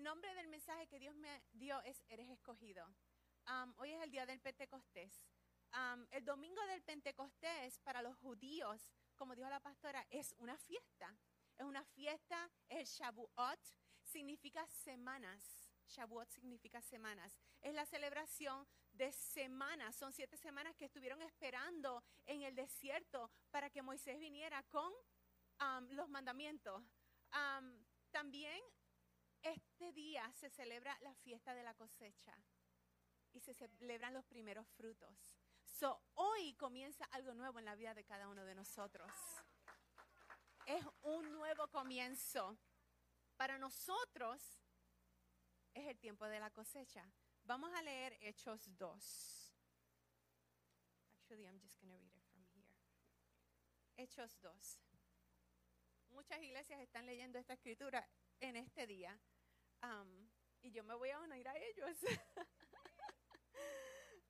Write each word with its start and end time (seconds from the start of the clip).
el 0.00 0.02
nombre 0.02 0.34
del 0.34 0.48
mensaje 0.48 0.86
que 0.86 0.98
Dios 0.98 1.14
me 1.16 1.42
dio 1.52 1.80
es 1.82 2.02
Eres 2.08 2.28
escogido. 2.30 2.86
Um, 3.46 3.74
hoy 3.78 3.92
es 3.92 4.02
el 4.02 4.10
día 4.10 4.26
del 4.26 4.40
Pentecostés. 4.40 5.26
Um, 5.72 6.06
el 6.10 6.24
domingo 6.24 6.64
del 6.66 6.82
Pentecostés 6.82 7.78
para 7.80 8.02
los 8.02 8.16
judíos, 8.16 8.92
como 9.16 9.34
dijo 9.34 9.48
la 9.48 9.60
pastora, 9.60 10.06
es 10.10 10.34
una 10.38 10.56
fiesta. 10.56 11.14
Es 11.56 11.64
una 11.64 11.84
fiesta, 11.84 12.50
es 12.68 12.78
el 12.78 12.86
Shavuot, 12.86 13.60
significa 14.02 14.66
semanas. 14.66 15.70
Shavuot 15.88 16.30
significa 16.30 16.80
semanas. 16.80 17.38
Es 17.60 17.74
la 17.74 17.84
celebración 17.84 18.66
de 18.92 19.12
semanas. 19.12 19.96
Son 19.96 20.12
siete 20.12 20.36
semanas 20.36 20.74
que 20.76 20.86
estuvieron 20.86 21.20
esperando 21.22 22.02
en 22.24 22.42
el 22.42 22.54
desierto 22.54 23.30
para 23.50 23.68
que 23.68 23.82
Moisés 23.82 24.18
viniera 24.18 24.62
con 24.64 24.90
um, 25.60 25.88
los 25.90 26.08
mandamientos. 26.08 26.82
Um, 27.32 27.84
también 28.10 28.60
este 29.42 29.92
día 29.92 30.30
se 30.32 30.50
celebra 30.50 30.96
la 31.00 31.14
fiesta 31.14 31.54
de 31.54 31.62
la 31.62 31.74
cosecha 31.74 32.36
y 33.32 33.40
se 33.40 33.54
celebran 33.54 34.14
los 34.14 34.24
primeros 34.24 34.66
frutos. 34.68 35.36
So, 35.64 36.00
hoy 36.14 36.54
comienza 36.54 37.04
algo 37.06 37.34
nuevo 37.34 37.58
en 37.58 37.64
la 37.64 37.74
vida 37.74 37.94
de 37.94 38.04
cada 38.04 38.28
uno 38.28 38.44
de 38.44 38.54
nosotros. 38.54 39.10
Es 40.66 40.84
un 41.02 41.32
nuevo 41.32 41.68
comienzo. 41.68 42.58
Para 43.36 43.58
nosotros 43.58 44.60
es 45.72 45.86
el 45.86 45.98
tiempo 45.98 46.26
de 46.26 46.40
la 46.40 46.50
cosecha. 46.50 47.10
Vamos 47.44 47.72
a 47.74 47.82
leer 47.82 48.18
Hechos 48.20 48.76
2. 48.76 49.54
Actually, 51.14 51.46
I'm 51.46 51.58
just 51.60 51.80
going 51.80 51.90
to 51.90 51.98
read 51.98 52.14
it 52.14 52.24
from 52.32 52.44
here. 52.54 52.76
Hechos 53.96 54.38
2. 54.40 54.78
Muchas 56.10 56.42
iglesias 56.42 56.80
están 56.80 57.06
leyendo 57.06 57.38
esta 57.38 57.54
escritura 57.54 58.06
en 58.40 58.56
este 58.56 58.86
día. 58.86 59.18
Y 60.62 60.70
yo 60.72 60.84
me 60.84 60.94
voy 60.94 61.10
a 61.10 61.20
unir 61.20 61.48
a 61.48 61.56
ellos. 61.56 61.96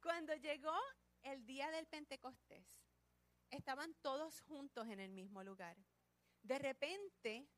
Cuando 0.03 0.34
llegó 0.34 0.77
el 1.23 1.45
día 1.45 1.70
del 1.70 1.87
Pentecostés, 1.87 2.67
estaban 3.51 3.95
todos 4.01 4.41
juntos 4.43 4.89
en 4.89 5.01
el 5.01 5.11
mismo 5.11 5.43
lugar. 5.43 5.77
De 6.43 6.59
repente 6.59 7.48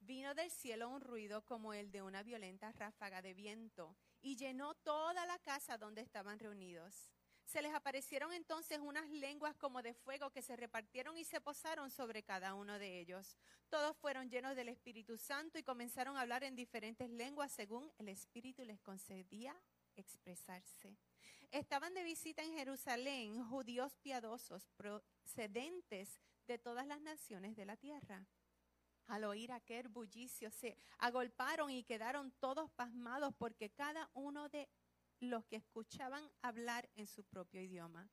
vino 0.00 0.34
del 0.34 0.50
cielo 0.50 0.88
un 0.88 1.00
ruido 1.00 1.44
como 1.44 1.72
el 1.72 1.90
de 1.90 2.02
una 2.02 2.22
violenta 2.22 2.72
ráfaga 2.72 3.22
de 3.22 3.34
viento 3.34 3.96
y 4.20 4.36
llenó 4.36 4.74
toda 4.74 5.24
la 5.26 5.38
casa 5.38 5.78
donde 5.78 6.02
estaban 6.02 6.38
reunidos. 6.38 7.10
Se 7.50 7.62
les 7.62 7.74
aparecieron 7.74 8.32
entonces 8.32 8.78
unas 8.78 9.10
lenguas 9.10 9.56
como 9.56 9.82
de 9.82 9.92
fuego 9.92 10.30
que 10.30 10.40
se 10.40 10.54
repartieron 10.54 11.18
y 11.18 11.24
se 11.24 11.40
posaron 11.40 11.90
sobre 11.90 12.22
cada 12.22 12.54
uno 12.54 12.78
de 12.78 13.00
ellos. 13.00 13.36
Todos 13.68 13.96
fueron 13.96 14.30
llenos 14.30 14.54
del 14.54 14.68
Espíritu 14.68 15.18
Santo 15.18 15.58
y 15.58 15.64
comenzaron 15.64 16.16
a 16.16 16.20
hablar 16.20 16.44
en 16.44 16.54
diferentes 16.54 17.10
lenguas 17.10 17.50
según 17.50 17.90
el 17.98 18.08
Espíritu 18.08 18.64
les 18.64 18.78
concedía 18.78 19.60
expresarse. 19.96 20.96
Estaban 21.50 21.92
de 21.92 22.04
visita 22.04 22.44
en 22.44 22.52
Jerusalén 22.52 23.42
judíos 23.42 23.96
piadosos 23.96 24.68
procedentes 24.76 26.20
de 26.46 26.56
todas 26.56 26.86
las 26.86 27.00
naciones 27.00 27.56
de 27.56 27.64
la 27.64 27.76
tierra. 27.76 28.28
Al 29.08 29.24
oír 29.24 29.50
aquel 29.50 29.88
bullicio 29.88 30.52
se 30.52 30.76
agolparon 30.98 31.68
y 31.72 31.82
quedaron 31.82 32.30
todos 32.38 32.70
pasmados 32.70 33.34
porque 33.36 33.70
cada 33.70 34.08
uno 34.14 34.48
de 34.50 34.68
los 35.20 35.44
que 35.46 35.56
escuchaban 35.56 36.28
hablar 36.42 36.88
en 36.96 37.06
su 37.06 37.24
propio 37.24 37.60
idioma. 37.60 38.08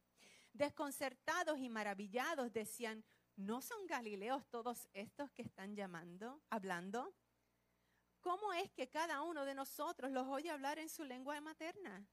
Desconcertados 0.53 1.57
y 1.59 1.69
maravillados 1.69 2.51
decían, 2.51 3.03
¿no 3.35 3.61
son 3.61 3.85
galileos 3.87 4.45
todos 4.49 4.87
estos 4.93 5.31
que 5.31 5.43
están 5.43 5.75
llamando, 5.75 6.41
hablando? 6.49 7.13
¿Cómo 8.21 8.51
es 8.53 8.71
que 8.71 8.89
cada 8.89 9.21
uno 9.21 9.45
de 9.45 9.55
nosotros 9.55 10.11
los 10.11 10.27
oye 10.27 10.49
hablar 10.49 10.79
en 10.79 10.89
su 10.89 11.03
lengua 11.03 11.39
materna? 11.41 12.07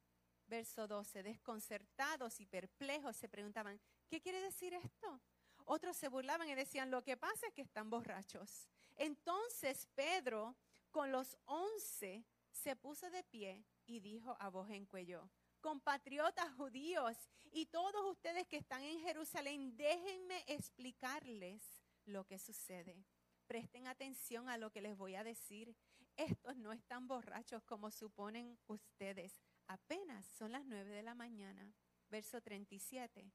Verso 0.47 0.86
12, 0.86 1.23
desconcertados 1.23 2.39
y 2.41 2.47
perplejos 2.47 3.17
se 3.17 3.29
preguntaban, 3.29 3.80
¿qué 4.08 4.20
quiere 4.20 4.40
decir 4.40 4.74
esto? 4.74 5.20
Otros 5.64 5.96
se 5.96 6.08
burlaban 6.08 6.48
y 6.48 6.55
decían, 6.55 6.90
lo 6.90 7.02
que 7.02 7.17
pasa 7.17 7.46
es 7.46 7.55
que 7.55 7.63
están 7.63 7.89
borrachos. 7.89 8.69
Entonces 8.96 9.89
Pedro, 9.95 10.55
con 10.90 11.11
los 11.11 11.39
once, 11.46 12.27
se 12.52 12.77
puso 12.77 13.11
de 13.11 13.24
pie 13.24 13.64
y 13.86 14.00
dijo 14.00 14.36
a 14.40 14.48
voz 14.48 14.70
en 14.70 14.86
cuello, 14.86 15.30
compatriotas 15.61 16.52
judíos 16.55 17.17
y 17.52 17.67
todos 17.67 18.11
ustedes 18.11 18.46
que 18.48 18.56
están 18.56 18.83
en 18.83 19.00
Jerusalén, 19.00 19.77
déjenme 19.77 20.45
explicarles 20.46 21.62
lo 22.05 22.24
que 22.24 22.39
sucede. 22.39 23.05
Presten 23.46 23.86
atención 23.86 24.48
a 24.48 24.58
lo 24.58 24.70
que 24.70 24.83
les 24.83 24.96
voy 24.96 25.14
a 25.14 25.24
decir. 25.24 25.77
Estos 26.17 26.56
no 26.56 26.72
están 26.72 27.08
borrachos 27.08 27.62
como 27.64 27.90
suponen 27.90 28.58
ustedes 28.67 29.40
Apenas 29.67 30.27
son 30.27 30.52
las 30.52 30.64
nueve 30.66 30.90
de 30.90 31.02
la 31.02 31.14
mañana. 31.14 31.72
Verso 32.11 32.40
37. 32.40 33.33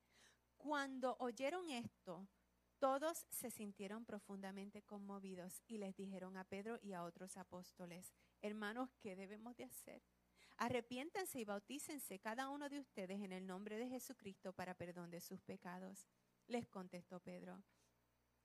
Cuando 0.58 1.16
oyeron 1.20 1.70
esto, 1.70 2.28
todos 2.78 3.26
se 3.30 3.50
sintieron 3.50 4.06
profundamente 4.06 4.84
conmovidos 4.84 5.62
y 5.68 5.80
les 5.80 5.96
dijeron 5.96 6.38
a 6.38 6.44
Pedro 6.44 6.78
y 6.82 6.94
a 6.94 7.04
otros 7.04 7.36
apóstoles, 7.38 8.14
hermanos, 8.42 8.90
¿qué 9.02 9.16
debemos 9.16 9.56
de 9.58 9.66
hacer? 9.66 10.02
Arrepiéntanse 10.60 11.40
y 11.40 11.46
bautícense 11.46 12.20
cada 12.20 12.50
uno 12.50 12.70
de 12.70 12.80
ustedes 12.80 13.20
en 13.22 13.34
el 13.34 13.46
nombre 13.46 13.78
de 13.78 13.90
Jesucristo 13.90 14.54
para 14.54 14.76
perdón 14.76 15.10
de 15.10 15.20
sus 15.20 15.42
pecados. 15.42 16.06
Les 16.48 16.68
contestó 16.68 17.20
Pedro, 17.20 17.64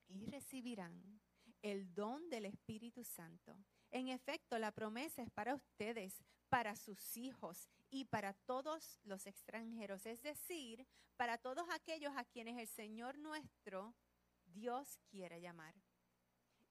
y 0.08 0.26
recibirán 0.26 1.20
el 1.62 1.94
don 1.94 2.28
del 2.28 2.46
Espíritu 2.46 3.04
Santo 3.04 3.56
en 3.94 4.08
efecto, 4.08 4.58
la 4.58 4.72
promesa 4.72 5.22
es 5.22 5.30
para 5.30 5.54
ustedes, 5.54 6.24
para 6.48 6.74
sus 6.74 7.16
hijos 7.16 7.68
y 7.90 8.06
para 8.06 8.34
todos 8.34 8.98
los 9.04 9.24
extranjeros, 9.24 10.04
es 10.04 10.20
decir, 10.20 10.84
para 11.16 11.38
todos 11.38 11.64
aquellos 11.70 12.12
a 12.16 12.24
quienes 12.24 12.58
el 12.58 12.66
Señor 12.66 13.16
nuestro 13.18 13.94
Dios 14.46 14.98
quiere 15.06 15.40
llamar. 15.40 15.76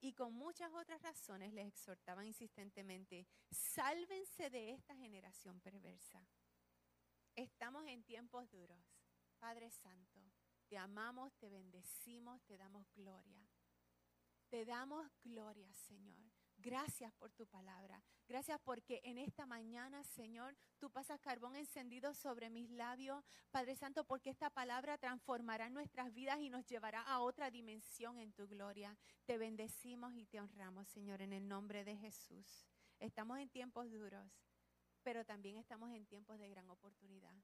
Y 0.03 0.11
con 0.11 0.33
muchas 0.33 0.69
otras 0.73 1.01
razones 1.01 1.53
les 1.53 1.65
exhortaban 1.65 2.27
insistentemente, 2.27 3.25
sálvense 3.49 4.49
de 4.49 4.71
esta 4.71 4.93
generación 4.97 5.61
perversa. 5.61 6.27
Estamos 7.37 7.85
en 7.87 8.03
tiempos 8.03 8.51
duros. 8.51 8.83
Padre 9.39 9.71
Santo, 9.71 10.19
te 10.67 10.77
amamos, 10.77 11.33
te 11.37 11.49
bendecimos, 11.49 12.43
te 12.43 12.57
damos 12.57 12.85
gloria. 12.93 13.47
Te 14.49 14.65
damos 14.65 15.09
gloria, 15.23 15.71
Señor. 15.71 16.32
Gracias 16.63 17.11
por 17.15 17.33
tu 17.33 17.45
palabra. 17.45 18.01
Gracias 18.25 18.57
porque 18.63 19.01
en 19.03 19.17
esta 19.17 19.45
mañana, 19.45 20.01
Señor, 20.05 20.55
tú 20.79 20.89
pasas 20.89 21.19
carbón 21.19 21.57
encendido 21.57 22.13
sobre 22.13 22.49
mis 22.49 22.69
labios. 22.69 23.21
Padre 23.51 23.75
Santo, 23.75 24.05
porque 24.05 24.29
esta 24.29 24.49
palabra 24.49 24.97
transformará 24.97 25.69
nuestras 25.69 26.13
vidas 26.13 26.39
y 26.39 26.49
nos 26.49 26.65
llevará 26.65 27.01
a 27.01 27.19
otra 27.19 27.51
dimensión 27.51 28.17
en 28.17 28.31
tu 28.31 28.47
gloria. 28.47 28.97
Te 29.25 29.37
bendecimos 29.37 30.13
y 30.15 30.25
te 30.25 30.39
honramos, 30.39 30.87
Señor, 30.87 31.21
en 31.21 31.33
el 31.33 31.49
nombre 31.49 31.83
de 31.83 31.97
Jesús. 31.97 32.65
Estamos 32.97 33.39
en 33.39 33.49
tiempos 33.49 33.91
duros, 33.91 34.31
pero 35.03 35.25
también 35.25 35.57
estamos 35.57 35.91
en 35.91 36.05
tiempos 36.05 36.39
de 36.39 36.47
gran 36.47 36.69
oportunidad. 36.69 37.35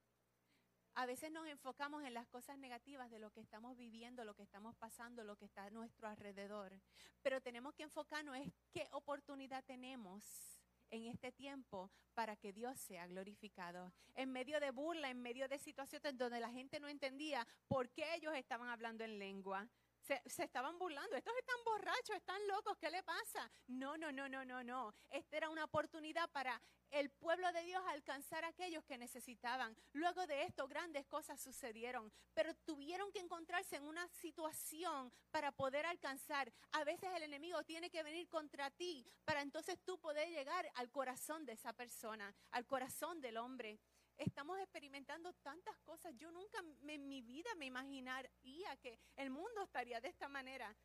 A 0.96 1.06
veces 1.06 1.32
nos 1.32 1.48
enfocamos 1.48 2.04
en 2.04 2.14
las 2.14 2.28
cosas 2.28 2.58
negativas 2.58 3.10
de 3.10 3.20
lo 3.20 3.32
que 3.32 3.40
estamos 3.40 3.78
viviendo, 3.78 4.26
lo 4.26 4.36
que 4.36 4.44
estamos 4.44 4.76
pasando, 4.76 5.24
lo 5.24 5.38
que 5.38 5.46
está 5.46 5.64
a 5.64 5.70
nuestro 5.70 6.08
alrededor. 6.08 6.80
Pero 7.22 7.42
tenemos 7.42 7.74
que 7.74 7.84
enfocarnos 7.84 8.36
en 8.36 8.54
qué 8.72 8.88
oportunidad 8.92 9.64
tenemos 9.64 10.60
en 10.92 11.06
este 11.06 11.32
tiempo 11.32 11.92
para 12.14 12.36
que 12.36 12.52
Dios 12.52 12.78
sea 12.80 13.08
glorificado. 13.08 13.94
En 14.16 14.32
medio 14.32 14.60
de 14.60 14.72
burla, 14.72 15.10
en 15.10 15.22
medio 15.22 15.48
de 15.48 15.60
situaciones 15.60 16.18
donde 16.18 16.40
la 16.40 16.50
gente 16.50 16.80
no 16.80 16.88
entendía 16.88 17.48
por 17.68 17.90
qué 17.90 18.16
ellos 18.16 18.34
estaban 18.36 18.70
hablando 18.70 19.04
en 19.04 19.20
lengua. 19.20 19.68
Se, 20.02 20.22
estaban 20.44 20.78
burlando. 20.80 21.16
Estos 21.16 21.34
están 21.38 21.58
borrachos, 21.66 22.16
están 22.16 22.48
locos, 22.48 22.78
¿qué 22.78 22.90
le 22.90 23.04
pasa? 23.04 23.52
No, 23.68 23.98
no, 23.98 24.12
no, 24.12 24.28
no, 24.28 24.44
no, 24.46 24.64
no. 24.64 24.94
Esta 25.10 25.38
era 25.38 25.50
una 25.50 25.66
oportunidad 25.66 26.30
para 26.32 26.62
el 26.92 27.12
pueblo 27.12 27.52
de 27.52 27.64
Dios 27.64 27.84
alcanzar 27.88 28.44
a 28.44 28.50
aquellos 28.50 28.84
que 28.86 28.98
necesitaban. 28.98 29.76
Luego 29.94 30.26
de 30.26 30.44
esto, 30.44 30.68
grandes 30.68 31.06
cosas 31.06 31.40
sucedieron, 31.40 32.12
pero 32.34 32.56
tuvieron 32.66 33.12
que 33.12 33.20
encontrarse 33.20 33.76
en 33.76 33.84
una 33.84 34.08
situación 34.08 35.12
para 35.32 35.52
poder 35.52 35.86
alcanzar. 35.86 36.52
A 36.72 36.84
veces 36.84 37.10
el 37.16 37.24
enemigo 37.24 37.64
tiene 37.64 37.90
que 37.90 38.04
venir 38.04 38.28
contra 38.30 38.72
ti 38.72 39.06
para 39.26 39.42
entonces 39.42 39.78
tú 39.86 40.00
poder 40.00 40.30
llegar 40.30 40.70
al 40.76 40.90
corazón 40.90 41.46
de 41.46 41.54
esa 41.54 41.74
persona, 41.74 42.34
al 42.52 42.66
corazón 42.66 43.22
del 43.22 43.38
hombre 43.38 43.80
estamos 44.20 44.60
experimentando 44.60 45.34
tantas 45.34 45.78
cosas. 45.80 46.16
Yo 46.16 46.32
nunca 46.32 46.60
en 46.88 47.08
mi 47.08 47.22
vida 47.22 47.50
me 47.56 47.66
imaginaría 47.66 48.78
que 48.82 49.00
el 49.16 49.30
mundo 49.30 49.64
estaría 49.64 50.00
de 50.00 50.10
esta 50.10 50.28
manera. 50.28 50.76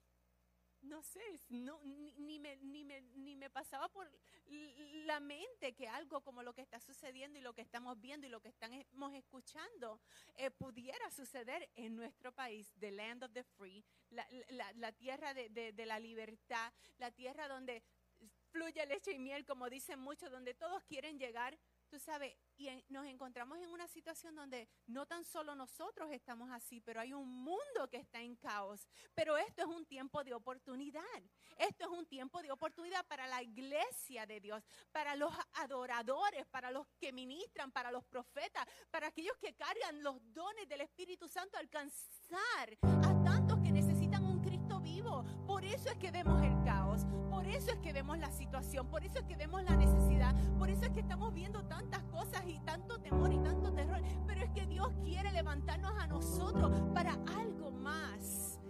No 0.82 1.02
sé, 1.02 1.22
ni, 1.48 2.38
me, 2.38 2.56
ni, 2.58 2.84
me, 2.84 3.00
ni, 3.00 3.36
me, 3.36 3.48
pasaba 3.48 3.88
por 3.88 4.06
la 5.06 5.18
mente 5.18 5.74
que 5.74 5.88
algo 5.88 6.20
como 6.20 6.42
lo 6.42 6.52
que 6.52 6.60
está 6.60 6.78
sucediendo 6.78 7.38
y 7.38 7.42
lo 7.42 7.54
que 7.54 7.62
estamos 7.62 7.98
viendo 7.98 8.26
y 8.26 8.30
lo 8.30 8.42
que 8.42 8.50
estamos 8.50 9.14
escuchando 9.14 9.98
eh, 10.34 10.50
pudiera 10.50 11.10
suceder 11.10 11.70
en 11.76 11.96
nuestro 11.96 12.32
país, 12.32 12.70
the 12.78 12.90
land 12.90 13.24
of 13.24 13.32
the 13.32 13.44
free, 13.44 13.82
la, 14.10 14.92
tierra 14.92 15.32
de, 15.32 15.48
de 15.48 15.86
la 15.86 15.98
libertad, 15.98 16.70
la 16.98 17.10
tierra 17.10 17.48
donde 17.48 17.82
fluye 18.50 18.86
leche 18.86 19.12
y 19.12 19.18
miel, 19.18 19.44
como 19.44 19.68
dicen 19.68 19.98
muchos, 19.98 20.30
donde 20.30 20.54
todos 20.54 20.84
quieren 20.84 21.18
llegar, 21.18 21.58
tú 21.94 22.00
sabes, 22.00 22.34
y 22.56 22.68
nos 22.88 23.06
encontramos 23.06 23.56
en 23.58 23.70
una 23.70 23.86
situación 23.86 24.34
donde 24.34 24.68
no 24.88 25.06
tan 25.06 25.24
solo 25.24 25.54
nosotros 25.54 26.10
estamos 26.10 26.50
así, 26.50 26.80
pero 26.80 27.00
hay 27.00 27.12
un 27.12 27.28
mundo 27.28 27.88
que 27.88 27.98
está 27.98 28.20
en 28.20 28.34
caos. 28.34 28.88
Pero 29.14 29.36
esto 29.36 29.62
es 29.62 29.68
un 29.68 29.86
tiempo 29.86 30.24
de 30.24 30.34
oportunidad. 30.34 31.02
Esto 31.56 31.84
es 31.84 31.90
un 31.96 32.04
tiempo 32.06 32.42
de 32.42 32.50
oportunidad 32.50 33.06
para 33.06 33.28
la 33.28 33.44
iglesia 33.44 34.26
de 34.26 34.40
Dios, 34.40 34.60
para 34.90 35.14
los 35.14 35.32
adoradores, 35.52 36.44
para 36.46 36.72
los 36.72 36.84
que 36.98 37.12
ministran, 37.12 37.70
para 37.70 37.92
los 37.92 38.04
profetas, 38.06 38.66
para 38.90 39.06
aquellos 39.06 39.36
que 39.36 39.54
cargan 39.54 40.02
los 40.02 40.16
dones 40.32 40.68
del 40.68 40.80
Espíritu 40.80 41.28
Santo, 41.28 41.58
alcanzar 41.58 42.76
a 42.82 43.24
tantos 43.24 43.60
que 43.60 43.70
necesitan 43.70 44.24
un 44.24 44.42
Cristo 44.42 44.80
vivo. 44.80 45.24
Por 45.46 45.64
eso 45.64 45.90
es 45.90 45.96
que 45.98 46.10
vemos 46.10 46.42
el 46.42 46.64
caos, 46.64 46.83
por 47.30 47.46
eso 47.46 47.70
es 47.70 47.78
que 47.78 47.92
vemos 47.92 48.18
la 48.18 48.30
situación, 48.30 48.86
por 48.86 49.04
eso 49.04 49.18
es 49.18 49.24
que 49.24 49.36
vemos 49.36 49.62
la 49.64 49.76
necesidad, 49.76 50.34
por 50.58 50.70
eso 50.70 50.84
es 50.84 50.90
que 50.90 51.00
estamos 51.00 51.32
viendo 51.34 51.64
tantas 51.64 52.02
cosas 52.04 52.42
y 52.46 52.58
tanto 52.60 52.98
temor 52.98 53.32
y 53.32 53.38
tanto 53.38 53.72
terror. 53.72 54.00
Pero 54.26 54.42
es 54.42 54.50
que 54.50 54.66
Dios 54.66 54.88
quiere 55.02 55.32
levantarnos 55.32 55.92
a 55.98 56.06
nosotros 56.06 56.72
para 56.94 57.14
algo 57.36 57.70
más. 57.70 58.60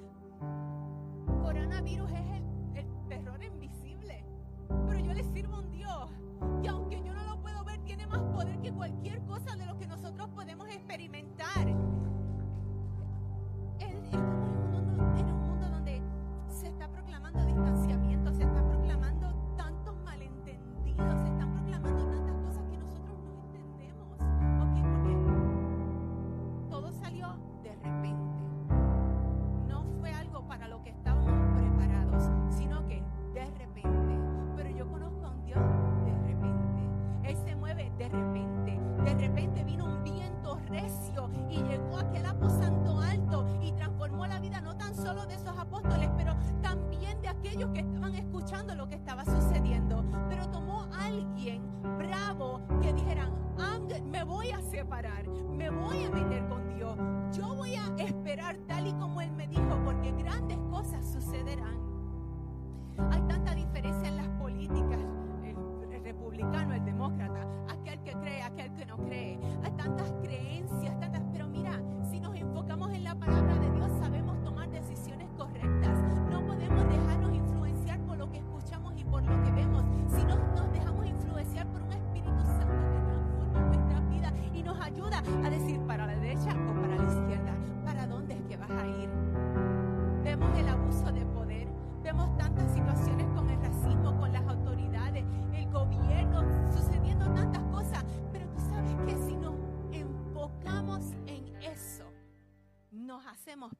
Coronavirus 1.42 2.10
es 2.10 2.30
el, 2.30 2.44
el 2.76 3.08
terror 3.08 3.42
invisible, 3.42 4.24
pero 4.86 4.98
yo 4.98 5.12
le 5.12 5.24
sirvo 5.24 5.56
a 5.56 5.60
un 5.60 5.70
Dios 5.70 6.10
que 6.62 6.68
aunque 6.68 7.02
yo 7.02 7.14
no 7.14 7.24
lo 7.24 7.40
puedo 7.40 7.64
ver, 7.64 7.80
tiene 7.84 8.06
más 8.06 8.22
poder 8.22 8.60
que 8.60 8.72
cualquier 8.72 9.22
cosa 9.24 9.56
de 9.56 9.66
lo 9.66 9.78
que 9.78 9.86
nosotros 9.86 10.28
podemos 10.30 10.68
experimentar. 10.68 11.23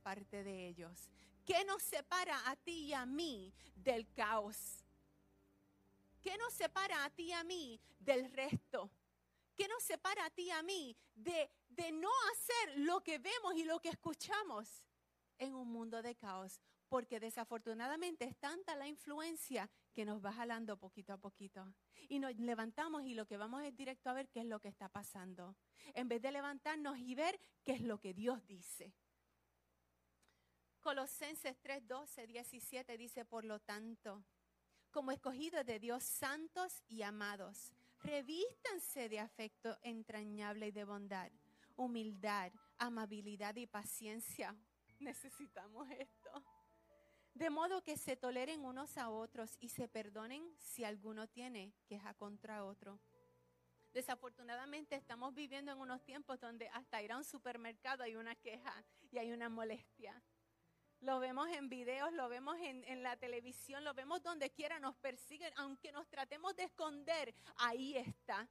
Parte 0.02 0.44
de 0.44 0.68
ellos. 0.68 1.10
¿Qué 1.44 1.64
nos 1.64 1.82
separa 1.82 2.50
a 2.50 2.56
ti 2.56 2.86
y 2.86 2.92
a 2.92 3.04
mí 3.04 3.52
del 3.74 4.10
caos? 4.12 4.84
¿Qué 6.22 6.36
nos 6.38 6.54
separa 6.54 7.04
a 7.04 7.10
ti 7.10 7.24
y 7.24 7.32
a 7.32 7.44
mí 7.44 7.80
del 7.98 8.30
resto? 8.32 8.90
¿Qué 9.54 9.68
nos 9.68 9.82
separa 9.82 10.24
a 10.24 10.30
ti 10.30 10.44
y 10.44 10.50
a 10.50 10.62
mí 10.62 10.96
de, 11.14 11.50
de 11.68 11.92
no 11.92 12.10
hacer 12.32 12.78
lo 12.78 13.02
que 13.02 13.18
vemos 13.18 13.54
y 13.56 13.64
lo 13.64 13.78
que 13.80 13.90
escuchamos 13.90 14.84
en 15.38 15.54
un 15.54 15.70
mundo 15.70 16.02
de 16.02 16.14
caos? 16.14 16.60
Porque 16.88 17.20
desafortunadamente 17.20 18.24
es 18.24 18.36
tanta 18.36 18.74
la 18.74 18.88
influencia 18.88 19.70
que 19.92 20.04
nos 20.04 20.24
va 20.24 20.32
jalando 20.32 20.78
poquito 20.78 21.12
a 21.12 21.18
poquito. 21.18 21.74
Y 22.08 22.18
nos 22.18 22.34
levantamos 22.36 23.04
y 23.04 23.14
lo 23.14 23.26
que 23.26 23.36
vamos 23.36 23.62
es 23.62 23.76
directo 23.76 24.10
a 24.10 24.14
ver 24.14 24.28
qué 24.28 24.40
es 24.40 24.46
lo 24.46 24.60
que 24.60 24.68
está 24.68 24.88
pasando. 24.88 25.56
En 25.94 26.08
vez 26.08 26.22
de 26.22 26.32
levantarnos 26.32 26.98
y 26.98 27.14
ver 27.14 27.38
qué 27.62 27.72
es 27.72 27.80
lo 27.80 27.98
que 27.98 28.14
Dios 28.14 28.46
dice. 28.46 28.94
Colosenses 30.84 31.56
3, 31.62 31.88
12, 31.88 32.26
17 32.26 32.98
dice, 32.98 33.24
por 33.24 33.46
lo 33.46 33.58
tanto, 33.58 34.22
como 34.90 35.12
escogidos 35.12 35.64
de 35.64 35.78
Dios 35.78 36.04
santos 36.04 36.82
y 36.88 37.00
amados, 37.00 37.72
revístanse 38.02 39.08
de 39.08 39.18
afecto 39.18 39.78
entrañable 39.80 40.66
y 40.66 40.72
de 40.72 40.84
bondad, 40.84 41.32
humildad, 41.76 42.52
amabilidad 42.76 43.56
y 43.56 43.66
paciencia. 43.66 44.54
Necesitamos 45.00 45.90
esto. 45.90 46.44
De 47.32 47.48
modo 47.48 47.82
que 47.82 47.96
se 47.96 48.14
toleren 48.16 48.62
unos 48.62 48.98
a 48.98 49.08
otros 49.08 49.56
y 49.60 49.70
se 49.70 49.88
perdonen 49.88 50.54
si 50.58 50.84
alguno 50.84 51.26
tiene 51.26 51.72
queja 51.86 52.12
contra 52.12 52.62
otro. 52.62 53.00
Desafortunadamente 53.94 54.96
estamos 54.96 55.32
viviendo 55.32 55.72
en 55.72 55.78
unos 55.78 56.04
tiempos 56.04 56.38
donde 56.40 56.68
hasta 56.68 57.00
ir 57.00 57.12
a 57.12 57.16
un 57.16 57.24
supermercado 57.24 58.02
hay 58.02 58.16
una 58.16 58.34
queja 58.34 58.84
y 59.10 59.16
hay 59.16 59.32
una 59.32 59.48
molestia 59.48 60.22
lo 61.04 61.20
vemos 61.20 61.48
en 61.50 61.68
videos, 61.68 62.12
lo 62.12 62.28
vemos 62.28 62.56
en, 62.60 63.02
la 63.02 63.16
televisión, 63.16 63.84
lo 63.84 63.94
vemos 63.94 64.22
donde 64.22 64.50
quiera, 64.50 64.78
nos 64.80 64.96
persiguen, 64.96 65.52
aunque 65.56 65.92
nos 65.92 66.08
tratemos 66.08 66.56
de 66.56 66.64
esconder, 66.64 67.34
ahí 67.56 67.96
está. 67.96 68.48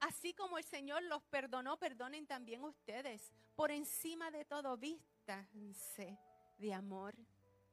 Así 0.00 0.34
como 0.34 0.58
el 0.58 0.64
Señor 0.64 1.02
los 1.04 1.22
perdonó, 1.24 1.78
perdonen 1.78 2.26
también 2.26 2.64
ustedes. 2.64 3.32
Por 3.54 3.70
encima 3.70 4.30
de 4.30 4.44
todo, 4.44 4.76
vístanse 4.76 6.18
de 6.58 6.74
amor, 6.74 7.14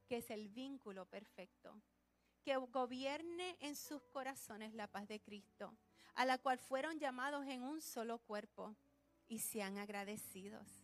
que 0.06 0.18
es 0.18 0.30
el 0.30 0.48
vínculo 0.48 1.06
perfecto. 1.06 1.80
Que 2.42 2.56
gobierne 2.56 3.56
en 3.60 3.74
sus 3.74 4.02
corazones 4.04 4.74
la 4.74 4.86
paz 4.86 5.08
de 5.08 5.20
Cristo, 5.20 5.74
a 6.14 6.24
la 6.24 6.38
cual 6.38 6.58
fueron 6.58 6.98
llamados 6.98 7.46
en 7.46 7.62
un 7.62 7.80
solo 7.80 8.18
cuerpo 8.18 8.76
y 9.26 9.38
sean 9.38 9.78
agradecidos 9.78 10.83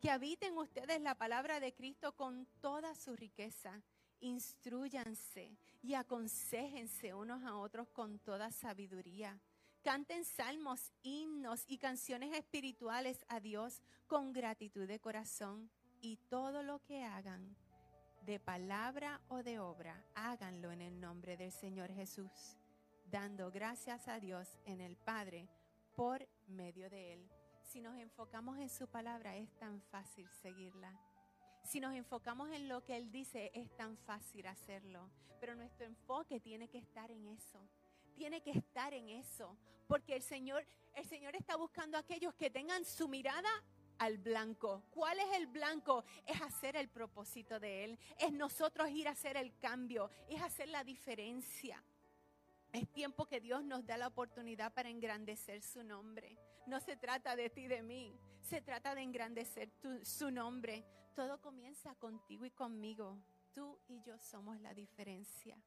que 0.00 0.10
habiten 0.10 0.56
ustedes 0.56 1.00
la 1.02 1.14
palabra 1.14 1.60
de 1.60 1.74
Cristo 1.74 2.12
con 2.16 2.46
toda 2.60 2.94
su 2.94 3.14
riqueza. 3.14 3.82
Instruyanse 4.20 5.56
y 5.82 5.94
aconsejense 5.94 7.14
unos 7.14 7.42
a 7.44 7.56
otros 7.56 7.88
con 7.88 8.18
toda 8.18 8.50
sabiduría. 8.50 9.38
Canten 9.82 10.24
salmos, 10.24 10.92
himnos 11.02 11.64
y 11.66 11.78
canciones 11.78 12.36
espirituales 12.36 13.24
a 13.28 13.40
Dios 13.40 13.82
con 14.06 14.32
gratitud 14.32 14.86
de 14.86 15.00
corazón. 15.00 15.70
Y 16.02 16.16
todo 16.28 16.62
lo 16.62 16.82
que 16.82 17.04
hagan, 17.04 17.56
de 18.24 18.40
palabra 18.40 19.20
o 19.28 19.42
de 19.42 19.58
obra, 19.58 20.02
háganlo 20.14 20.70
en 20.70 20.80
el 20.80 21.00
nombre 21.00 21.36
del 21.36 21.52
Señor 21.52 21.92
Jesús, 21.92 22.56
dando 23.10 23.50
gracias 23.50 24.08
a 24.08 24.18
Dios 24.18 24.48
en 24.64 24.80
el 24.80 24.96
Padre 24.96 25.48
por 25.94 26.26
medio 26.46 26.88
de 26.88 27.14
Él 27.14 27.39
si 27.70 27.80
nos 27.80 27.96
enfocamos 27.98 28.58
en 28.58 28.68
su 28.68 28.88
palabra 28.88 29.36
es 29.36 29.48
tan 29.56 29.80
fácil 29.80 30.28
seguirla. 30.42 30.92
Si 31.62 31.78
nos 31.78 31.94
enfocamos 31.94 32.50
en 32.50 32.68
lo 32.68 32.84
que 32.84 32.96
Él 32.96 33.12
dice 33.12 33.52
es 33.54 33.70
tan 33.76 33.96
fácil 33.96 34.48
hacerlo. 34.48 35.08
Pero 35.38 35.54
nuestro 35.54 35.86
enfoque 35.86 36.40
tiene 36.40 36.68
que 36.68 36.78
estar 36.78 37.12
en 37.12 37.28
eso. 37.28 37.64
Tiene 38.16 38.42
que 38.42 38.50
estar 38.50 38.92
en 38.92 39.08
eso. 39.10 39.56
Porque 39.86 40.16
el 40.16 40.22
Señor, 40.22 40.66
el 40.94 41.04
Señor 41.06 41.36
está 41.36 41.54
buscando 41.54 41.96
a 41.96 42.00
aquellos 42.00 42.34
que 42.34 42.50
tengan 42.50 42.84
su 42.84 43.06
mirada 43.06 43.48
al 43.98 44.18
blanco. 44.18 44.82
¿Cuál 44.90 45.20
es 45.20 45.36
el 45.36 45.46
blanco? 45.46 46.04
Es 46.26 46.42
hacer 46.42 46.74
el 46.74 46.88
propósito 46.88 47.60
de 47.60 47.84
Él. 47.84 47.98
Es 48.18 48.32
nosotros 48.32 48.90
ir 48.90 49.06
a 49.06 49.12
hacer 49.12 49.36
el 49.36 49.56
cambio. 49.58 50.10
Es 50.28 50.42
hacer 50.42 50.68
la 50.70 50.82
diferencia. 50.82 51.80
Es 52.72 52.90
tiempo 52.92 53.26
que 53.26 53.40
Dios 53.40 53.62
nos 53.62 53.86
da 53.86 53.96
la 53.96 54.08
oportunidad 54.08 54.74
para 54.74 54.88
engrandecer 54.88 55.62
su 55.62 55.84
nombre. 55.84 56.36
No 56.70 56.78
se 56.78 56.96
trata 56.96 57.34
de 57.34 57.50
ti, 57.50 57.66
de 57.66 57.82
mí. 57.82 58.16
Se 58.42 58.60
trata 58.60 58.94
de 58.94 59.02
engrandecer 59.02 59.72
su 60.04 60.30
nombre. 60.30 60.86
Todo 61.16 61.40
comienza 61.40 61.96
contigo 61.96 62.44
y 62.44 62.52
conmigo. 62.52 63.18
Tú 63.52 63.76
y 63.88 64.00
yo 64.02 64.16
somos 64.20 64.60
la 64.60 64.72
diferencia. 64.72 65.60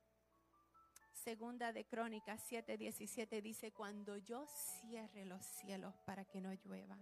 Segunda 1.11 1.73
de 1.73 1.83
Crónicas 1.83 2.49
7:17 2.49 3.41
dice, 3.41 3.73
cuando 3.73 4.15
yo 4.15 4.45
cierre 4.47 5.25
los 5.25 5.45
cielos 5.45 5.93
para 6.05 6.23
que 6.23 6.39
no 6.39 6.53
llueva, 6.53 6.97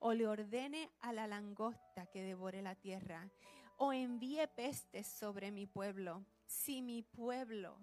o 0.00 0.12
le 0.14 0.26
ordene 0.26 0.90
a 0.98 1.12
la 1.12 1.28
langosta 1.28 2.06
que 2.06 2.24
devore 2.24 2.60
la 2.60 2.74
tierra, 2.74 3.30
o 3.76 3.92
envíe 3.92 4.48
pestes 4.48 5.06
sobre 5.06 5.52
mi 5.52 5.68
pueblo, 5.68 6.24
si 6.44 6.82
mi 6.82 7.04
pueblo 7.04 7.78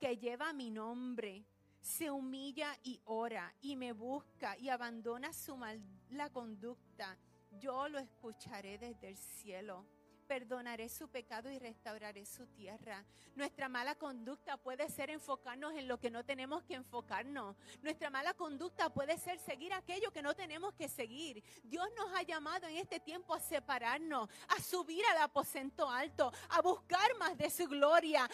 que 0.00 0.16
lleva 0.16 0.52
mi 0.52 0.68
nombre 0.68 1.46
se 1.80 2.10
humilla 2.10 2.76
y 2.82 3.00
ora 3.04 3.54
y 3.60 3.76
me 3.76 3.92
busca 3.92 4.56
y 4.58 4.68
abandona 4.68 5.32
su 5.32 5.56
mala 5.56 6.30
conducta, 6.32 7.16
yo 7.58 7.88
lo 7.88 7.98
escucharé 7.98 8.78
desde 8.78 9.08
el 9.08 9.16
cielo 9.16 9.86
perdonaré 10.30 10.88
su 10.88 11.08
pecado 11.08 11.50
y 11.50 11.58
restauraré 11.58 12.24
su 12.24 12.46
tierra. 12.46 13.04
Nuestra 13.34 13.68
mala 13.68 13.96
conducta 13.96 14.56
puede 14.56 14.88
ser 14.88 15.10
enfocarnos 15.10 15.74
en 15.74 15.88
lo 15.88 15.98
que 15.98 16.08
no 16.08 16.24
tenemos 16.24 16.62
que 16.62 16.74
enfocarnos. 16.74 17.56
Nuestra 17.82 18.10
mala 18.10 18.32
conducta 18.34 18.90
puede 18.90 19.18
ser 19.18 19.40
seguir 19.40 19.72
aquello 19.72 20.12
que 20.12 20.22
no 20.22 20.32
tenemos 20.36 20.72
que 20.74 20.88
seguir. 20.88 21.42
Dios 21.64 21.84
nos 21.96 22.14
ha 22.14 22.22
llamado 22.22 22.68
en 22.68 22.76
este 22.76 23.00
tiempo 23.00 23.34
a 23.34 23.40
separarnos, 23.40 24.30
a 24.46 24.62
subir 24.62 25.04
al 25.06 25.18
aposento 25.18 25.90
alto, 25.90 26.32
a 26.50 26.62
buscar 26.62 27.12
más 27.18 27.36
de 27.36 27.50
su 27.50 27.66
gloria, 27.66 28.30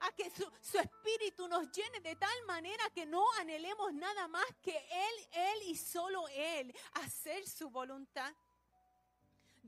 a, 0.00 0.12
que 0.12 0.28
su, 0.28 0.46
su 0.60 0.78
espíritu 0.78 1.48
nos 1.48 1.72
llene 1.72 2.00
de 2.00 2.14
tal 2.16 2.44
manera 2.46 2.90
que 2.90 3.06
no 3.06 3.24
anhelemos 3.40 3.94
nada 3.94 4.28
más 4.28 4.44
que 4.60 4.76
Él, 4.76 5.28
Él 5.32 5.62
y 5.68 5.76
solo 5.76 6.28
Él, 6.28 6.74
hacer 6.92 7.48
su 7.48 7.70
voluntad. 7.70 8.34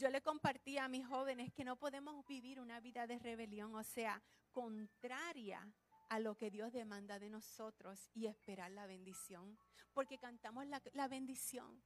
Yo 0.00 0.09
le 0.09 0.23
compartí 0.23 0.78
a 0.78 0.88
mis 0.88 1.07
jóvenes 1.07 1.52
que 1.52 1.62
no 1.62 1.76
podemos 1.76 2.26
vivir 2.26 2.59
una 2.59 2.80
vida 2.80 3.07
de 3.07 3.19
rebelión, 3.19 3.75
o 3.75 3.85
sea, 3.85 4.23
contraria 4.50 5.71
a 6.09 6.19
lo 6.19 6.38
que 6.38 6.50
Dios 6.50 6.73
demanda 6.73 7.19
de 7.19 7.28
nosotros 7.28 8.09
y 8.14 8.25
esperar 8.25 8.71
la 8.71 8.87
bendición, 8.87 9.59
porque 9.92 10.16
cantamos 10.16 10.66
la, 10.69 10.80
la 10.95 11.07
bendición. 11.07 11.83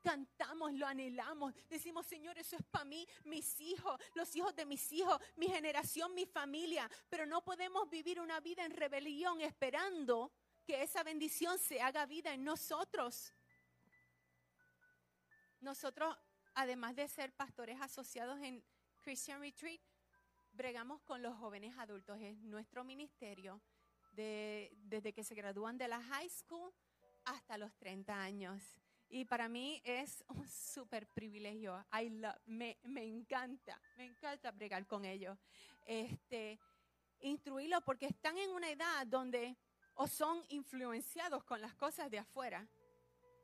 Cantamos, 0.00 0.72
lo 0.74 0.86
anhelamos, 0.86 1.54
decimos, 1.68 2.06
Señor, 2.06 2.38
eso 2.38 2.54
es 2.54 2.62
para 2.62 2.84
mí, 2.84 3.04
mis 3.24 3.60
hijos, 3.62 4.00
los 4.14 4.36
hijos 4.36 4.54
de 4.54 4.64
mis 4.64 4.92
hijos, 4.92 5.20
mi 5.34 5.48
generación, 5.48 6.14
mi 6.14 6.24
familia, 6.24 6.88
pero 7.08 7.26
no 7.26 7.42
podemos 7.42 7.90
vivir 7.90 8.20
una 8.20 8.38
vida 8.38 8.64
en 8.64 8.70
rebelión 8.70 9.40
esperando 9.40 10.30
que 10.64 10.84
esa 10.84 11.02
bendición 11.02 11.58
se 11.58 11.80
haga 11.82 12.06
vida 12.06 12.32
en 12.32 12.44
nosotros. 12.44 13.34
Nosotros 15.60 16.16
además 16.58 16.96
de 16.96 17.06
ser 17.06 17.32
pastores 17.32 17.80
asociados 17.80 18.40
en 18.42 18.64
Christian 19.04 19.40
Retreat, 19.40 19.80
bregamos 20.52 21.00
con 21.02 21.22
los 21.22 21.36
jóvenes 21.36 21.72
adultos. 21.78 22.18
Es 22.20 22.36
nuestro 22.38 22.82
ministerio 22.82 23.62
desde 24.10 25.12
que 25.12 25.22
se 25.22 25.36
gradúan 25.36 25.78
de 25.78 25.86
la 25.86 26.02
high 26.02 26.28
school 26.28 26.72
hasta 27.26 27.56
los 27.58 27.72
30 27.76 28.12
años. 28.12 28.60
Y 29.08 29.24
para 29.24 29.48
mí 29.48 29.80
es 29.84 30.24
un 30.26 30.48
súper 30.48 31.06
privilegio. 31.06 31.86
me, 32.46 32.76
me, 32.82 33.04
encanta, 33.04 33.80
me 33.96 34.06
encanta 34.06 34.50
bregar 34.50 34.84
con 34.88 35.04
ellos. 35.04 35.38
Este, 35.86 36.58
instruirlos 37.20 37.84
porque 37.84 38.06
están 38.06 38.36
en 38.36 38.50
una 38.50 38.68
edad 38.68 39.06
donde 39.06 39.56
o 39.94 40.08
son 40.08 40.42
influenciados 40.48 41.44
con 41.44 41.60
las 41.60 41.76
cosas 41.76 42.10
de 42.10 42.18
afuera 42.18 42.68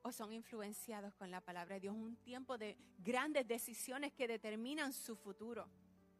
o 0.05 0.13
son 0.13 0.33
influenciados 0.35 1.15
con 1.15 1.31
la 1.31 1.41
palabra 1.41 1.77
de 1.77 1.81
Dios. 1.81 1.95
Un 1.97 2.17
tiempo 2.17 2.59
de 2.59 2.77
grandes 2.99 3.49
decisiones 3.49 4.13
que 4.13 4.29
determinan 4.29 4.93
su 4.93 5.17
futuro. 5.17 5.67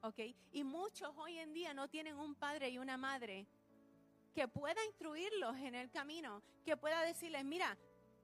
¿Ok? 0.03 0.21
Y 0.53 0.65
muchos 0.65 1.15
hoy 1.17 1.39
en 1.39 1.53
día 1.53 1.75
no 1.75 1.89
tienen 1.89 2.17
un 2.17 2.35
padre 2.35 2.71
y 2.71 2.79
una 2.79 2.97
madre 2.97 3.47
que 4.35 4.49
pueda 4.49 4.83
instruirlos 4.87 5.57
en 5.59 5.75
el 5.75 5.91
camino, 5.91 6.43
que 6.65 6.77
pueda 6.79 7.03
decirles, 7.03 7.45
mira, 7.45 7.77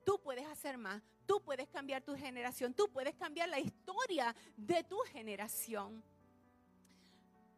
tú 0.05 0.19
puedes 0.21 0.47
hacer 0.47 0.79
más, 0.79 1.03
tú 1.27 1.43
puedes 1.43 1.69
cambiar 1.69 2.03
tu 2.03 2.17
generación, 2.17 2.73
tú 2.73 2.89
puedes 2.91 3.15
cambiar 3.15 3.51
la 3.51 3.61
historia 3.61 4.35
de 4.57 4.83
tu 4.85 4.97
generación. 5.13 6.03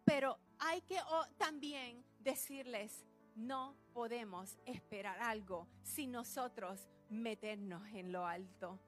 Pero 0.04 0.38
hay 0.58 0.82
que 0.82 0.98
también 1.38 2.04
decirles, 2.18 3.04
no 3.36 3.76
podemos 3.92 4.58
esperar 4.66 5.20
algo 5.20 5.68
si 5.82 6.06
nosotros 6.06 6.88
meternos 7.12 7.86
en 7.88 8.10
lo 8.12 8.26
alto. 8.26 8.78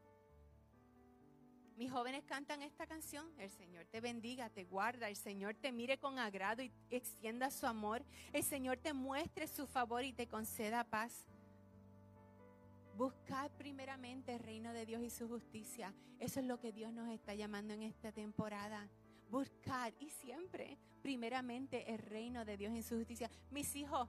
Mis 1.77 1.91
jóvenes 1.91 2.25
cantan 2.25 2.63
esta 2.63 2.87
canción, 2.87 3.29
el 3.39 3.51
Señor 3.51 3.87
te 3.87 4.01
bendiga, 4.01 4.49
te 4.49 4.65
guarda, 4.65 5.09
el 5.09 5.17
Señor 5.17 5.55
te 5.55 5.73
mire 5.73 5.99
con 5.99 6.21
agrado 6.21 6.63
y 6.63 6.71
extienda 6.89 7.51
su 7.51 7.67
amor, 7.67 8.05
el 8.33 8.45
Señor 8.45 8.77
te 8.77 8.93
muestre 8.93 9.49
su 9.49 9.67
favor 9.67 10.05
y 10.05 10.13
te 10.13 10.29
conceda 10.29 10.85
paz. 10.85 11.27
Buscad 12.97 13.51
primeramente 13.59 14.35
el 14.35 14.39
reino 14.39 14.73
de 14.73 14.87
Dios 14.87 15.03
y 15.03 15.11
su 15.11 15.27
justicia. 15.27 15.93
Eso 16.21 16.39
es 16.39 16.47
lo 16.47 16.61
que 16.61 16.71
Dios 16.71 16.93
nos 16.93 17.09
está 17.09 17.35
llamando 17.35 17.75
en 17.75 17.83
esta 17.83 18.13
temporada. 18.13 18.89
Buscar 19.29 19.93
y 19.99 20.11
siempre, 20.11 20.79
primeramente, 21.03 21.93
el 21.93 21.99
reino 21.99 22.45
de 22.45 22.57
Dios 22.57 22.73
y 22.73 22.83
su 22.83 22.97
justicia. 22.97 23.29
Mis 23.51 23.75
hijos, 23.75 24.09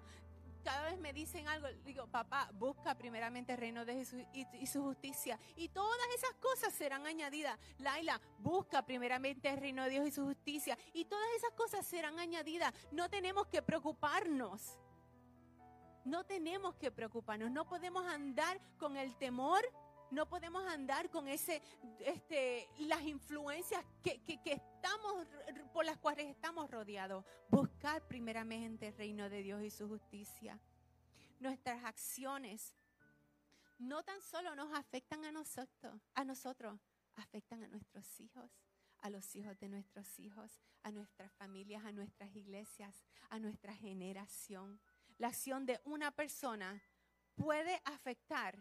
cada 0.65 0.89
vez 0.89 0.99
me 0.99 1.13
dicen 1.13 1.47
algo, 1.47 1.67
digo, 1.85 2.07
papá, 2.07 2.49
busca 2.53 2.97
primeramente 2.97 3.53
el 3.53 3.59
reino 3.59 3.85
de 3.85 3.93
Jesús 3.93 4.23
y, 4.33 4.65
su 4.65 4.81
justicia. 4.81 5.39
Y 5.55 5.69
todas 5.69 6.07
esas 6.15 6.33
cosas 6.41 6.73
serán 6.73 7.05
añadidas. 7.05 7.57
Laila, 7.77 8.19
busca 8.39 8.83
primeramente 8.83 9.47
el 9.47 9.57
reino 9.57 9.83
de 9.83 9.91
Dios 9.91 10.07
y 10.07 10.11
su 10.11 10.25
justicia. 10.25 10.75
Y 10.91 11.05
todas 11.05 11.27
esas 11.37 11.51
cosas 11.51 11.85
serán 11.85 12.17
añadidas. 12.17 12.73
No 12.91 13.11
tenemos 13.11 13.45
que 13.45 13.61
preocuparnos. 13.61 14.79
No 16.03 16.25
tenemos 16.25 16.73
que 16.77 16.89
preocuparnos. 16.89 17.51
No 17.51 17.69
podemos 17.69 18.03
andar 18.07 18.59
con 18.79 18.97
el 18.97 19.15
temor. 19.17 19.63
No 20.11 20.27
podemos 20.27 20.65
andar 20.67 21.09
con 21.09 21.27
ese, 21.27 21.61
este, 21.99 22.69
las 22.79 23.01
influencias 23.03 23.83
que, 24.03 24.21
que, 24.23 24.39
estamos, 24.51 25.27
por 25.73 25.85
las 25.85 25.97
cuales 25.97 26.27
estamos 26.27 26.69
rodeados. 26.69 27.25
Buscar 27.49 28.07
primeramente 28.07 28.87
el 28.87 28.97
reino 28.97 29.29
de 29.29 29.41
Dios 29.41 29.61
y 29.63 29.69
su 29.69 29.87
justicia. 29.87 30.59
Nuestras 31.39 31.83
acciones 31.83 32.75
no 33.77 34.03
tan 34.03 34.21
solo 34.21 34.55
nos 34.55 34.73
afectan 34.73 35.25
a 35.25 35.31
nosotros, 35.31 36.01
a 36.13 36.23
nosotros, 36.23 36.79
afectan 37.15 37.63
a 37.63 37.67
nuestros 37.67 38.19
hijos, 38.19 38.51
a 38.99 39.09
los 39.09 39.35
hijos 39.35 39.57
de 39.59 39.69
nuestros 39.69 40.19
hijos, 40.19 40.59
a 40.83 40.91
nuestras 40.91 41.31
familias, 41.33 41.83
a 41.83 41.91
nuestras 41.91 42.33
iglesias, 42.35 43.03
a 43.29 43.39
nuestra 43.39 43.73
generación. 43.73 44.79
La 45.17 45.27
acción 45.27 45.65
de 45.65 45.81
una 45.83 46.11
persona 46.11 46.81
puede 47.35 47.81
afectar 47.85 48.57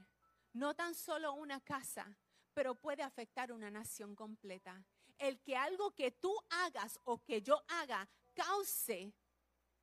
no 0.54 0.74
tan 0.74 0.94
solo 0.94 1.34
una 1.34 1.60
casa, 1.60 2.16
pero 2.54 2.74
puede 2.74 3.02
afectar 3.02 3.52
una 3.52 3.70
nación 3.70 4.14
completa. 4.14 4.82
El 5.18 5.40
que 5.40 5.56
algo 5.56 5.94
que 5.94 6.10
tú 6.10 6.34
hagas 6.48 6.98
o 7.04 7.22
que 7.22 7.42
yo 7.42 7.62
haga 7.68 8.08
cause 8.32 9.12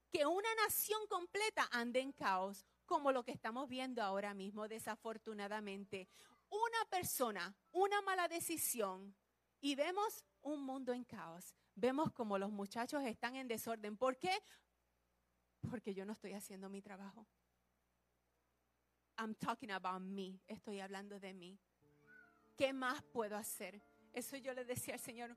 que 0.09 0.25
una 0.25 0.53
nación 0.55 0.99
completa 1.07 1.69
ande 1.71 2.01
en 2.01 2.11
caos, 2.11 2.65
como 2.85 3.11
lo 3.13 3.23
que 3.23 3.31
estamos 3.31 3.69
viendo 3.69 4.03
ahora 4.03 4.33
mismo, 4.33 4.67
desafortunadamente. 4.67 6.09
Una 6.49 6.85
persona, 6.89 7.55
una 7.71 8.01
mala 8.01 8.27
decisión 8.27 9.15
y 9.61 9.75
vemos 9.75 10.25
un 10.41 10.63
mundo 10.63 10.91
en 10.91 11.05
caos. 11.05 11.55
Vemos 11.75 12.11
como 12.11 12.37
los 12.37 12.51
muchachos 12.51 13.03
están 13.03 13.35
en 13.35 13.47
desorden. 13.47 13.95
¿Por 13.95 14.17
qué? 14.17 14.37
Porque 15.69 15.93
yo 15.93 16.05
no 16.05 16.11
estoy 16.11 16.33
haciendo 16.33 16.69
mi 16.69 16.81
trabajo. 16.81 17.25
I'm 19.21 19.35
talking 19.35 19.69
about 19.69 20.01
me. 20.01 20.39
Estoy 20.47 20.79
hablando 20.79 21.19
de 21.19 21.31
mí. 21.31 21.55
¿Qué 22.57 22.73
más 22.73 23.03
puedo 23.03 23.37
hacer? 23.37 23.79
Eso 24.13 24.35
yo 24.35 24.51
le 24.51 24.65
decía 24.65 24.95
al 24.95 24.99
Señor, 24.99 25.35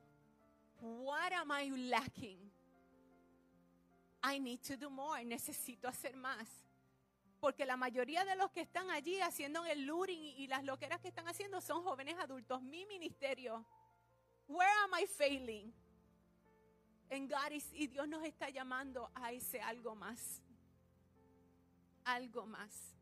what 0.80 1.32
am 1.34 1.52
I 1.52 1.68
lacking? 1.90 2.50
I 4.22 4.40
need 4.40 4.60
to 4.62 4.78
do 4.78 4.88
more. 4.88 5.22
Necesito 5.22 5.86
hacer 5.86 6.16
más. 6.16 6.48
Porque 7.40 7.66
la 7.66 7.76
mayoría 7.76 8.24
de 8.24 8.36
los 8.36 8.50
que 8.52 8.62
están 8.62 8.90
allí 8.90 9.20
haciendo 9.20 9.66
el 9.66 9.84
luring 9.84 10.32
y 10.38 10.46
las 10.46 10.64
loqueras 10.64 10.98
que 11.02 11.08
están 11.08 11.28
haciendo 11.28 11.60
son 11.60 11.82
jóvenes 11.82 12.16
adultos. 12.18 12.62
Mi 12.62 12.86
ministerio. 12.86 13.66
Where 14.48 14.72
am 14.84 14.98
I 14.98 15.06
failing? 15.06 15.74
En 17.10 17.28
God 17.28 17.52
y 17.74 17.86
Dios 17.88 18.08
nos 18.08 18.24
está 18.24 18.48
llamando 18.48 19.10
a 19.14 19.30
ese 19.30 19.60
algo 19.60 19.94
más. 19.94 20.40
Algo 22.06 22.46
más. 22.46 22.93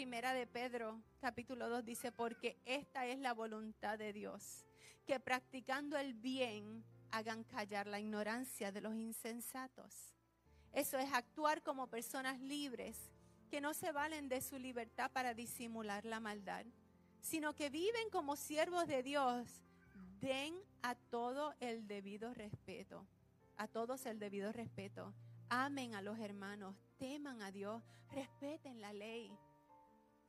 Primera 0.00 0.32
de 0.32 0.46
Pedro, 0.46 0.98
capítulo 1.20 1.68
2 1.68 1.84
dice, 1.84 2.10
porque 2.10 2.56
esta 2.64 3.04
es 3.04 3.18
la 3.18 3.34
voluntad 3.34 3.98
de 3.98 4.14
Dios, 4.14 4.64
que 5.04 5.20
practicando 5.20 5.98
el 5.98 6.14
bien 6.14 6.82
hagan 7.10 7.44
callar 7.44 7.86
la 7.86 8.00
ignorancia 8.00 8.72
de 8.72 8.80
los 8.80 8.94
insensatos 8.94 10.14
eso 10.72 10.98
es 10.98 11.12
actuar 11.12 11.62
como 11.62 11.88
personas 11.88 12.40
libres, 12.40 12.96
que 13.50 13.60
no 13.60 13.74
se 13.74 13.92
valen 13.92 14.28
de 14.28 14.40
su 14.40 14.58
libertad 14.58 15.10
para 15.10 15.34
disimular 15.34 16.04
la 16.04 16.18
maldad, 16.18 16.64
sino 17.20 17.54
que 17.54 17.68
viven 17.68 18.08
como 18.10 18.36
siervos 18.36 18.86
de 18.86 19.02
Dios. 19.02 19.48
Den 20.20 20.54
a 20.82 20.94
todo 20.94 21.54
el 21.60 21.86
debido 21.86 22.32
respeto, 22.32 23.06
a 23.56 23.68
todos 23.68 24.06
el 24.06 24.18
debido 24.18 24.52
respeto, 24.52 25.12
amen 25.48 25.94
a 25.94 26.02
los 26.02 26.18
hermanos, 26.18 26.76
teman 26.98 27.42
a 27.42 27.50
Dios, 27.50 27.82
respeten 28.12 28.80
la 28.80 28.92
ley. 28.92 29.30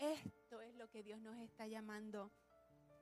Esto 0.02 0.60
es 0.64 0.74
lo 0.78 0.90
que 0.90 1.04
Dios 1.04 1.22
nos 1.22 1.38
está 1.38 1.68
llamando. 1.68 2.32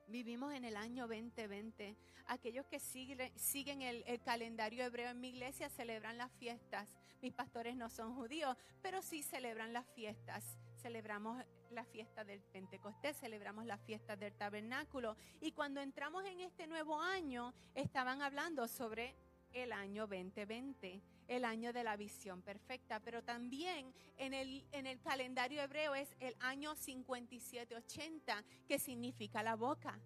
Vivimos 0.10 0.54
en 0.54 0.66
el 0.66 0.76
año 0.76 1.08
2020. 1.08 1.96
Aquellos 2.28 2.66
que 2.66 2.82
siguen, 2.82 3.82
el, 3.82 4.04
el, 4.06 4.22
calendario 4.22 4.84
hebreo 4.84 5.12
en 5.12 5.22
mi 5.22 5.30
iglesia 5.30 5.70
celebran 5.70 6.18
las 6.18 6.30
fiestas. 6.34 6.98
Mis 7.22 7.32
pastores 7.34 7.78
no 7.78 7.90
son 7.90 8.16
judíos, 8.16 8.54
pero 8.82 9.02
sí 9.02 9.24
celebran 9.24 9.72
las 9.72 9.88
fiestas. 9.96 10.58
Celebramos 10.82 11.42
la 11.72 11.86
fiesta 11.86 12.26
del 12.26 12.42
Pentecostés, 12.42 13.16
celebramos 13.18 13.66
la 13.66 13.78
fiesta 13.78 14.18
del 14.18 14.34
tabernáculo. 14.34 15.16
Y 15.40 15.54
cuando 15.54 15.80
entramos 15.80 16.26
en 16.26 16.42
este 16.42 16.68
nuevo 16.68 17.00
año, 17.00 17.54
estaban 17.76 18.22
hablando 18.22 18.68
sobre 18.68 19.16
el 19.54 19.72
año 19.72 20.06
2020, 20.06 21.02
el 21.30 21.46
año 21.46 21.72
de 21.72 21.84
la 21.84 21.96
visión 21.96 22.42
perfecta, 22.42 23.00
pero 23.00 23.24
también 23.24 23.94
en 24.18 24.34
el, 24.34 24.66
en 24.72 24.86
el 24.86 25.00
calendario 25.00 25.62
hebreo 25.62 25.96
es 25.96 26.10
el 26.20 26.36
año 26.42 26.76
5780, 26.76 28.44
que 28.68 28.80
significa 28.80 29.42
la 29.42 29.56
boca. 29.56 29.98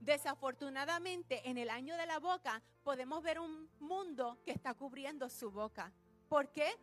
Desafortunadamente, 0.00 1.48
en 1.48 1.56
el 1.56 1.70
año 1.70 1.96
de 1.96 2.06
la 2.06 2.18
boca 2.18 2.60
podemos 2.82 3.22
ver 3.22 3.38
un 3.38 3.70
mundo 3.80 4.38
que 4.44 4.50
está 4.50 4.74
cubriendo 4.74 5.30
su 5.30 5.50
boca. 5.50 5.92
¿Por 6.28 6.50
qué? 6.50 6.76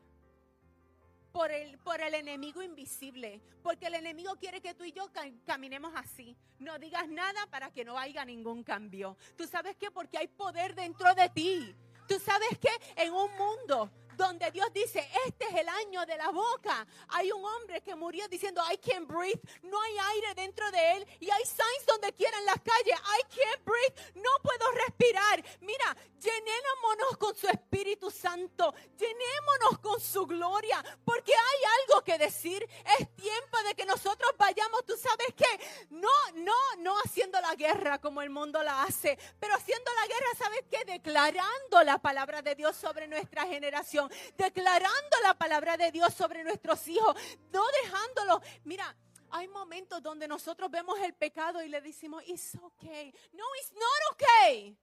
por 1.32 1.51
el, 1.51 1.77
por 1.79 2.01
el 2.01 2.13
enemigo 2.13 2.62
invisible. 2.62 3.41
Porque 3.63 3.88
el 3.88 3.96
enemigo 3.96 4.36
quiere 4.36 4.62
que 4.62 4.74
tú 4.74 4.84
y 4.84 4.91
yo 4.91 5.10
caminemos 5.46 5.94
así. 5.96 6.36
No 6.60 6.77
digas 6.79 7.08
nada 7.08 7.46
para 7.48 7.72
que 7.72 7.86
no 7.86 7.98
haya 7.98 8.25
ningún 8.25 8.63
cambio. 8.63 9.18
¿Tú 9.38 9.48
sabes 9.48 9.75
qué? 9.77 9.91
Porque 9.91 10.18
hay 10.18 10.27
poder 10.27 10.75
dentro 10.75 11.13
de 11.13 11.29
ti. 11.29 11.75
¿Tú 12.09 12.19
sabes 12.19 12.57
qué? 12.59 12.69
En 12.95 13.13
un 13.13 13.29
mundo 13.37 13.91
donde 14.19 14.51
Dios 14.51 14.67
dice, 14.73 15.09
este 15.25 15.45
es 15.45 15.55
el 15.55 15.69
año 15.69 16.05
de 16.05 16.17
la 16.17 16.29
boca. 16.29 16.85
Hay 17.07 17.31
un 17.31 17.43
hombre 17.43 17.81
que 17.81 17.95
murió 17.95 18.27
diciendo, 18.27 18.61
I 18.69 18.77
can't 18.77 19.07
breathe, 19.07 19.39
no 19.63 19.81
hay 19.81 19.97
aire 20.15 20.35
dentro 20.35 20.69
de 20.71 20.91
él 20.97 21.07
y 21.21 21.29
hay 21.29 21.45
signs 21.45 21.85
donde 21.88 22.11
quiera 22.13 22.38
en 22.38 22.45
las 22.45 22.59
calles, 22.61 22.99
I 22.99 23.21
can't 23.33 23.63
breathe, 23.63 24.13
no 24.15 24.29
puedo 24.43 24.71
respirar. 24.85 25.43
Mira, 25.61 25.95
llenémonos 26.19 27.17
con 27.17 27.33
su 27.33 27.47
Espíritu 27.47 28.11
Santo, 28.11 28.73
llenémonos 28.97 29.79
con 29.81 30.01
su 30.01 30.27
gloria, 30.27 30.83
porque 31.05 31.31
hay 31.33 31.71
algo 31.81 32.03
que 32.03 32.17
decir. 32.17 32.67
Es 32.99 33.15
tiempo 33.15 33.57
de 33.65 33.73
que 33.73 33.85
nosotros 33.85 34.31
vayamos, 34.38 34.85
tú 34.85 34.97
sabes 34.97 35.33
qué, 35.35 35.88
no, 35.91 36.11
no, 36.35 36.75
no 36.79 36.97
haciendo 37.05 37.39
la 37.39 37.55
guerra 37.55 37.99
como 37.99 38.21
el 38.21 38.29
mundo 38.29 38.61
la 38.63 38.83
hace, 38.83 39.17
pero 39.39 39.55
haciendo 39.55 39.91
la 39.93 40.07
guerra, 40.07 40.27
¿sabes 40.38 40.65
qué? 40.69 40.83
Declarando 40.83 41.83
la 41.85 41.99
palabra 41.99 42.41
de 42.41 42.55
Dios 42.55 42.75
sobre 42.75 43.07
nuestra 43.07 43.45
generación 43.45 44.08
declarando 44.37 45.17
la 45.23 45.33
palabra 45.33 45.77
de 45.77 45.91
Dios 45.91 46.13
sobre 46.13 46.43
nuestros 46.43 46.87
hijos, 46.87 47.15
no 47.51 47.63
dejándolo. 47.83 48.41
Mira, 48.63 48.95
hay 49.31 49.47
momentos 49.47 50.01
donde 50.01 50.27
nosotros 50.27 50.69
vemos 50.71 50.99
el 50.99 51.13
pecado 51.13 51.61
y 51.63 51.69
le 51.69 51.81
decimos, 51.81 52.23
it's 52.27 52.55
okay. 52.55 53.13
No, 53.33 53.43
it's 53.59 53.71
not 53.73 54.13
okay. 54.13 54.77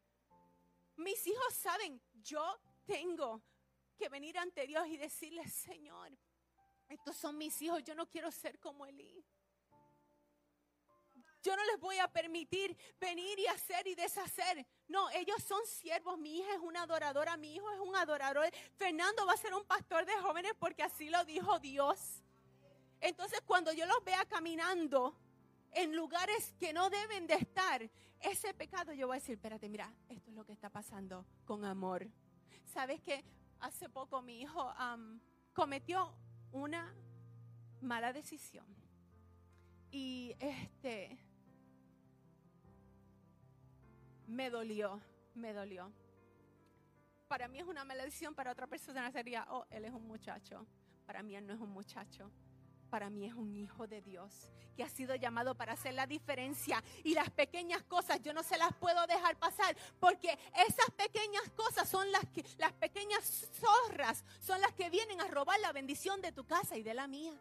Mis 0.96 1.26
hijos 1.26 1.54
saben, 1.54 2.00
yo 2.22 2.58
tengo 2.86 3.42
que 3.96 4.08
venir 4.08 4.38
ante 4.38 4.66
Dios 4.66 4.86
y 4.88 4.96
decirle, 4.96 5.46
Señor, 5.48 6.12
estos 6.88 7.16
son 7.16 7.36
mis 7.36 7.60
hijos, 7.62 7.82
yo 7.82 7.94
no 7.94 8.08
quiero 8.08 8.30
ser 8.30 8.58
como 8.60 8.86
Elí. 8.86 9.24
Yo 11.46 11.54
no 11.54 11.64
les 11.66 11.78
voy 11.78 11.98
a 11.98 12.08
permitir 12.08 12.76
venir 13.00 13.38
y 13.38 13.46
hacer 13.46 13.86
y 13.86 13.94
deshacer. 13.94 14.66
No, 14.88 15.08
ellos 15.10 15.40
son 15.44 15.64
siervos. 15.66 16.18
Mi 16.18 16.38
hija 16.38 16.52
es 16.54 16.60
una 16.60 16.82
adoradora, 16.82 17.36
mi 17.36 17.54
hijo 17.54 17.70
es 17.70 17.78
un 17.78 17.94
adorador. 17.94 18.50
Fernando 18.76 19.24
va 19.24 19.34
a 19.34 19.36
ser 19.36 19.54
un 19.54 19.64
pastor 19.64 20.04
de 20.04 20.16
jóvenes 20.16 20.52
porque 20.58 20.82
así 20.82 21.08
lo 21.08 21.24
dijo 21.24 21.60
Dios. 21.60 22.24
Entonces, 23.00 23.40
cuando 23.46 23.72
yo 23.72 23.86
los 23.86 24.02
vea 24.04 24.24
caminando 24.24 25.16
en 25.72 25.94
lugares 25.94 26.52
que 26.58 26.72
no 26.72 26.90
deben 26.90 27.28
de 27.28 27.34
estar, 27.34 27.88
ese 28.20 28.52
pecado 28.52 28.92
yo 28.92 29.06
voy 29.06 29.18
a 29.18 29.20
decir, 29.20 29.36
espérate, 29.36 29.68
mira, 29.68 29.94
esto 30.08 30.30
es 30.30 30.36
lo 30.36 30.44
que 30.44 30.52
está 30.52 30.68
pasando 30.68 31.24
con 31.44 31.64
amor. 31.64 32.08
¿Sabes 32.64 33.00
que 33.02 33.24
Hace 33.60 33.88
poco 33.88 34.22
mi 34.22 34.42
hijo 34.42 34.72
cometió 35.52 36.12
una 36.52 36.94
mala 37.80 38.12
decisión. 38.12 38.66
Y 39.90 40.36
este, 40.38 41.18
me 44.26 44.50
dolió, 44.50 45.00
me 45.34 45.52
dolió. 45.52 45.92
Para 47.28 47.48
mí 47.48 47.58
es 47.58 47.66
una 47.66 47.84
maldición, 47.84 48.34
para 48.34 48.52
otra 48.52 48.66
persona 48.66 49.10
sería, 49.10 49.46
oh, 49.50 49.66
él 49.70 49.84
es 49.84 49.92
un 49.92 50.06
muchacho. 50.06 50.66
Para 51.06 51.22
mí 51.22 51.34
él 51.34 51.46
no 51.46 51.54
es 51.54 51.60
un 51.60 51.70
muchacho. 51.70 52.30
Para 52.90 53.10
mí 53.10 53.24
es 53.24 53.34
un 53.34 53.56
hijo 53.56 53.86
de 53.86 54.00
Dios 54.00 54.52
que 54.76 54.84
ha 54.84 54.88
sido 54.88 55.14
llamado 55.14 55.56
para 55.56 55.72
hacer 55.72 55.94
la 55.94 56.06
diferencia. 56.06 56.82
Y 57.02 57.14
las 57.14 57.30
pequeñas 57.30 57.82
cosas 57.84 58.20
yo 58.22 58.32
no 58.32 58.42
se 58.42 58.58
las 58.58 58.72
puedo 58.74 59.06
dejar 59.06 59.36
pasar 59.38 59.76
porque 59.98 60.38
esas 60.68 60.90
pequeñas 60.96 61.48
cosas 61.56 61.88
son 61.88 62.10
las 62.12 62.24
que, 62.26 62.44
las 62.58 62.72
pequeñas 62.74 63.48
zorras 63.52 64.24
son 64.40 64.60
las 64.60 64.72
que 64.74 64.90
vienen 64.90 65.20
a 65.20 65.28
robar 65.28 65.58
la 65.60 65.72
bendición 65.72 66.20
de 66.20 66.30
tu 66.30 66.44
casa 66.44 66.76
y 66.76 66.82
de 66.82 66.94
la 66.94 67.08
mía. 67.08 67.34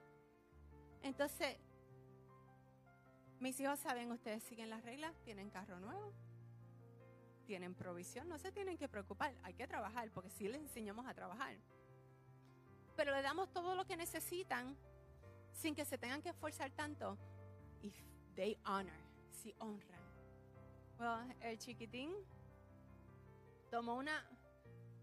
Entonces, 1.04 1.58
mis 3.40 3.60
hijos 3.60 3.80
saben, 3.80 4.12
ustedes 4.12 4.42
siguen 4.44 4.70
las 4.70 4.84
reglas, 4.84 5.14
tienen 5.24 5.50
carro 5.50 5.80
nuevo, 5.80 6.14
tienen 7.46 7.74
provisión, 7.74 8.28
no 8.28 8.38
se 8.38 8.52
tienen 8.52 8.78
que 8.78 8.90
preocupar, 8.90 9.34
hay 9.44 9.54
que 9.54 9.68
trabajar, 9.68 10.12
porque 10.12 10.30
sí 10.30 10.48
les 10.48 10.62
enseñamos 10.62 11.06
a 11.08 11.14
trabajar. 11.14 11.56
Pero 12.96 13.14
le 13.14 13.22
damos 13.22 13.52
todo 13.54 13.76
lo 13.76 13.86
que 13.86 13.96
necesitan 13.96 14.76
sin 15.54 15.76
que 15.76 15.86
se 15.86 15.98
tengan 15.98 16.22
que 16.22 16.30
esforzar 16.30 16.72
tanto. 16.72 17.18
If 17.82 17.96
they 18.36 18.58
honor, 18.66 19.00
si 19.32 19.56
honran. 19.60 20.02
Well, 21.00 21.36
el 21.42 21.58
chiquitín 21.58 22.14
tomó 23.70 23.96
una, 23.96 24.26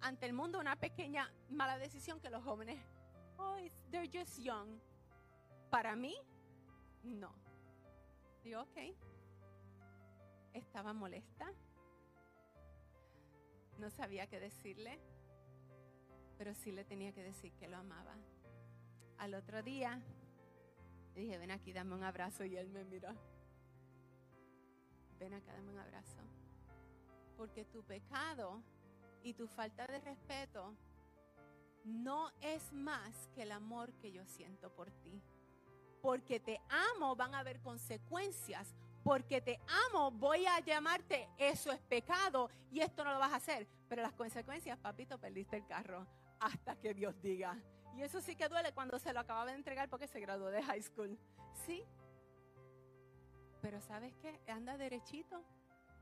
ante 0.01 0.27
el 0.27 0.33
mundo, 0.33 0.59
una 0.59 0.77
pequeña 0.77 1.31
mala 1.51 1.79
decisión 1.79 2.21
que 2.21 2.31
los 2.31 2.43
jóvenes, 2.43 2.79
oh, 3.39 3.57
they're 3.91 4.11
just 4.13 4.39
young. 4.39 4.81
Para 5.71 5.95
mí, 5.97 6.17
no. 7.03 7.33
Digo, 8.43 8.63
ok. 8.63 8.79
Estaba 10.55 10.93
molesta 10.93 11.53
no 13.83 13.91
sabía 13.91 14.29
qué 14.29 14.39
decirle, 14.39 14.97
pero 16.39 16.55
sí 16.55 16.71
le 16.71 16.85
tenía 16.85 17.13
que 17.13 17.25
decir 17.25 17.53
que 17.55 17.67
lo 17.67 17.79
amaba. 17.79 18.15
Al 19.19 19.35
otro 19.35 19.61
día, 19.61 20.01
dije, 21.17 21.37
ven 21.37 21.51
aquí, 21.51 21.73
dame 21.73 21.97
un 21.97 22.05
abrazo 22.05 22.45
y 22.45 22.57
él 22.57 22.69
me 22.69 22.85
miró. 22.85 23.13
Ven 25.19 25.35
acá, 25.35 25.53
dame 25.53 25.73
un 25.73 25.81
abrazo. 25.81 26.21
Porque 27.37 27.65
tu 27.65 27.83
pecado 27.83 28.63
y 29.25 29.35
tu 29.35 29.49
falta 29.49 29.85
de 29.89 29.99
respeto 29.99 30.77
no 31.85 32.31
es 32.41 32.73
más 32.73 33.29
que 33.35 33.43
el 33.43 33.51
amor 33.51 33.93
que 33.95 34.13
yo 34.13 34.25
siento 34.27 34.73
por 34.73 34.93
ti. 34.93 35.21
Porque 36.01 36.39
te 36.39 36.61
amo 36.93 37.17
van 37.17 37.35
a 37.35 37.41
haber 37.41 37.61
consecuencias 37.61 38.77
porque 39.03 39.41
te 39.41 39.61
amo, 39.89 40.11
voy 40.11 40.47
a 40.47 40.61
llamarte, 40.61 41.29
eso 41.39 41.73
es 41.73 41.81
pecado 41.81 42.51
y 42.71 42.81
esto 42.81 43.05
no 43.05 43.13
lo 43.13 43.19
vas 43.19 43.33
a 43.33 43.37
hacer. 43.37 43.67
Pero 43.89 44.03
las 44.03 44.13
consecuencias, 44.13 44.79
papito, 44.79 45.19
perdiste 45.19 45.57
el 45.57 45.67
carro 45.67 46.07
hasta 46.41 46.77
que 46.77 46.95
Dios 46.95 47.21
diga. 47.21 47.57
Y 47.95 48.03
eso 48.03 48.21
sí 48.21 48.37
que 48.37 48.49
duele 48.49 48.73
cuando 48.73 48.99
se 48.99 49.13
lo 49.13 49.21
acababa 49.21 49.51
de 49.51 49.57
entregar 49.57 49.89
porque 49.89 50.09
se 50.09 50.21
graduó 50.21 50.51
de 50.51 50.63
high 50.63 50.83
school. 50.83 51.19
Sí. 51.67 51.85
Pero 53.61 53.81
¿sabes 53.81 54.15
qué? 54.17 54.41
Anda 54.49 54.77
derechito. 54.77 55.45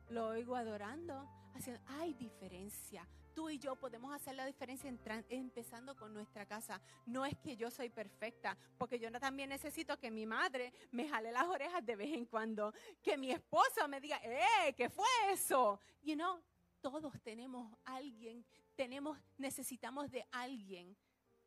Lo 0.08 0.28
oigo 0.28 0.56
adorando. 0.56 1.28
Haciendo, 1.54 1.82
hay 1.88 2.14
diferencia 2.14 3.06
tú 3.34 3.50
y 3.50 3.58
yo 3.58 3.76
podemos 3.76 4.14
hacer 4.14 4.34
la 4.34 4.46
diferencia 4.46 4.92
empezando 5.28 5.96
con 5.96 6.12
nuestra 6.12 6.46
casa. 6.46 6.80
No 7.06 7.24
es 7.24 7.36
que 7.38 7.56
yo 7.56 7.70
soy 7.70 7.88
perfecta, 7.88 8.56
porque 8.78 8.98
yo 8.98 9.10
también 9.18 9.48
necesito 9.48 9.98
que 9.98 10.10
mi 10.10 10.26
madre 10.26 10.72
me 10.90 11.08
jale 11.08 11.32
las 11.32 11.46
orejas 11.46 11.84
de 11.84 11.96
vez 11.96 12.12
en 12.12 12.26
cuando, 12.26 12.72
que 13.02 13.16
mi 13.16 13.30
esposo 13.30 13.86
me 13.88 14.00
diga, 14.00 14.20
¡eh! 14.22 14.74
¿Qué 14.76 14.88
fue 14.88 15.08
eso? 15.30 15.80
You 16.02 16.14
know, 16.14 16.42
todos 16.80 17.12
tenemos 17.22 17.76
alguien, 17.84 18.44
tenemos, 18.74 19.18
necesitamos 19.38 20.10
de 20.10 20.26
alguien 20.30 20.96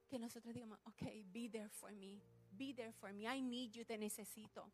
que 0.08 0.19
nosotros 0.19 0.54
digamos, 0.54 0.80
ok, 0.84 1.02
be 1.26 1.50
there 1.50 1.69
for 1.69 1.91
me, 1.91 2.22
be 2.52 2.74
there 2.74 2.93
for 2.93 3.12
me, 3.13 3.24
I 3.24 3.41
need 3.41 3.72
you, 3.72 3.86
te 3.86 3.98
necesito. 3.98 4.72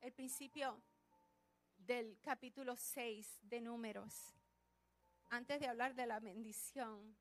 El 0.00 0.12
principio 0.12 0.82
del 1.76 2.18
capítulo 2.20 2.76
6 2.76 3.40
de 3.42 3.60
números 3.60 4.34
antes 5.30 5.60
de 5.60 5.68
hablar 5.68 5.94
de 5.94 6.06
la 6.06 6.20
bendición, 6.20 7.16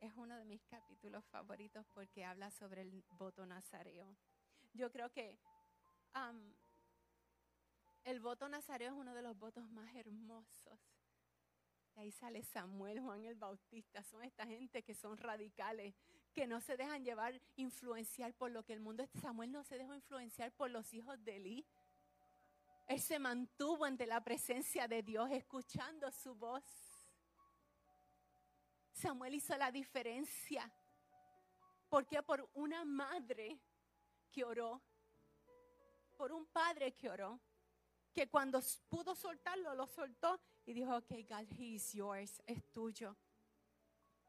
es 0.00 0.12
uno 0.16 0.36
de 0.36 0.44
mis 0.44 0.62
capítulos 0.64 1.24
favoritos 1.26 1.84
porque 1.92 2.24
habla 2.24 2.50
sobre 2.50 2.82
el 2.82 3.04
voto 3.18 3.44
nazareo. 3.44 4.16
Yo 4.72 4.90
creo 4.90 5.10
que 5.10 5.36
el 8.04 8.20
voto 8.20 8.48
nazareo 8.48 8.92
es 8.92 8.98
uno 8.98 9.12
de 9.12 9.22
los 9.22 9.36
votos 9.38 9.68
más 9.70 9.94
hermosos 9.94 10.78
De 11.94 12.02
ahí 12.02 12.12
sale 12.12 12.42
Samuel, 12.42 13.00
Juan 13.00 13.24
el 13.24 13.34
Bautista. 13.34 14.02
Son 14.04 14.22
esta 14.22 14.46
gente 14.46 14.82
que 14.82 14.94
son 14.94 15.16
radicales, 15.16 15.94
que 16.32 16.46
no 16.46 16.60
se 16.60 16.76
dejan 16.76 17.04
llevar, 17.04 17.40
influenciar 17.56 18.34
por 18.34 18.50
lo 18.50 18.64
que 18.64 18.74
el 18.74 18.80
mundo. 18.80 19.04
Samuel 19.20 19.50
no 19.50 19.64
se 19.64 19.78
dejó 19.78 19.94
influenciar 19.94 20.52
por 20.52 20.70
los 20.70 20.92
hijos 20.94 21.22
de 21.24 21.36
Eli. 21.36 21.66
Él 22.86 23.00
se 23.00 23.18
mantuvo 23.18 23.84
ante 23.84 24.06
la 24.06 24.22
presencia 24.22 24.86
de 24.86 25.02
Dios, 25.02 25.28
escuchando 25.32 26.10
su 26.12 26.34
voz. 26.36 26.85
Samuel 28.96 29.34
hizo 29.34 29.56
la 29.56 29.70
diferencia. 29.70 30.70
Porque 31.88 32.22
por 32.22 32.48
una 32.54 32.84
madre 32.84 33.60
que 34.32 34.42
oró, 34.42 34.82
por 36.16 36.32
un 36.32 36.46
padre 36.46 36.94
que 36.94 37.10
oró, 37.10 37.38
que 38.12 38.28
cuando 38.28 38.60
pudo 38.88 39.14
soltarlo, 39.14 39.74
lo 39.74 39.86
soltó 39.86 40.40
y 40.64 40.72
dijo, 40.72 40.96
ok, 40.96 41.10
God, 41.28 41.46
he 41.58 41.74
is 41.74 41.92
yours, 41.92 42.42
es 42.46 42.72
tuyo. 42.72 43.14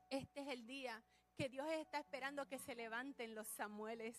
Este 0.10 0.42
es 0.42 0.48
el 0.50 0.68
día 0.68 1.02
que 1.34 1.50
Dios 1.50 1.68
está 1.72 2.00
esperando 2.00 2.46
que 2.48 2.60
se 2.60 2.76
levanten 2.76 3.34
los 3.34 3.48
Samueles, 3.48 4.18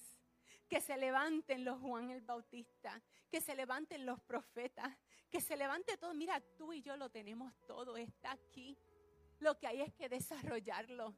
que 0.67 0.81
se 0.81 0.97
levanten 0.97 1.65
los 1.65 1.79
Juan 1.81 2.11
el 2.11 2.23
Bautista, 2.23 3.03
que 3.31 3.41
se 3.41 3.55
levanten 3.55 4.07
los 4.07 4.21
profetas, 4.21 4.97
que 5.31 5.41
se 5.41 5.57
levante 5.57 5.97
todo. 5.99 6.15
Mira, 6.15 6.41
tú 6.57 6.73
y 6.73 6.81
yo 6.81 6.97
lo 6.97 7.11
tenemos 7.11 7.53
todo, 7.67 7.97
está 7.97 8.33
aquí. 8.33 8.77
Lo 9.41 9.59
que 9.59 9.67
hay 9.67 9.81
es 9.83 9.93
que 9.95 10.09
desarrollarlo. 10.09 11.15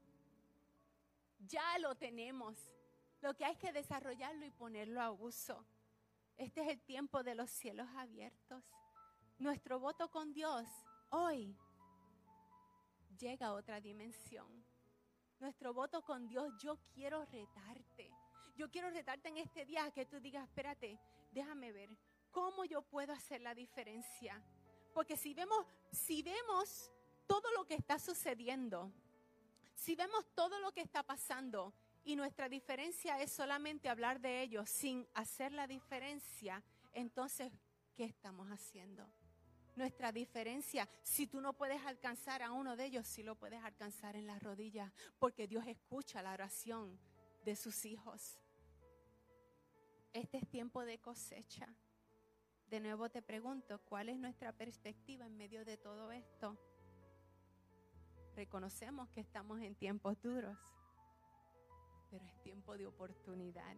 Ya 1.38 1.78
lo 1.78 1.94
tenemos. 1.94 2.56
Lo 3.20 3.34
que 3.34 3.44
hay 3.44 3.52
es 3.52 3.58
que 3.58 3.72
desarrollarlo 3.72 4.44
y 4.46 4.50
ponerlo 4.50 5.00
a 5.00 5.10
uso. 5.10 5.64
Este 6.36 6.62
es 6.62 6.68
el 6.68 6.80
tiempo 6.80 7.22
de 7.22 7.34
los 7.34 7.50
cielos 7.50 7.88
abiertos. 7.96 8.64
Nuestro 9.38 9.78
voto 9.78 10.10
con 10.10 10.32
Dios 10.32 10.66
hoy 11.10 11.56
llega 13.18 13.48
a 13.48 13.52
otra 13.52 13.80
dimensión. 13.80 14.64
Nuestro 15.38 15.72
voto 15.72 16.02
con 16.02 16.28
Dios, 16.28 16.52
yo 16.62 16.78
quiero 16.92 17.24
retarte. 17.26 18.10
Yo 18.56 18.70
quiero 18.70 18.90
retarte 18.90 19.28
en 19.28 19.38
este 19.38 19.64
día 19.64 19.90
que 19.90 20.04
tú 20.04 20.20
digas, 20.20 20.44
espérate, 20.44 20.98
déjame 21.30 21.72
ver, 21.72 21.88
¿cómo 22.30 22.64
yo 22.64 22.82
puedo 22.82 23.12
hacer 23.12 23.40
la 23.40 23.54
diferencia? 23.54 24.42
Porque 24.92 25.16
si 25.16 25.32
vemos, 25.32 25.64
si 25.90 26.22
vemos 26.22 26.90
todo 27.30 27.52
lo 27.52 27.64
que 27.64 27.76
está 27.76 27.96
sucediendo, 28.00 28.90
si 29.76 29.94
vemos 29.94 30.26
todo 30.34 30.58
lo 30.58 30.72
que 30.72 30.80
está 30.80 31.04
pasando 31.04 31.72
y 32.02 32.16
nuestra 32.16 32.48
diferencia 32.48 33.22
es 33.22 33.30
solamente 33.30 33.88
hablar 33.88 34.20
de 34.20 34.42
ello 34.42 34.66
sin 34.66 35.06
hacer 35.14 35.52
la 35.52 35.68
diferencia, 35.68 36.60
entonces, 36.92 37.52
¿qué 37.94 38.02
estamos 38.02 38.48
haciendo? 38.48 39.08
Nuestra 39.76 40.10
diferencia, 40.10 40.88
si 41.04 41.28
tú 41.28 41.40
no 41.40 41.52
puedes 41.52 41.86
alcanzar 41.86 42.42
a 42.42 42.50
uno 42.50 42.74
de 42.74 42.86
ellos, 42.86 43.06
sí 43.06 43.22
lo 43.22 43.36
puedes 43.36 43.62
alcanzar 43.62 44.16
en 44.16 44.26
las 44.26 44.42
rodillas, 44.42 44.92
porque 45.20 45.46
Dios 45.46 45.64
escucha 45.68 46.22
la 46.22 46.32
oración 46.32 46.98
de 47.44 47.54
sus 47.54 47.84
hijos. 47.84 48.40
Este 50.12 50.38
es 50.38 50.48
tiempo 50.48 50.84
de 50.84 50.98
cosecha. 50.98 51.68
De 52.66 52.80
nuevo 52.80 53.08
te 53.08 53.22
pregunto, 53.22 53.80
¿cuál 53.84 54.08
es 54.08 54.18
nuestra 54.18 54.50
perspectiva 54.50 55.26
en 55.26 55.36
medio 55.36 55.64
de 55.64 55.76
todo 55.76 56.10
esto? 56.10 56.58
Reconocemos 58.40 59.10
que 59.10 59.20
estamos 59.20 59.60
en 59.60 59.74
tiempos 59.74 60.18
duros, 60.22 60.56
pero 62.10 62.24
es 62.24 62.40
tiempo 62.40 62.74
de 62.78 62.86
oportunidad. 62.86 63.76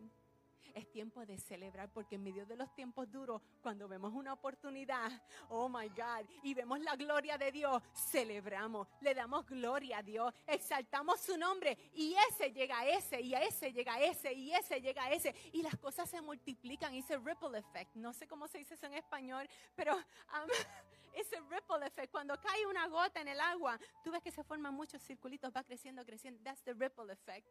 Es 0.74 0.90
tiempo 0.90 1.24
de 1.26 1.38
celebrar 1.38 1.90
porque 1.92 2.14
en 2.14 2.22
medio 2.22 2.46
de 2.46 2.56
los 2.56 2.74
tiempos 2.74 3.10
duros, 3.10 3.42
cuando 3.62 3.88
vemos 3.88 4.12
una 4.12 4.32
oportunidad, 4.32 5.10
oh 5.48 5.68
my 5.68 5.88
God, 5.88 6.26
y 6.42 6.54
vemos 6.54 6.80
la 6.80 6.96
gloria 6.96 7.36
de 7.36 7.52
Dios, 7.52 7.82
celebramos, 7.94 8.88
le 9.00 9.14
damos 9.14 9.46
gloria 9.46 9.98
a 9.98 10.02
Dios, 10.02 10.32
exaltamos 10.46 11.20
su 11.20 11.36
nombre 11.36 11.76
y 11.94 12.14
ese 12.30 12.52
llega 12.52 12.78
a 12.78 12.88
ese 12.88 13.20
y 13.20 13.34
a 13.34 13.42
ese 13.42 13.72
llega 13.72 13.94
a 13.94 14.00
ese 14.02 14.32
y 14.32 14.52
ese 14.52 14.80
llega 14.80 15.04
a 15.04 15.12
ese 15.12 15.34
y 15.52 15.62
las 15.62 15.76
cosas 15.76 16.08
se 16.08 16.20
multiplican, 16.20 16.94
ese 16.94 17.18
ripple 17.18 17.58
effect. 17.58 17.94
No 17.94 18.12
sé 18.12 18.26
cómo 18.26 18.48
se 18.48 18.58
dice 18.58 18.74
eso 18.74 18.86
en 18.86 18.94
español, 18.94 19.48
pero 19.74 19.94
um, 19.94 20.02
ese 21.14 21.40
ripple 21.50 21.86
effect, 21.86 22.10
cuando 22.10 22.38
cae 22.40 22.66
una 22.66 22.86
gota 22.88 23.20
en 23.20 23.28
el 23.28 23.40
agua, 23.40 23.78
tú 24.02 24.10
ves 24.10 24.22
que 24.22 24.30
se 24.30 24.42
forman 24.44 24.74
muchos 24.74 25.02
circulitos, 25.02 25.52
va 25.54 25.62
creciendo, 25.62 26.04
creciendo. 26.04 26.40
That's 26.42 26.62
the 26.62 26.74
ripple 26.74 27.12
effect. 27.12 27.46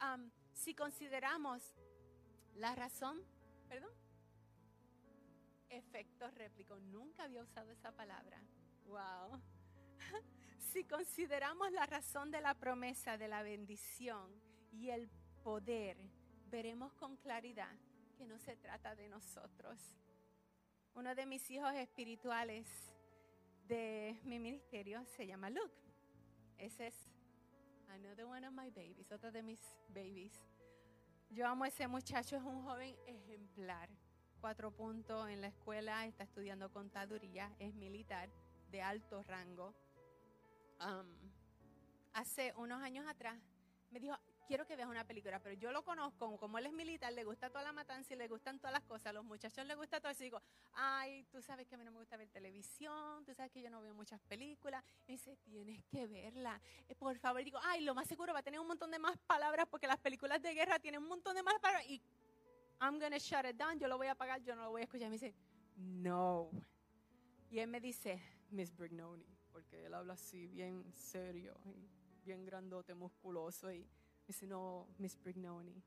Um, 0.00 0.30
si 0.52 0.74
consideramos 0.74 1.74
la 2.56 2.74
razón, 2.74 3.22
perdón, 3.68 3.92
efecto 5.68 6.30
réplico, 6.32 6.78
nunca 6.78 7.24
había 7.24 7.42
usado 7.42 7.70
esa 7.70 7.92
palabra. 7.92 8.40
Wow. 8.86 9.40
Si 10.72 10.84
consideramos 10.84 11.72
la 11.72 11.84
razón 11.84 12.30
de 12.30 12.40
la 12.40 12.54
promesa 12.54 13.18
de 13.18 13.26
la 13.26 13.42
bendición 13.42 14.30
y 14.70 14.90
el 14.90 15.08
poder, 15.42 15.96
veremos 16.48 16.92
con 16.92 17.16
claridad 17.16 17.74
que 18.16 18.24
no 18.24 18.38
se 18.38 18.56
trata 18.56 18.94
de 18.94 19.08
nosotros. 19.08 19.80
Uno 20.94 21.14
de 21.16 21.26
mis 21.26 21.50
hijos 21.50 21.74
espirituales 21.74 22.68
de 23.66 24.20
mi 24.22 24.38
ministerio 24.38 25.04
se 25.06 25.26
llama 25.26 25.50
Luke. 25.50 25.74
Ese 26.58 26.88
es 26.88 26.94
another 27.88 28.26
one 28.26 28.46
of 28.46 28.52
my 28.52 28.70
babies, 28.70 29.10
otro 29.10 29.32
de 29.32 29.42
mis 29.42 29.60
babies. 29.88 30.32
Yo 31.32 31.46
amo 31.46 31.62
a 31.62 31.68
ese 31.68 31.86
muchacho, 31.86 32.36
es 32.36 32.42
un 32.42 32.64
joven 32.64 32.96
ejemplar. 33.06 33.88
Cuatro 34.40 34.72
puntos 34.72 35.28
en 35.28 35.40
la 35.40 35.46
escuela, 35.46 36.04
está 36.06 36.24
estudiando 36.24 36.72
contaduría, 36.72 37.54
es 37.60 37.72
militar 37.74 38.28
de 38.72 38.82
alto 38.82 39.22
rango. 39.22 39.72
Hace 42.14 42.52
unos 42.56 42.82
años 42.82 43.06
atrás 43.06 43.38
me 43.92 44.00
dijo, 44.00 44.16
quiero 44.50 44.66
que 44.66 44.74
veas 44.74 44.88
una 44.88 45.04
película, 45.04 45.38
pero 45.38 45.54
yo 45.54 45.70
lo 45.70 45.84
conozco, 45.84 46.36
como 46.36 46.58
él 46.58 46.66
es 46.66 46.72
militar, 46.72 47.12
le 47.12 47.22
gusta 47.22 47.50
toda 47.50 47.62
la 47.62 47.72
matanza 47.72 48.14
y 48.14 48.16
le 48.16 48.26
gustan 48.26 48.58
todas 48.58 48.72
las 48.72 48.82
cosas, 48.82 49.06
a 49.06 49.12
los 49.12 49.24
muchachos 49.24 49.64
les 49.64 49.76
gusta 49.76 50.00
todo. 50.00 50.10
Y 50.10 50.24
digo, 50.24 50.42
ay, 50.72 51.22
tú 51.30 51.40
sabes 51.40 51.68
que 51.68 51.76
a 51.76 51.78
mí 51.78 51.84
no 51.84 51.92
me 51.92 51.98
gusta 52.00 52.16
ver 52.16 52.28
televisión, 52.30 53.24
tú 53.24 53.32
sabes 53.32 53.52
que 53.52 53.62
yo 53.62 53.70
no 53.70 53.80
veo 53.80 53.94
muchas 53.94 54.20
películas. 54.22 54.82
Y 55.06 55.12
dice, 55.12 55.36
tienes 55.44 55.84
que 55.84 56.08
verla. 56.08 56.60
Eh, 56.88 56.96
por 56.96 57.16
favor, 57.18 57.44
digo, 57.44 57.60
ay, 57.62 57.82
lo 57.82 57.94
más 57.94 58.08
seguro 58.08 58.32
va 58.32 58.40
a 58.40 58.42
tener 58.42 58.58
un 58.58 58.66
montón 58.66 58.90
de 58.90 58.98
más 58.98 59.16
palabras 59.18 59.68
porque 59.70 59.86
las 59.86 60.00
películas 60.00 60.42
de 60.42 60.52
guerra 60.52 60.80
tienen 60.80 61.00
un 61.00 61.08
montón 61.08 61.36
de 61.36 61.44
más 61.44 61.56
palabras. 61.60 61.88
Y 61.88 62.02
I'm 62.80 62.98
to 62.98 63.18
shut 63.18 63.46
it 63.48 63.56
down, 63.56 63.78
yo 63.78 63.86
lo 63.86 63.98
voy 63.98 64.08
a 64.08 64.12
apagar, 64.12 64.42
yo 64.42 64.56
no 64.56 64.64
lo 64.64 64.70
voy 64.70 64.80
a 64.80 64.84
escuchar. 64.84 65.06
Y 65.06 65.10
me 65.10 65.14
dice, 65.14 65.32
no. 65.76 66.50
Y 67.50 67.60
él 67.60 67.68
me 67.68 67.80
dice, 67.80 68.20
Miss 68.50 68.76
Brignoni, 68.76 69.28
porque 69.52 69.86
él 69.86 69.94
habla 69.94 70.14
así 70.14 70.48
bien 70.48 70.92
serio 70.92 71.56
y 71.64 71.88
bien 72.24 72.44
grandote, 72.44 72.94
musculoso 72.94 73.72
y 73.72 73.88
dice, 74.30 74.46
no, 74.46 74.86
Miss 74.98 75.20
Brignoni. 75.20 75.82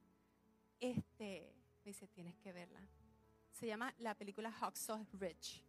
Este, 0.80 1.54
me 1.84 1.92
dice, 1.92 2.08
tienes 2.08 2.36
que 2.38 2.52
verla. 2.52 2.82
Se 3.52 3.66
llama 3.66 3.94
la 4.00 4.16
película 4.16 4.52
Hacksaw 4.52 5.06
Rich. 5.14 5.64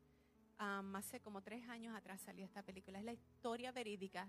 Um, 0.58 0.96
hace 0.96 1.20
como 1.20 1.40
tres 1.40 1.68
años 1.68 1.94
atrás 1.96 2.20
salió 2.20 2.44
esta 2.44 2.62
película. 2.62 2.98
Es 2.98 3.04
la 3.04 3.12
historia 3.12 3.70
verídica 3.70 4.28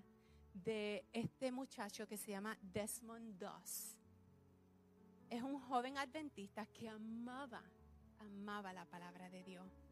de 0.54 1.06
este 1.12 1.52
muchacho 1.52 2.08
que 2.08 2.18
se 2.18 2.32
llama 2.32 2.58
Desmond 2.62 3.38
Doss. 3.40 3.98
Es 5.30 5.42
un 5.42 5.60
joven 5.62 5.98
adventista 5.98 6.68
que 6.68 6.88
amaba, 6.88 7.64
amaba 8.20 8.74
la 8.74 8.86
palabra 8.86 9.28
de 9.30 9.44
Dios 9.44 9.85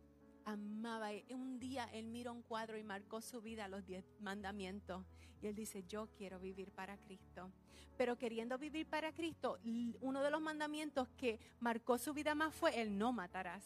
amaba. 0.46 1.10
Un 1.30 1.60
día 1.60 1.90
él 1.94 2.08
miró 2.08 2.34
un 2.34 2.42
cuadro 2.42 2.78
y 2.78 2.84
marcó 2.84 3.22
su 3.22 3.42
vida 3.42 3.68
los 3.68 3.86
diez 3.86 4.06
mandamientos. 4.20 5.06
Y 5.42 5.48
él 5.48 5.56
dice, 5.56 5.84
yo 5.88 6.08
quiero 6.18 6.40
vivir 6.40 6.72
para 6.72 6.98
Cristo. 6.98 7.52
Pero 7.98 8.18
queriendo 8.18 8.58
vivir 8.58 8.88
para 8.88 9.14
Cristo, 9.14 9.60
uno 10.02 10.24
de 10.24 10.32
los 10.32 10.42
mandamientos 10.42 11.10
que 11.18 11.40
marcó 11.60 11.98
su 11.98 12.14
vida 12.14 12.34
más 12.34 12.56
fue 12.56 12.82
el 12.82 12.98
no 12.98 13.12
matarás. 13.12 13.64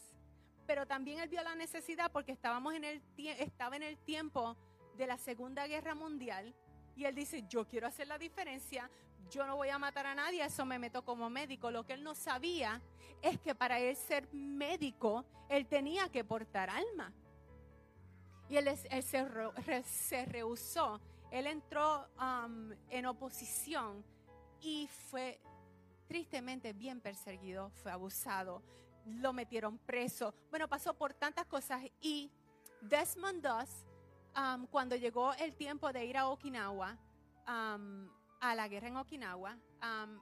Pero 0.65 0.85
también 0.85 1.19
él 1.19 1.29
vio 1.29 1.41
la 1.43 1.55
necesidad 1.55 2.11
porque 2.11 2.33
estábamos 2.33 2.73
en 2.73 2.83
el, 2.83 3.01
estaba 3.17 3.75
en 3.75 3.83
el 3.83 3.97
tiempo 3.97 4.57
de 4.97 5.07
la 5.07 5.17
Segunda 5.17 5.65
Guerra 5.67 5.95
Mundial. 5.95 6.53
Y 6.95 7.05
él 7.05 7.15
dice, 7.15 7.45
yo 7.47 7.65
quiero 7.67 7.87
hacer 7.87 8.07
la 8.07 8.17
diferencia, 8.17 8.89
yo 9.29 9.45
no 9.45 9.55
voy 9.55 9.69
a 9.69 9.77
matar 9.77 10.05
a 10.05 10.15
nadie, 10.15 10.43
eso 10.43 10.65
me 10.65 10.79
meto 10.79 11.03
como 11.03 11.29
médico. 11.29 11.71
Lo 11.71 11.85
que 11.85 11.93
él 11.93 12.03
no 12.03 12.15
sabía 12.15 12.81
es 13.21 13.39
que 13.39 13.55
para 13.55 13.79
él 13.79 13.95
ser 13.95 14.27
médico, 14.33 15.25
él 15.49 15.67
tenía 15.67 16.09
que 16.09 16.23
portar 16.23 16.69
alma. 16.69 17.11
Y 18.49 18.55
él, 18.55 18.69
se, 19.03 20.25
rehusó. 20.25 21.01
Él 21.31 21.47
entró 21.47 22.07
um, 22.19 22.71
en 22.89 23.05
oposición 23.05 24.03
y 24.61 24.87
fue 25.09 25.41
tristemente 26.07 26.71
bien 26.71 27.01
perseguido, 27.01 27.69
fue 27.71 27.91
abusado, 27.91 28.63
lo 29.05 29.33
metieron 29.33 29.77
preso. 29.79 30.33
Bueno, 30.49 30.69
pasó 30.69 30.93
por 30.93 31.13
tantas 31.13 31.45
cosas 31.47 31.83
y 31.99 32.31
Desmond 32.81 33.43
Doss, 33.43 33.85
um, 34.37 34.65
cuando 34.67 34.95
llegó 34.95 35.33
el 35.33 35.55
tiempo 35.55 35.91
de 35.91 36.05
ir 36.05 36.17
a 36.17 36.29
Okinawa, 36.29 36.97
um, 37.47 38.09
a 38.39 38.55
la 38.55 38.67
guerra 38.67 38.87
en 38.87 38.97
Okinawa, 38.97 39.57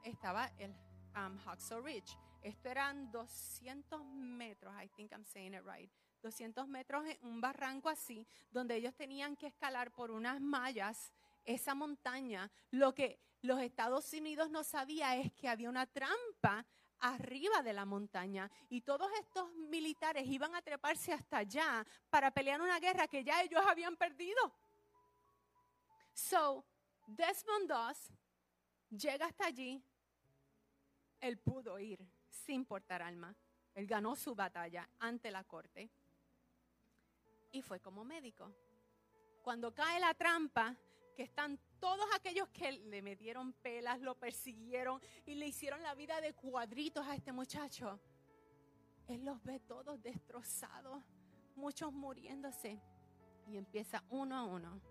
estaba 0.04 0.52
el 0.58 0.72
um, 1.16 1.84
Ridge. 1.84 2.18
Esto 2.42 2.70
eran 2.70 3.12
200 3.12 4.04
metros, 4.06 4.74
I 4.82 4.88
think 4.90 5.12
I'm 5.12 5.26
saying 5.26 5.54
it 5.54 5.64
right, 5.66 5.92
200 6.22 6.68
metros 6.68 7.06
en 7.06 7.18
un 7.24 7.42
barranco 7.42 7.90
así, 7.90 8.28
donde 8.52 8.76
ellos 8.76 8.96
tenían 8.96 9.36
que 9.36 9.48
escalar 9.48 9.92
por 9.92 10.12
unas 10.12 10.40
mallas 10.40 11.12
esa 11.44 11.74
montaña. 11.74 12.52
Lo 12.72 12.94
que 12.94 13.20
los 13.42 13.60
Estados 13.62 14.12
Unidos 14.14 14.50
no 14.50 14.64
sabía 14.64 15.16
es 15.16 15.32
que 15.34 15.48
había 15.48 15.70
una 15.70 15.86
trampa 15.86 16.66
arriba 17.00 17.62
de 17.62 17.74
la 17.74 17.86
montaña 17.86 18.50
y 18.70 18.82
todos 18.82 19.12
estos 19.20 19.52
militares 19.54 20.26
iban 20.28 20.56
a 20.56 20.62
treparse 20.62 21.14
hasta 21.14 21.38
allá 21.38 21.86
para 22.10 22.32
pelear 22.32 22.62
una 22.62 22.80
guerra 22.80 23.08
que 23.08 23.24
ya 23.24 23.42
ellos 23.42 23.64
habían 23.68 23.96
perdido. 23.96 24.54
So, 26.14 26.66
Desmond 27.08 27.70
Doss 27.70 28.12
llega 28.90 29.26
hasta 29.26 29.48
allí. 29.48 29.84
Él 31.20 31.38
pudo 31.38 31.80
ir 31.80 32.06
sin 32.30 32.66
portar 32.66 33.02
alma. 33.02 33.36
Él 33.74 33.88
ganó 33.88 34.16
su 34.16 34.36
batalla 34.36 34.90
ante 35.00 35.32
la 35.32 35.44
corte 35.44 35.90
y 37.52 37.62
fue 37.62 37.80
como 37.80 38.04
médico. 38.04 38.52
Cuando 39.42 39.74
cae 39.74 40.00
la 40.00 40.14
trampa, 40.14 40.76
que 41.16 41.24
están 41.24 41.58
todos 41.80 42.06
aquellos 42.14 42.50
que 42.50 42.74
le 42.74 43.02
metieron 43.02 43.54
pelas, 43.54 44.02
lo 44.02 44.16
persiguieron 44.16 45.02
y 45.26 45.36
le 45.36 45.48
hicieron 45.48 45.82
la 45.82 45.96
vida 45.96 46.20
de 46.20 46.34
cuadritos 46.34 47.08
a 47.08 47.16
este 47.16 47.32
muchacho, 47.32 48.00
él 49.08 49.24
los 49.24 49.42
ve 49.44 49.60
todos 49.62 50.02
destrozados, 50.02 51.04
muchos 51.56 51.94
muriéndose. 51.94 52.82
Y 53.48 53.58
empieza 53.58 54.04
uno 54.10 54.36
a 54.36 54.44
uno, 54.44 54.82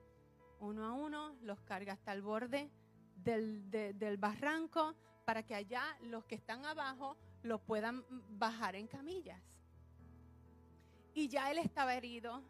uno 0.64 0.86
a 0.86 0.92
uno, 0.92 1.36
los 1.42 1.60
carga 1.60 1.92
hasta 1.92 2.12
el 2.12 2.22
borde 2.22 2.70
del, 3.16 4.16
barranco 4.18 4.94
para 5.24 5.42
que 5.42 5.54
allá 5.54 5.82
los 6.02 6.24
que 6.24 6.34
están 6.34 6.64
abajo 6.64 7.16
lo 7.42 7.58
puedan 7.58 8.04
bajar 8.38 8.74
en 8.76 8.86
camillas. 8.86 9.40
Y 11.14 11.28
ya 11.28 11.50
él 11.50 11.58
estaba 11.58 11.94
herido, 11.94 12.42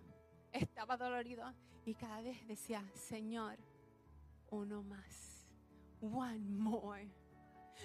estaba 0.53 0.97
dolorido 0.97 1.53
y 1.85 1.95
cada 1.95 2.23
vez 2.23 2.47
decía, 2.47 2.83
Señor, 2.95 3.59
uno 4.51 4.83
más, 4.83 5.47
one 6.01 6.39
more. 6.39 7.09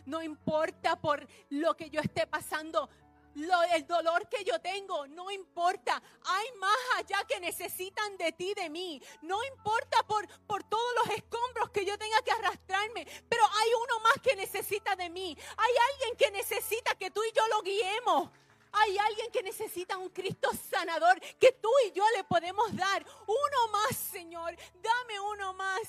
No 0.05 0.21
importa 0.21 0.95
por 0.99 1.27
lo 1.49 1.75
que 1.75 1.89
yo 1.89 1.99
esté 1.99 2.25
pasando, 2.27 2.89
lo, 3.35 3.63
el 3.63 3.85
dolor 3.85 4.27
que 4.27 4.43
yo 4.43 4.59
tengo, 4.59 5.07
no 5.07 5.29
importa. 5.31 6.01
Hay 6.25 6.51
más 6.57 6.77
allá 6.97 7.23
que 7.27 7.39
necesitan 7.39 8.17
de 8.17 8.31
ti, 8.31 8.53
de 8.53 8.69
mí. 8.69 9.01
No 9.21 9.43
importa 9.45 10.03
por, 10.07 10.27
por 10.45 10.63
todos 10.63 10.93
los 10.97 11.15
escombros 11.15 11.69
que 11.69 11.85
yo 11.85 11.97
tenga 11.97 12.21
que 12.21 12.31
arrastrarme, 12.31 13.07
pero 13.27 13.43
hay 13.45 13.69
uno 13.83 13.99
más 14.01 14.15
que 14.21 14.35
necesita 14.35 14.95
de 14.95 15.09
mí. 15.09 15.37
Hay 15.57 15.73
alguien 15.93 16.17
que 16.17 16.31
necesita 16.31 16.95
que 16.95 17.11
tú 17.11 17.21
y 17.23 17.31
yo 17.31 17.47
lo 17.47 17.61
guiemos. 17.61 18.29
Hay 18.71 18.97
alguien 18.97 19.31
que 19.31 19.41
necesita 19.41 19.97
un 19.97 20.09
Cristo 20.09 20.51
sanador 20.69 21.19
que 21.39 21.51
tú 21.53 21.69
y 21.87 21.91
yo 21.91 22.03
le 22.15 22.23
podemos 22.23 22.75
dar. 22.75 23.05
Uno 23.25 23.71
más, 23.71 23.95
Señor. 23.95 24.55
Dame 24.75 25.19
uno 25.19 25.53
más. 25.53 25.81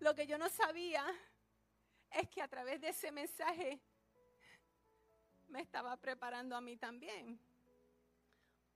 Lo 0.00 0.14
que 0.14 0.26
yo 0.26 0.38
no 0.38 0.48
sabía 0.48 1.04
es 2.10 2.28
que 2.28 2.40
a 2.40 2.48
través 2.48 2.80
de 2.80 2.88
ese 2.88 3.10
mensaje 3.10 3.80
me 5.48 5.60
estaba 5.60 5.96
preparando 5.96 6.56
a 6.56 6.60
mí 6.60 6.76
también. 6.76 7.38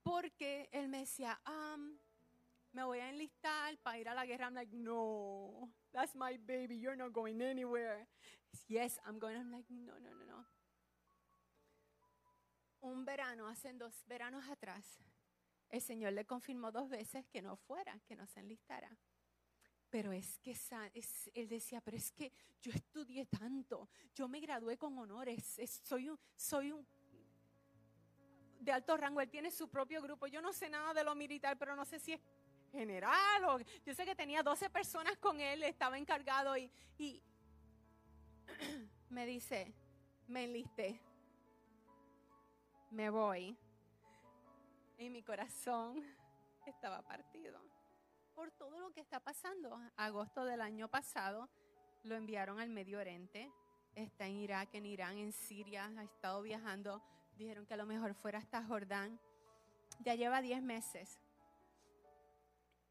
Porque 0.03 0.69
él 0.71 0.87
me 0.87 0.99
decía, 0.99 1.39
um, 1.47 1.97
me 2.73 2.83
voy 2.83 2.99
a 2.99 3.09
enlistar 3.09 3.77
para 3.79 3.99
ir 3.99 4.09
a 4.09 4.13
la 4.13 4.25
guerra. 4.25 4.47
I'm 4.47 4.55
like, 4.55 4.73
no, 4.73 5.69
that's 5.91 6.15
my 6.15 6.37
baby. 6.37 6.77
You're 6.77 6.95
not 6.95 7.13
going 7.13 7.41
anywhere. 7.41 8.07
Yes, 8.67 8.99
I'm 9.05 9.19
going. 9.19 9.35
I'm 9.35 9.51
like, 9.51 9.69
no, 9.69 9.93
no, 9.99 10.09
no, 10.09 10.25
no. 10.25 10.45
Un 12.81 13.05
verano, 13.05 13.47
hace 13.47 13.71
dos 13.73 14.03
veranos 14.07 14.49
atrás, 14.49 14.83
el 15.69 15.81
Señor 15.81 16.13
le 16.13 16.25
confirmó 16.25 16.71
dos 16.71 16.89
veces 16.89 17.27
que 17.27 17.41
no 17.41 17.55
fuera, 17.55 17.99
que 18.07 18.15
no 18.15 18.25
se 18.25 18.39
enlistara. 18.39 18.97
Pero 19.91 20.13
es 20.13 20.39
que 20.39 20.55
él 21.35 21.47
decía, 21.47 21.81
pero 21.81 21.97
es 21.97 22.11
que 22.11 22.31
yo 22.61 22.71
estudié 22.71 23.25
tanto, 23.25 23.89
yo 24.15 24.27
me 24.27 24.39
gradué 24.39 24.77
con 24.77 24.97
honores, 24.97 25.59
soy, 25.83 26.09
un, 26.09 26.17
soy 26.35 26.71
un 26.71 26.87
de 28.61 28.71
alto 28.71 28.95
rango, 28.95 29.19
él 29.19 29.29
tiene 29.29 29.51
su 29.51 29.69
propio 29.69 30.01
grupo, 30.01 30.27
yo 30.27 30.41
no 30.41 30.53
sé 30.53 30.69
nada 30.69 30.93
de 30.93 31.03
lo 31.03 31.13
militar, 31.13 31.57
pero 31.57 31.75
no 31.75 31.83
sé 31.83 31.99
si 31.99 32.13
es 32.13 32.21
general 32.71 33.43
o 33.45 33.59
yo 33.85 33.93
sé 33.93 34.05
que 34.05 34.15
tenía 34.15 34.41
12 34.41 34.69
personas 34.69 35.17
con 35.17 35.41
él, 35.41 35.61
estaba 35.63 35.97
encargado 35.97 36.55
y, 36.55 36.71
y 36.97 37.21
me 39.09 39.25
dice, 39.25 39.73
me 40.27 40.45
enlisté, 40.45 41.01
me 42.91 43.09
voy. 43.09 43.57
Y 44.97 45.09
mi 45.09 45.21
corazón 45.21 46.01
estaba 46.65 47.01
partido 47.01 47.70
por 48.35 48.51
todo 48.51 48.79
lo 48.79 48.91
que 48.91 49.01
está 49.01 49.19
pasando. 49.19 49.79
Agosto 49.97 50.45
del 50.45 50.61
año 50.61 50.87
pasado 50.87 51.49
lo 52.03 52.15
enviaron 52.15 52.59
al 52.59 52.69
Medio 52.69 52.99
Oriente. 52.99 53.51
Está 53.95 54.25
en 54.25 54.37
Irak, 54.37 54.73
en 54.73 54.85
Irán, 54.85 55.17
en 55.17 55.31
Siria. 55.31 55.91
Ha 55.97 56.03
estado 56.03 56.41
viajando. 56.41 57.03
Dijeron 57.37 57.65
que 57.65 57.73
a 57.73 57.77
lo 57.77 57.85
mejor 57.85 58.13
fuera 58.13 58.39
hasta 58.39 58.63
Jordán. 58.63 59.19
Ya 59.99 60.15
lleva 60.15 60.41
10 60.41 60.61
meses. 60.63 61.19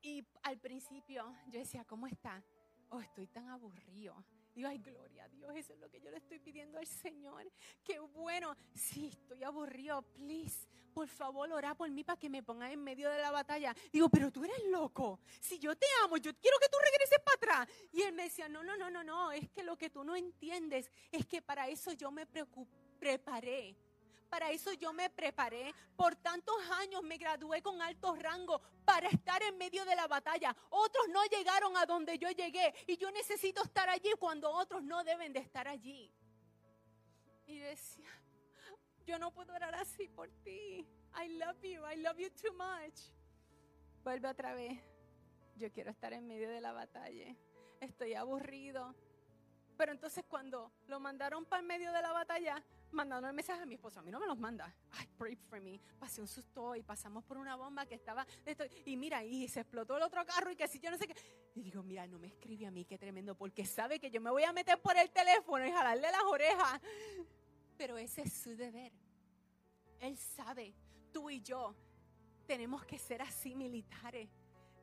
Y 0.03 0.26
al 0.42 0.59
principio 0.59 1.35
yo 1.48 1.59
decía, 1.59 1.85
¿cómo 1.85 2.07
está? 2.07 2.42
Oh, 2.90 3.00
estoy 3.00 3.26
tan 3.26 3.48
aburrido. 3.48 4.14
Digo, 4.61 4.68
ay, 4.68 4.79
gloria 4.79 5.25
a 5.25 5.29
Dios, 5.31 5.57
eso 5.57 5.73
es 5.73 5.79
lo 5.79 5.88
que 5.88 6.03
yo 6.03 6.11
le 6.11 6.18
estoy 6.18 6.38
pidiendo 6.38 6.77
al 6.77 6.87
Señor. 6.87 7.51
Qué 7.83 7.99
bueno. 7.99 8.55
Sí, 8.75 9.07
estoy 9.07 9.42
aburrido, 9.42 10.03
please. 10.03 10.68
Por 10.92 11.09
favor, 11.09 11.51
ora 11.51 11.75
por 11.75 11.90
mí 11.90 12.05
para 12.05 12.18
que 12.18 12.29
me 12.29 12.42
ponga 12.42 12.70
en 12.70 12.85
medio 12.85 13.09
de 13.09 13.23
la 13.23 13.31
batalla. 13.31 13.75
Digo, 13.90 14.11
pero 14.11 14.31
tú 14.31 14.44
eres 14.44 14.62
loco. 14.66 15.18
Si 15.40 15.59
yo 15.59 15.75
te 15.75 15.87
amo, 16.05 16.18
yo 16.18 16.35
quiero 16.35 16.59
que 16.59 16.68
tú 16.68 16.77
regreses 16.79 17.18
para 17.25 17.37
atrás. 17.37 17.75
Y 17.90 18.03
él 18.03 18.12
me 18.12 18.25
decía, 18.25 18.51
no, 18.51 18.62
no, 18.62 18.77
no, 18.77 18.90
no, 18.90 19.03
no. 19.03 19.33
Es 19.33 19.49
que 19.49 19.62
lo 19.62 19.79
que 19.79 19.88
tú 19.88 20.05
no 20.05 20.14
entiendes 20.14 20.90
es 21.11 21.25
que 21.25 21.40
para 21.40 21.66
eso 21.66 21.92
yo 21.92 22.11
me 22.11 22.27
preparé 22.27 23.79
para 24.31 24.51
eso 24.51 24.73
yo 24.73 24.93
me 24.93 25.11
preparé. 25.11 25.75
Por 25.97 26.16
tantos 26.16 26.57
años 26.79 27.03
me 27.03 27.19
gradué 27.19 27.61
con 27.61 27.83
alto 27.83 28.14
rango 28.14 28.62
para 28.85 29.09
estar 29.09 29.43
en 29.43 29.59
medio 29.59 29.85
de 29.85 29.97
la 29.97 30.07
batalla. 30.07 30.57
Otros 30.71 31.09
no 31.09 31.25
llegaron 31.27 31.77
a 31.77 31.85
donde 31.85 32.16
yo 32.19 32.31
llegué 32.31 32.73
y 32.87 32.97
yo 32.97 33.11
necesito 33.11 33.62
estar 33.62 33.88
allí 33.88 34.11
cuando 34.19 34.51
otros 34.51 34.83
no 34.83 35.03
deben 35.05 35.33
de 35.33 35.40
estar 35.40 35.66
allí. 35.66 36.11
Y 37.47 37.59
decía, 37.59 38.09
yo 39.05 39.19
no 39.19 39.33
puedo 39.33 39.53
orar 39.53 39.75
así 39.75 40.09
por 40.09 40.31
ti. 40.45 40.87
I 41.21 41.29
love 41.37 41.61
you, 41.62 41.85
I 41.85 41.97
love 41.97 42.19
you 42.19 42.31
too 42.31 42.53
much. 42.53 43.01
Vuelve 44.05 44.29
otra 44.29 44.55
vez. 44.55 44.81
Yo 45.57 45.71
quiero 45.73 45.90
estar 45.90 46.12
en 46.12 46.27
medio 46.27 46.49
de 46.49 46.61
la 46.61 46.73
batalla. 46.73 47.35
Estoy 47.81 48.14
aburrido. 48.14 48.95
Pero 49.77 49.93
entonces 49.93 50.25
cuando 50.29 50.71
lo 50.87 51.01
mandaron 51.01 51.45
para 51.45 51.61
el 51.61 51.66
medio 51.66 51.93
de 51.93 52.03
la 52.03 52.12
batalla, 52.12 52.62
mandando 52.92 53.29
el 53.29 53.35
mensaje 53.35 53.62
a 53.62 53.66
mi 53.66 53.74
esposo. 53.74 54.00
A 54.00 54.03
mí 54.03 54.11
no 54.11 54.20
me 54.20 54.26
los 54.26 54.38
manda. 54.38 54.72
Ay, 54.92 55.07
pray 55.18 55.37
for 55.37 55.61
me. 55.61 55.81
Pasé 55.98 56.20
un 56.20 56.29
susto 56.29 56.74
y 56.74 56.83
pasamos 56.83 57.24
por 57.24 57.38
una 57.38 57.57
bomba 57.57 57.87
que 57.87 57.94
estaba. 57.94 58.26
y 58.85 58.96
mira, 58.96 59.24
y 59.24 59.48
se 59.48 59.61
explotó 59.61 59.96
el 59.96 60.03
otro 60.03 60.24
carro 60.24 60.50
y 60.50 60.57
que 60.57 60.68
si 60.68 60.79
yo 60.81 60.90
no 60.90 60.98
sé 60.98 61.07
qué. 61.07 61.14
Y 61.55 61.62
digo, 61.62 61.83
mira, 61.83 62.07
no 62.07 62.18
me 62.18 62.29
escribe 62.29 62.66
a 62.66 62.70
mí, 62.70 62.85
qué 62.85 62.98
tremendo, 62.98 63.35
porque 63.35 63.64
sabe 63.64 63.98
que 63.98 64.11
yo 64.11 64.20
me 64.20 64.31
voy 64.31 64.44
a 64.44 64.53
meter 64.53 64.81
por 64.81 64.96
el 64.96 65.11
teléfono 65.11 65.66
y 65.66 65.70
jalarle 65.70 66.11
las 66.11 66.24
orejas. 66.24 66.81
Pero 67.76 67.98
ese 67.98 68.22
es 68.22 68.33
su 68.33 68.57
deber. 68.57 68.92
Él 70.00 70.16
sabe, 70.16 70.74
tú 71.12 71.31
y 71.31 71.40
yo 71.40 71.74
tenemos 72.46 72.85
que 72.85 72.98
ser 72.98 73.22
así 73.22 73.55
militares 73.55 74.29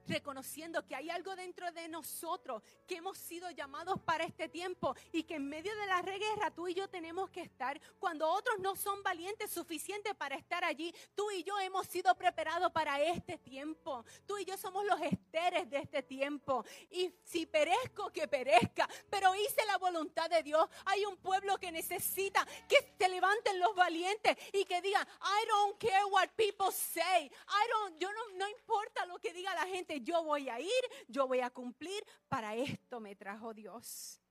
reconociendo 0.08 0.86
que 0.86 0.96
hay 0.96 1.10
algo 1.10 1.36
dentro 1.36 1.72
de 1.72 1.88
nosotros, 1.88 2.64
que 2.86 2.96
hemos 2.96 3.18
sido 3.18 3.50
llamados 3.52 4.00
para 4.02 4.24
este 4.24 4.50
tiempo 4.50 4.96
y 5.12 5.24
que 5.24 5.36
en 5.36 5.48
medio 5.48 5.76
de 5.76 5.86
la 5.86 6.02
guerra 6.02 6.52
tú 6.52 6.68
y 6.68 6.74
yo 6.74 6.88
tenemos 6.88 7.30
que 7.30 7.42
estar. 7.42 7.80
Cuando 8.00 8.30
otros 8.30 8.60
no 8.60 8.76
son 8.76 9.04
valientes 9.04 9.52
suficientes 9.52 10.16
para 10.16 10.36
estar 10.36 10.64
allí, 10.64 10.94
tú 11.16 11.30
y 11.32 11.44
yo 11.44 11.60
hemos 11.60 11.88
sido 11.88 12.14
preparados 12.16 12.72
para 12.72 13.02
este 13.02 13.38
tiempo. 13.38 14.06
Tú 14.26 14.38
y 14.38 14.46
yo 14.46 14.58
somos 14.58 14.86
los 14.86 15.00
esteres 15.02 15.70
de 15.70 15.78
este 15.78 16.04
tiempo. 16.04 16.66
Y 16.90 17.14
si 17.24 17.46
perezco, 17.46 18.12
que 18.12 18.28
perezca, 18.28 18.88
pero 19.10 19.36
hice 19.36 19.66
la 19.66 19.78
voluntad 19.78 20.30
de 20.30 20.44
Dios. 20.44 20.68
Hay 20.86 21.06
un 21.06 21.18
pueblo 21.18 21.58
que 21.58 21.72
necesita 21.72 22.46
que 22.68 22.96
se 22.98 23.10
levanten 23.10 23.60
los 23.60 23.76
valientes 23.76 24.38
y 24.54 24.66
que 24.66 24.82
digan, 24.82 25.08
I 25.22 25.48
don't 25.48 25.78
care 25.80 26.06
what 26.06 26.30
people 26.36 26.72
say. 26.72 27.26
I 27.26 27.70
don't, 27.72 28.00
yo 28.00 28.12
no, 28.12 28.38
no 28.38 28.50
importa 28.50 29.06
lo 29.06 29.20
que 29.20 29.34
diga 29.34 29.54
la 29.56 29.66
gente 29.66 29.97
yo 30.02 30.24
voy 30.24 30.50
a 30.50 30.60
ir, 30.60 30.84
yo 31.08 31.28
voy 31.28 31.40
a 31.42 31.50
cumplir, 31.50 32.04
para 32.28 32.56
esto 32.56 33.00
me 33.00 33.16
trajo 33.16 33.54
Dios. 33.54 34.22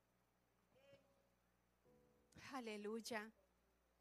Aleluya. 2.52 3.30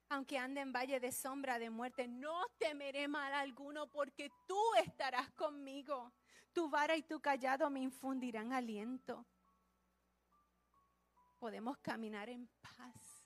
Aunque 0.10 0.38
ande 0.38 0.62
en 0.62 0.72
valle 0.72 1.00
de 1.00 1.12
sombra 1.12 1.58
de 1.58 1.70
muerte, 1.70 2.08
no 2.08 2.46
temeré 2.58 3.08
mal 3.08 3.34
alguno 3.34 3.88
porque 3.90 4.30
tú 4.48 4.60
estarás 4.86 5.32
conmigo. 5.32 6.14
Tu 6.54 6.70
vara 6.70 6.96
y 6.96 7.04
tu 7.04 7.20
callado 7.20 7.70
me 7.70 7.82
infundirán 7.82 8.54
aliento. 8.54 9.26
Podemos 11.38 11.78
caminar 11.80 12.30
en 12.30 12.48
paz 12.62 13.26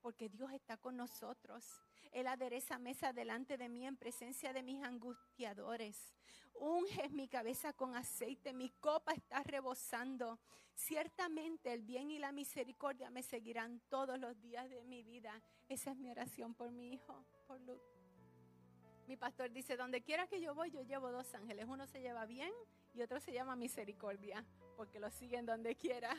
porque 0.00 0.28
Dios 0.28 0.50
está 0.52 0.76
con 0.76 0.96
nosotros. 0.96 1.64
Él 2.12 2.26
adereza 2.26 2.78
mesa 2.78 3.12
delante 3.12 3.56
de 3.56 3.68
mí 3.68 3.86
en 3.86 3.96
presencia 3.96 4.52
de 4.52 4.62
mis 4.62 4.82
angustiadores. 4.82 6.14
Unge 6.54 7.08
mi 7.10 7.28
cabeza 7.28 7.72
con 7.72 7.94
aceite, 7.94 8.52
mi 8.52 8.70
copa 8.70 9.12
está 9.12 9.42
rebosando. 9.42 10.38
Ciertamente 10.74 11.72
el 11.72 11.82
bien 11.82 12.10
y 12.10 12.18
la 12.18 12.32
misericordia 12.32 13.10
me 13.10 13.22
seguirán 13.22 13.80
todos 13.88 14.18
los 14.18 14.40
días 14.40 14.68
de 14.68 14.84
mi 14.84 15.02
vida. 15.02 15.40
Esa 15.68 15.92
es 15.92 15.96
mi 15.96 16.10
oración 16.10 16.54
por 16.54 16.70
mi 16.70 16.92
hijo, 16.92 17.24
por 17.46 17.60
Luke. 17.60 17.84
Mi 19.06 19.16
pastor 19.16 19.50
dice, 19.50 19.76
donde 19.76 20.02
quiera 20.02 20.26
que 20.26 20.40
yo 20.40 20.54
voy, 20.54 20.70
yo 20.70 20.82
llevo 20.82 21.10
dos 21.10 21.34
ángeles. 21.34 21.66
Uno 21.66 21.86
se 21.86 22.00
lleva 22.00 22.26
bien 22.26 22.52
y 22.92 23.00
otro 23.00 23.20
se 23.20 23.32
llama 23.32 23.56
misericordia, 23.56 24.44
porque 24.76 25.00
lo 25.00 25.10
siguen 25.10 25.46
donde 25.46 25.76
quiera. 25.76 26.14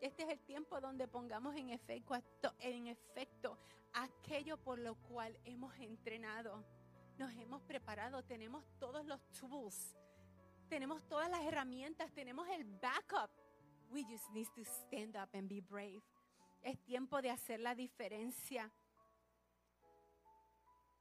Este 0.00 0.22
es 0.22 0.28
el 0.28 0.40
tiempo 0.40 0.80
donde 0.80 1.08
pongamos 1.08 1.56
en 1.56 1.70
efecto, 1.70 2.54
en 2.60 2.86
efecto 2.86 3.58
aquello 3.92 4.56
por 4.56 4.78
lo 4.78 4.94
cual 4.94 5.36
hemos 5.44 5.74
entrenado. 5.78 6.64
Nos 7.18 7.32
hemos 7.32 7.62
preparado, 7.62 8.22
tenemos 8.22 8.64
todos 8.78 9.04
los 9.06 9.20
tools, 9.32 9.96
tenemos 10.68 11.04
todas 11.08 11.28
las 11.28 11.42
herramientas, 11.42 12.12
tenemos 12.12 12.48
el 12.48 12.64
backup. 12.64 13.30
We 13.90 14.04
just 14.04 14.30
need 14.30 14.46
to 14.54 14.62
stand 14.62 15.16
up 15.16 15.30
and 15.34 15.48
be 15.48 15.60
brave. 15.60 16.02
Es 16.62 16.78
tiempo 16.84 17.20
de 17.20 17.30
hacer 17.30 17.58
la 17.58 17.74
diferencia. 17.74 18.70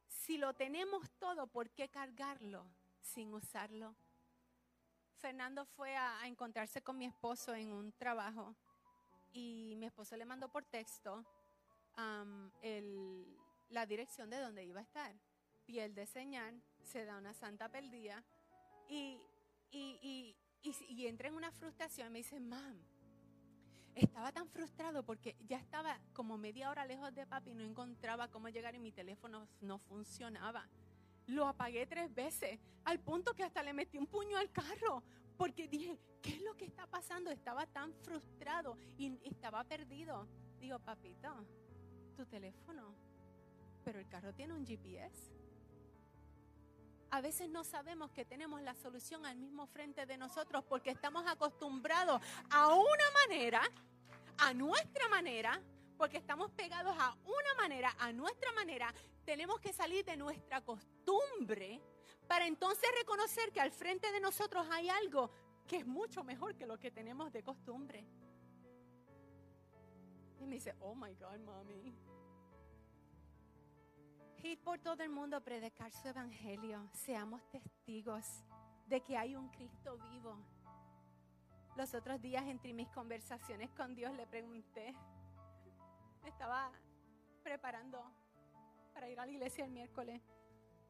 Si 0.08 0.38
lo 0.38 0.56
tenemos 0.56 1.12
todo, 1.20 1.46
¿por 1.46 1.70
qué 1.70 1.88
cargarlo 1.90 2.66
sin 3.00 3.32
usarlo? 3.34 3.96
Fernando 5.18 5.66
fue 5.66 5.96
a, 5.96 6.20
a 6.22 6.28
encontrarse 6.28 6.82
con 6.82 6.98
mi 6.98 7.06
esposo 7.06 7.54
en 7.54 7.72
un 7.72 7.92
trabajo 7.92 8.56
y 9.34 9.76
mi 9.78 9.86
esposo 9.86 10.16
le 10.18 10.26
mandó 10.26 10.50
por 10.50 10.66
texto 10.66 11.26
la 13.70 13.86
dirección 13.86 14.30
de 14.30 14.40
donde 14.40 14.64
iba 14.66 14.80
a 14.80 14.84
estar. 14.84 15.16
Piel 15.66 15.94
de 15.96 16.06
señal, 16.06 16.62
se 16.82 17.06
da 17.06 17.18
una 17.18 17.34
santa 17.34 17.70
perdida 17.70 18.24
y, 18.88 19.20
y, 19.72 20.36
entra 21.08 21.28
en 21.28 21.36
una 21.36 21.52
frustración. 21.52 22.12
Me 22.12 22.20
dice, 22.20 22.40
mam, 22.40 22.80
estaba 23.96 24.32
tan 24.32 24.48
frustrado 24.48 25.04
porque 25.04 25.36
ya 25.48 25.58
estaba 25.58 26.00
como 26.14 26.38
media 26.38 26.70
hora 26.70 26.86
lejos 26.86 27.14
de 27.14 27.26
papi 27.26 27.52
y 27.52 27.56
no 27.56 27.64
encontraba 27.64 28.30
cómo 28.30 28.48
llegar 28.50 28.76
y 28.76 28.80
mi 28.80 28.92
teléfono 28.92 29.48
no 29.62 29.80
funcionaba. 29.80 30.70
Lo 31.26 31.48
apagué 31.48 31.86
tres 31.86 32.14
veces, 32.14 32.60
al 32.86 33.00
punto 33.00 33.34
que 33.34 33.44
hasta 33.44 33.62
le 33.64 33.74
metí 33.74 33.98
un 33.98 34.08
puño 34.08 34.38
al 34.38 34.52
carro 34.52 35.04
porque 35.38 35.68
dije, 35.68 35.98
¿qué 36.22 36.32
es 36.32 36.42
lo 36.42 36.56
que 36.56 36.66
está 36.66 36.88
pasando? 36.88 37.32
Estaba 37.32 37.66
tan 37.68 37.94
frustrado 37.94 38.78
y 38.98 39.18
estaba 39.24 39.64
perdido. 39.64 40.28
Digo, 40.60 40.80
papito, 40.80 41.30
tu 42.16 42.26
teléfono, 42.26 42.94
pero 43.84 44.00
el 44.00 44.08
carro 44.08 44.34
tiene 44.34 44.54
un 44.54 44.66
GPS. 44.66 45.32
A 47.10 47.22
veces 47.22 47.50
no 47.50 47.64
sabemos 47.64 48.12
que 48.12 48.26
tenemos 48.26 48.62
la 48.62 48.74
solución 48.74 49.26
al 49.26 49.38
mismo 49.38 49.68
frente 49.68 50.06
de 50.06 50.18
nosotros 50.18 50.64
porque 50.66 50.90
estamos 50.90 51.26
acostumbrados 51.26 52.22
a 52.50 52.68
una 52.74 53.12
manera, 53.26 53.62
a 54.40 54.54
nuestra 54.54 55.08
manera, 55.08 55.62
porque 55.98 56.18
estamos 56.18 56.52
pegados 56.52 56.96
a 57.00 57.16
una 57.24 57.54
manera, 57.58 57.96
a 58.00 58.12
nuestra 58.12 58.52
manera. 58.52 58.94
Tenemos 59.24 59.60
que 59.60 59.72
salir 59.72 60.04
de 60.04 60.18
nuestra 60.18 60.62
costumbre 60.62 61.82
para 62.28 62.46
entonces 62.46 62.90
reconocer 62.98 63.52
que 63.52 63.62
al 63.62 63.72
frente 63.72 64.12
de 64.12 64.20
nosotros 64.20 64.68
hay 64.72 64.90
algo 64.90 65.32
que 65.68 65.78
es 65.78 65.86
mucho 65.86 66.24
mejor 66.24 66.56
que 66.56 66.66
lo 66.66 66.78
que 66.78 66.92
tenemos 66.92 67.32
de 67.32 67.44
costumbre. 67.44 68.06
Y 70.40 70.46
me 70.46 70.56
dice, 70.56 70.76
oh 70.80 70.96
my 70.96 71.14
God, 71.16 71.40
mami. 71.40 71.94
Ir 74.44 74.62
por 74.62 74.80
todo 74.80 75.04
el 75.04 75.10
mundo 75.10 75.36
a 75.36 75.42
predicar 75.42 75.92
su 75.92 76.08
evangelio. 76.08 76.88
Seamos 76.94 77.42
testigos 77.50 78.26
de 78.86 79.02
que 79.02 79.18
hay 79.18 79.36
un 79.36 79.50
Cristo 79.50 79.98
vivo. 79.98 80.38
Los 81.76 81.94
otros 81.94 82.22
días 82.22 82.46
entre 82.46 82.74
mis 82.74 82.88
conversaciones 82.90 83.70
con 83.72 83.94
Dios 83.94 84.16
le 84.16 84.26
pregunté, 84.26 84.96
estaba 86.24 86.72
preparando 87.44 88.04
para 88.94 89.10
ir 89.10 89.20
a 89.20 89.26
la 89.26 89.32
iglesia 89.32 89.66
el 89.66 89.72
miércoles 89.72 90.22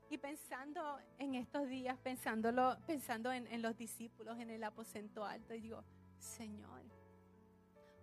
y 0.09 0.17
pensando 0.17 0.99
en 1.17 1.35
estos 1.35 1.67
días, 1.67 1.97
pensándolo, 1.99 2.77
pensando 2.85 3.31
en, 3.31 3.61
los 3.61 3.75
discípulos 3.75 4.39
en 4.39 4.49
el 4.49 4.63
aposento 4.63 5.25
alto, 5.25 5.53
digo, 5.53 5.83
Señor, 6.17 6.81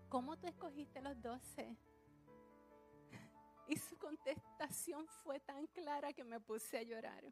¿cómo 0.09 0.37
tú 0.37 0.47
escogiste 0.47 1.01
los 1.01 1.21
doce? 1.21 1.77
Y 3.67 3.77
su 3.77 3.97
contestación 3.97 5.07
fue 5.23 5.41
tan 5.41 5.67
clara 5.69 6.13
que 6.13 6.25
me 6.25 6.39
puse 6.39 6.77
a 6.77 6.83
llorar. 6.83 7.25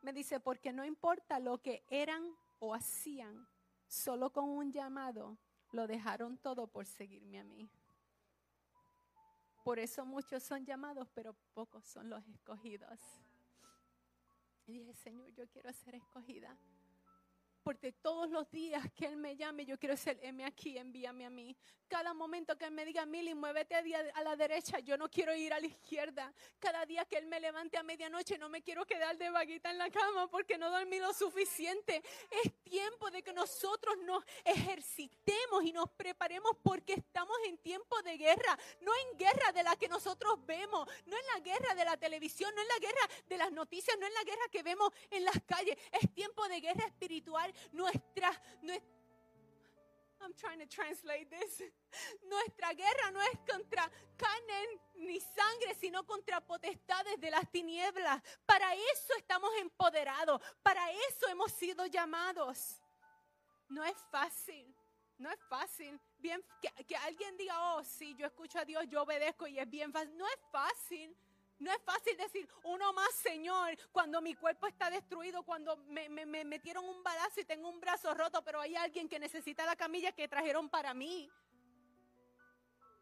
Me 0.00 0.14
dice, 0.14 0.40
porque 0.40 0.72
no 0.72 0.84
importa 0.84 1.38
lo 1.38 1.60
que 1.60 1.84
eran 1.90 2.22
o 2.58 2.74
hacían, 2.74 3.46
solo 3.86 4.32
con 4.32 4.48
un 4.48 4.72
llamado 4.72 5.36
lo 5.72 5.86
dejaron 5.86 6.38
todo 6.38 6.66
por 6.66 6.86
seguirme 6.86 7.40
a 7.40 7.44
mí. 7.44 7.68
Por 9.62 9.78
eso 9.78 10.06
muchos 10.06 10.42
son 10.42 10.64
llamados, 10.64 11.08
pero 11.14 11.34
pocos 11.52 11.84
son 11.84 12.08
los 12.08 12.26
escogidos. 12.28 12.98
Y 14.66 14.72
dije, 14.72 14.94
Señor, 14.94 15.30
yo 15.34 15.46
quiero 15.48 15.72
ser 15.72 15.94
escogida. 15.94 16.56
Porque 17.64 17.92
todos 17.92 18.28
los 18.28 18.50
días 18.50 18.84
que 18.94 19.06
Él 19.06 19.16
me 19.16 19.36
llame, 19.36 19.64
yo 19.64 19.78
quiero 19.78 19.96
ser, 19.96 20.18
M 20.22 20.44
aquí, 20.44 20.76
envíame 20.76 21.24
a 21.24 21.30
mí. 21.30 21.56
Cada 21.88 22.12
momento 22.12 22.58
que 22.58 22.66
Él 22.66 22.72
me 22.72 22.84
diga, 22.84 23.06
Mili, 23.06 23.34
muévete 23.34 23.74
a 23.74 24.22
la 24.22 24.36
derecha, 24.36 24.80
yo 24.80 24.98
no 24.98 25.08
quiero 25.08 25.34
ir 25.34 25.50
a 25.50 25.58
la 25.58 25.66
izquierda. 25.66 26.30
Cada 26.58 26.84
día 26.84 27.06
que 27.06 27.16
Él 27.16 27.26
me 27.26 27.40
levante 27.40 27.78
a 27.78 27.82
medianoche, 27.82 28.36
no 28.36 28.50
me 28.50 28.60
quiero 28.60 28.84
quedar 28.84 29.16
de 29.16 29.30
vaguita 29.30 29.70
en 29.70 29.78
la 29.78 29.88
cama 29.88 30.28
porque 30.28 30.58
no 30.58 30.70
dormí 30.70 30.98
lo 30.98 31.14
suficiente. 31.14 32.02
Es 32.44 32.52
tiempo 32.64 33.10
de 33.10 33.22
que 33.22 33.32
nosotros 33.32 33.96
nos 34.04 34.22
ejercitemos 34.44 35.64
y 35.64 35.72
nos 35.72 35.88
preparemos 35.90 36.52
porque 36.62 36.92
estamos 36.92 37.36
en 37.46 37.56
tiempo 37.56 38.02
de 38.02 38.18
guerra. 38.18 38.58
No 38.82 38.92
en 38.94 39.18
guerra 39.18 39.52
de 39.52 39.62
la 39.62 39.74
que 39.76 39.88
nosotros 39.88 40.44
vemos, 40.44 40.86
no 41.06 41.16
en 41.16 41.26
la 41.34 41.40
guerra 41.40 41.74
de 41.74 41.84
la 41.86 41.96
televisión, 41.96 42.54
no 42.54 42.60
en 42.60 42.68
la 42.68 42.78
guerra 42.78 43.08
de 43.26 43.38
las 43.38 43.52
noticias, 43.52 43.96
no 43.98 44.06
en 44.06 44.12
la 44.12 44.24
guerra 44.24 44.48
que 44.52 44.62
vemos 44.62 44.92
en 45.10 45.24
las 45.24 45.40
calles. 45.46 45.78
Es 45.92 46.12
tiempo 46.12 46.46
de 46.48 46.60
guerra 46.60 46.84
espiritual 46.84 47.53
nuestra, 47.72 48.30
I'm 50.24 50.32
trying 50.40 50.58
to 50.58 50.66
translate 50.66 51.28
this. 51.28 51.62
Nuestra 52.28 52.72
guerra 52.72 53.10
no 53.12 53.20
es 53.20 53.38
contra 53.46 53.90
carne 54.16 54.80
ni 54.96 55.20
sangre, 55.20 55.74
sino 55.78 56.04
contra 56.04 56.40
potestades 56.40 57.20
de 57.20 57.30
las 57.30 57.50
tinieblas. 57.50 58.22
Para 58.46 58.74
eso 58.74 59.12
estamos 59.18 59.50
empoderados, 59.60 60.40
para 60.62 60.90
eso 60.92 61.28
hemos 61.28 61.52
sido 61.52 61.84
llamados. 61.86 62.80
No 63.68 63.84
es 63.84 63.96
fácil, 64.10 64.74
no 65.18 65.30
es 65.30 65.38
fácil. 65.48 66.00
Bien, 66.18 66.42
que, 66.62 66.84
que 66.84 66.96
alguien 66.96 67.36
diga, 67.36 67.74
oh, 67.74 67.84
sí, 67.84 68.14
yo 68.16 68.26
escucho 68.26 68.58
a 68.58 68.64
Dios, 68.64 68.86
yo 68.88 69.02
obedezco 69.02 69.46
y 69.46 69.58
es 69.58 69.68
bien 69.68 69.92
fácil. 69.92 70.16
No 70.16 70.26
es 70.26 70.40
fácil. 70.50 71.14
No 71.58 71.70
es 71.72 71.80
fácil 71.82 72.16
decir 72.16 72.48
uno 72.64 72.92
más, 72.92 73.14
Señor, 73.14 73.76
cuando 73.92 74.20
mi 74.20 74.34
cuerpo 74.34 74.66
está 74.66 74.90
destruido, 74.90 75.42
cuando 75.44 75.76
me, 75.88 76.08
metieron 76.44 76.84
un 76.84 77.02
balazo 77.02 77.40
y 77.40 77.44
tengo 77.44 77.68
un 77.68 77.80
brazo 77.80 78.12
roto, 78.12 78.42
pero 78.42 78.60
hay 78.60 78.74
alguien 78.76 79.08
que 79.08 79.18
necesita 79.18 79.64
la 79.64 79.76
camilla 79.76 80.12
que 80.12 80.28
trajeron 80.28 80.68
para 80.68 80.92
mí. 80.94 81.30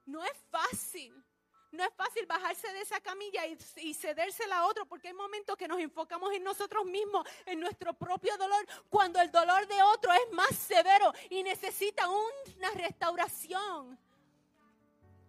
No 0.05 0.23
es 0.25 0.37
fácil. 0.51 1.25
No 1.71 1.83
es 1.83 1.95
fácil 1.95 2.27
bajarse 2.27 2.71
de 2.71 2.83
esa 2.83 3.01
camilla 3.01 3.47
y, 3.47 3.57
y 3.77 3.95
cedérsela 3.95 4.59
a 4.59 4.67
otro, 4.67 4.85
porque 4.85 5.09
hay 5.09 5.15
momentos 5.15 5.57
que 5.57 5.67
nos 5.67 5.81
enfocamos 5.81 6.31
en 6.35 6.45
nosotros 6.45 6.85
mismos, 6.85 7.27
en 7.47 7.59
nuestro 7.59 7.95
propio 7.95 8.37
dolor, 8.37 8.67
cuando 8.91 9.19
el 9.23 9.31
dolor 9.33 9.67
de 9.67 9.83
otro 9.83 10.13
es 10.13 10.31
más 10.33 10.55
severo 10.55 11.11
y 11.31 11.43
necesita 11.43 12.07
una 12.11 12.71
restauración. 12.75 13.99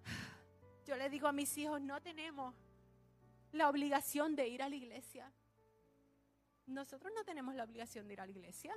Yo 0.86 0.98
le 0.98 1.10
digo 1.10 1.30
a 1.30 1.32
mis 1.32 1.58
hijos, 1.58 1.80
no 1.80 2.02
tenemos 2.02 2.54
la 3.54 3.70
obligación 3.70 4.36
de 4.36 4.48
ir 4.48 4.62
a 4.62 4.70
la 4.70 4.76
iglesia. 4.76 5.32
Nosotros 6.66 7.12
no 7.16 7.24
tenemos 7.24 7.56
la 7.56 7.64
obligación 7.64 8.08
de 8.08 8.14
ir 8.14 8.22
a 8.22 8.26
la 8.26 8.32
iglesia. 8.32 8.74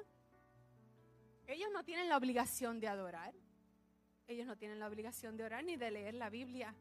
Ellos 1.46 1.70
no 1.72 1.84
tienen 1.84 2.08
la 2.08 2.16
obligación 2.16 2.78
de 2.78 2.88
adorar. 2.88 3.34
Ellos 4.28 4.46
no 4.46 4.56
tienen 4.56 4.78
la 4.78 4.88
obligación 4.88 5.36
de 5.36 5.44
orar 5.44 5.64
ni 5.64 5.76
de 5.76 5.90
leer 5.90 6.14
la 6.14 6.28
Biblia. 6.28 6.74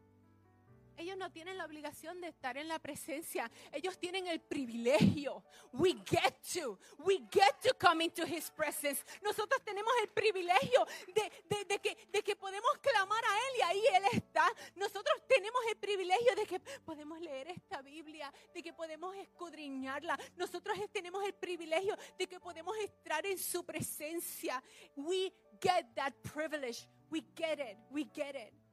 Ellos 0.98 1.18
no 1.18 1.32
tienen 1.32 1.58
la 1.58 1.66
obligación 1.66 2.22
de 2.22 2.28
estar 2.28 2.58
en 2.58 2.68
la 2.68 2.80
presencia. 2.80 3.50
Ellos 3.72 3.98
tienen 3.98 4.28
el 4.28 4.40
privilegio. 4.40 5.44
We 5.74 5.94
get 6.06 6.36
to. 6.54 6.80
We 7.00 7.20
get 7.32 7.60
to 7.64 7.74
come 7.78 8.04
into 8.04 8.26
His 8.26 8.50
presence. 8.52 9.04
Nosotros 9.22 9.62
tenemos 9.64 9.92
el 10.02 10.10
privilegio 10.10 10.86
de, 11.14 11.80
que, 11.80 11.98
de 12.12 12.24
que 12.24 12.36
podemos 12.36 12.72
clamar 12.82 13.24
a 13.24 13.38
Él 13.38 13.58
y 13.58 13.62
ahí 13.62 13.84
Él 13.96 14.04
está. 14.14 14.48
Nosotros 14.76 15.22
tenemos 15.28 15.62
el 15.70 15.78
privilegio 15.78 16.36
de 16.36 16.46
que 16.46 16.60
podemos 16.60 17.20
leer 17.20 17.50
esta 17.50 17.82
Biblia, 17.82 18.32
de 18.54 18.64
que 18.64 18.74
podemos 18.74 19.16
escudriñarla. 19.16 20.18
Nosotros 20.36 20.78
tenemos 20.92 21.24
el 21.26 21.34
privilegio 21.34 21.98
de 22.18 22.28
que 22.28 22.40
podemos 22.40 22.78
estar 22.78 23.26
en 23.26 23.38
su 23.38 23.66
presencia. 23.66 24.64
We 24.96 25.34
get 25.62 25.94
that 25.96 26.14
privilege. 26.34 26.88
We 27.10 27.24
get 27.36 27.60
it. 27.60 27.78
We 27.92 28.06
get 28.14 28.36
it. 28.36 28.65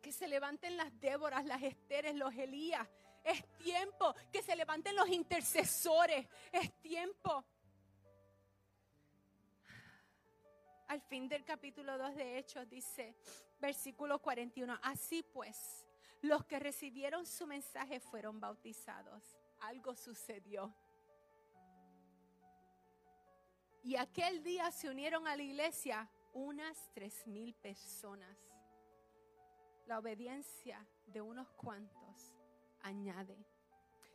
Que 0.00 0.12
se 0.12 0.28
levanten 0.28 0.76
las 0.76 0.98
Déboras, 1.00 1.44
las 1.44 1.62
Esteres, 1.62 2.14
los 2.14 2.34
Elías. 2.34 2.86
Es 3.24 3.44
tiempo 3.58 4.14
que 4.32 4.42
se 4.42 4.56
levanten 4.56 4.96
los 4.96 5.08
intercesores. 5.08 6.26
Es 6.52 6.72
tiempo. 6.80 7.44
Al 10.88 11.02
fin 11.02 11.28
del 11.28 11.44
capítulo 11.44 11.98
2 11.98 12.16
de 12.16 12.38
Hechos 12.38 12.66
dice, 12.66 13.14
versículo 13.60 14.20
41, 14.20 14.78
así 14.82 15.22
pues, 15.22 15.84
los 16.22 16.46
que 16.46 16.58
recibieron 16.58 17.26
su 17.26 17.46
mensaje 17.46 18.00
fueron 18.00 18.40
bautizados. 18.40 19.22
Algo 19.60 19.94
sucedió. 19.94 20.74
Y 23.82 23.96
aquel 23.96 24.42
día 24.42 24.70
se 24.70 24.88
unieron 24.88 25.26
a 25.26 25.36
la 25.36 25.42
iglesia 25.42 26.10
unas 26.32 26.90
tres 26.94 27.26
mil 27.26 27.54
personas. 27.54 28.36
La 29.88 30.00
obediencia 30.00 30.86
de 31.06 31.22
unos 31.22 31.48
cuantos 31.52 32.34
añade. 32.82 33.38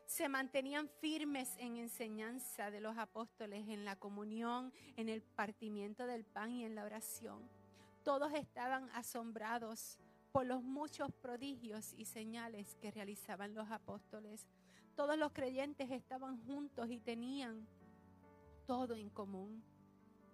Se 0.06 0.30
mantenían 0.30 0.88
firmes 0.88 1.58
en 1.58 1.78
enseñanza 1.78 2.70
de 2.70 2.80
los 2.80 2.96
apóstoles, 2.96 3.68
en 3.68 3.84
la 3.84 3.96
comunión, 3.96 4.72
en 4.98 5.10
el 5.10 5.24
partimiento 5.24 6.06
del 6.06 6.26
pan 6.26 6.52
y 6.52 6.64
en 6.64 6.76
la 6.76 6.86
oración. 6.86 7.50
Todos 8.04 8.32
estaban 8.36 8.88
asombrados 8.92 9.98
por 10.32 10.46
los 10.46 10.62
muchos 10.62 11.12
prodigios 11.12 11.96
y 11.98 12.06
señales 12.06 12.76
que 12.76 12.92
realizaban 12.92 13.56
los 13.56 13.72
apóstoles. 13.72 14.46
Todos 14.96 15.18
los 15.18 15.32
creyentes 15.32 15.90
estaban 15.90 16.38
juntos 16.46 16.92
y 16.92 17.00
tenían 17.00 17.68
todo 18.68 18.94
en 18.94 19.10
común. 19.10 19.64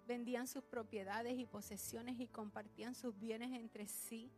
Vendían 0.06 0.46
sus 0.46 0.64
propiedades 0.64 1.38
y 1.38 1.46
posesiones 1.46 2.20
y 2.20 2.26
compartían 2.26 2.94
sus 2.94 3.18
bienes 3.18 3.58
entre 3.58 3.88
sí 3.88 4.30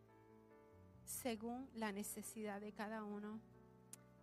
según 1.05 1.69
la 1.75 1.93
necesidad 1.93 2.61
de 2.61 2.73
cada 2.73 3.05
uno. 3.05 3.41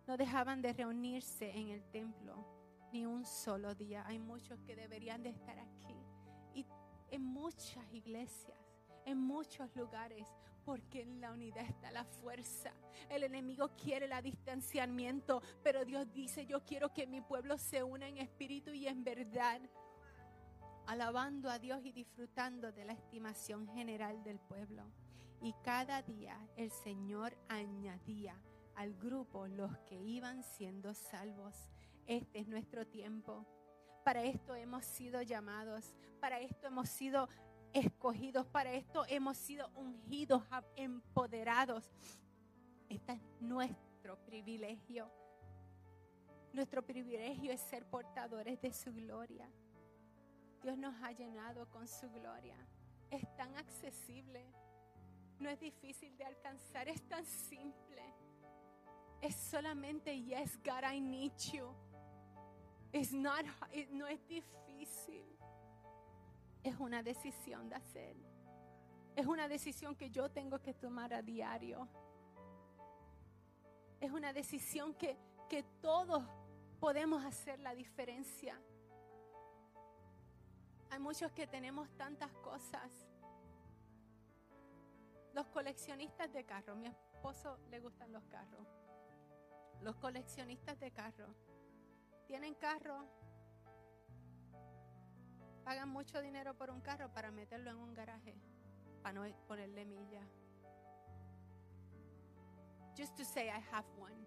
No 0.06 0.16
dejaban 0.16 0.62
de 0.62 0.72
reunirse 0.72 1.50
en 1.56 1.68
el 1.68 1.82
templo 1.90 2.44
ni 2.92 3.06
un 3.06 3.24
solo 3.24 3.74
día. 3.74 4.04
Hay 4.06 4.18
muchos 4.18 4.58
que 4.60 4.74
deberían 4.74 5.22
de 5.22 5.30
estar 5.30 5.58
aquí 5.58 5.96
y 6.54 6.66
en 7.10 7.22
muchas 7.22 7.84
iglesias, 7.92 8.58
en 9.04 9.18
muchos 9.18 9.74
lugares, 9.76 10.26
porque 10.64 11.02
en 11.02 11.20
la 11.20 11.32
unidad 11.32 11.64
está 11.64 11.90
la 11.90 12.04
fuerza. 12.04 12.72
El 13.08 13.24
enemigo 13.24 13.70
quiere 13.76 14.06
el 14.06 14.22
distanciamiento, 14.22 15.42
pero 15.62 15.84
Dios 15.84 16.12
dice, 16.12 16.46
yo 16.46 16.64
quiero 16.64 16.92
que 16.92 17.06
mi 17.06 17.20
pueblo 17.20 17.58
se 17.58 17.82
una 17.82 18.08
en 18.08 18.18
espíritu 18.18 18.72
y 18.72 18.86
en 18.86 19.02
verdad, 19.02 19.60
alabando 20.86 21.50
a 21.50 21.58
Dios 21.58 21.80
y 21.84 21.92
disfrutando 21.92 22.72
de 22.72 22.84
la 22.84 22.92
estimación 22.92 23.66
general 23.68 24.22
del 24.22 24.38
pueblo. 24.38 24.84
Y 25.40 25.54
cada 25.64 26.02
día 26.02 26.38
el 26.56 26.70
Señor 26.70 27.36
añadía 27.48 28.40
al 28.74 28.94
grupo 28.94 29.46
los 29.46 29.76
que 29.80 29.96
iban 29.96 30.42
siendo 30.42 30.94
salvos. 30.94 31.54
Este 32.06 32.40
es 32.40 32.48
nuestro 32.48 32.86
tiempo. 32.86 33.46
Para 34.04 34.22
esto 34.22 34.54
hemos 34.54 34.84
sido 34.84 35.22
llamados, 35.22 35.94
para 36.20 36.40
esto 36.40 36.66
hemos 36.66 36.88
sido 36.88 37.28
escogidos, 37.72 38.46
para 38.46 38.72
esto 38.72 39.04
hemos 39.08 39.36
sido 39.36 39.70
ungidos, 39.74 40.42
empoderados. 40.76 41.90
Este 42.88 43.12
es 43.12 43.20
nuestro 43.40 44.18
privilegio. 44.24 45.10
Nuestro 46.52 46.84
privilegio 46.84 47.52
es 47.52 47.60
ser 47.60 47.86
portadores 47.86 48.60
de 48.60 48.72
su 48.72 48.92
gloria. 48.92 49.48
Dios 50.62 50.76
nos 50.76 51.00
ha 51.02 51.12
llenado 51.12 51.68
con 51.70 51.86
su 51.86 52.10
gloria. 52.10 52.56
Es 53.10 53.22
tan 53.36 53.56
accesible. 53.56 54.44
No 55.40 55.48
es 55.48 55.58
difícil 55.58 56.16
de 56.18 56.24
alcanzar, 56.24 56.86
es 56.88 57.02
tan 57.08 57.24
simple. 57.24 58.02
Es 59.22 59.34
solamente, 59.34 60.14
yes, 60.22 60.58
God, 60.62 60.84
I 60.92 61.00
need 61.00 61.32
you. 61.52 61.74
It's 62.92 63.12
not, 63.12 63.44
no 63.90 64.06
es 64.06 64.26
difícil. 64.28 65.24
Es 66.62 66.78
una 66.78 67.02
decisión 67.02 67.68
de 67.70 67.76
hacer. 67.76 68.16
Es 69.16 69.26
una 69.26 69.48
decisión 69.48 69.96
que 69.96 70.10
yo 70.10 70.30
tengo 70.30 70.60
que 70.60 70.74
tomar 70.74 71.12
a 71.14 71.22
diario. 71.22 71.88
Es 74.00 74.12
una 74.12 74.32
decisión 74.32 74.94
que, 74.94 75.16
que 75.48 75.62
todos 75.80 76.22
podemos 76.80 77.24
hacer 77.24 77.60
la 77.60 77.74
diferencia. 77.74 78.60
Hay 80.90 80.98
muchos 80.98 81.32
que 81.32 81.46
tenemos 81.46 81.88
tantas 81.96 82.32
cosas. 82.34 82.90
Los 85.34 85.46
coleccionistas 85.46 86.32
de 86.32 86.44
carros, 86.44 86.76
mi 86.76 86.86
esposo 86.86 87.58
le 87.70 87.80
gustan 87.80 88.12
los 88.12 88.24
carros. 88.24 88.66
Los 89.82 89.96
coleccionistas 89.96 90.78
de 90.78 90.90
carros 90.90 91.34
tienen 92.26 92.54
carro, 92.54 93.06
pagan 95.64 95.88
mucho 95.88 96.20
dinero 96.20 96.54
por 96.54 96.70
un 96.70 96.80
carro 96.80 97.12
para 97.12 97.30
meterlo 97.30 97.70
en 97.70 97.76
un 97.76 97.94
garaje, 97.94 98.34
para 99.02 99.12
no 99.14 99.36
ponerle 99.46 99.84
milla. 99.84 100.22
Just 102.96 103.16
to 103.16 103.24
say 103.24 103.48
I 103.48 103.60
have 103.72 103.86
one. 103.98 104.26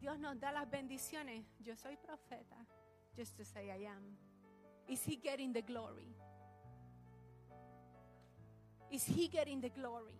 Dios 0.00 0.18
nos 0.18 0.38
da 0.38 0.52
las 0.52 0.68
bendiciones. 0.68 1.44
Yo 1.60 1.76
soy 1.76 1.96
profeta. 1.96 2.56
Just 3.16 3.36
to 3.36 3.44
say 3.44 3.70
I 3.70 3.86
am. 3.86 4.16
Is 4.88 5.04
he 5.04 5.16
getting 5.16 5.52
the 5.52 5.62
glory? 5.62 6.14
Is 8.90 9.04
he 9.04 9.28
getting 9.28 9.60
the 9.60 9.70
glory? 9.70 10.14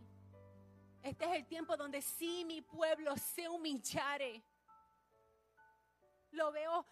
Este 1.02 1.24
es 1.24 1.30
el 1.36 1.46
tiempo 1.46 1.76
donde 1.76 2.02
sí 2.02 2.44
mi 2.44 2.62
pueblo 2.62 3.16
se 3.16 3.48
humillare. 3.48 4.42
Lo 6.32 6.50
veo 6.50 6.84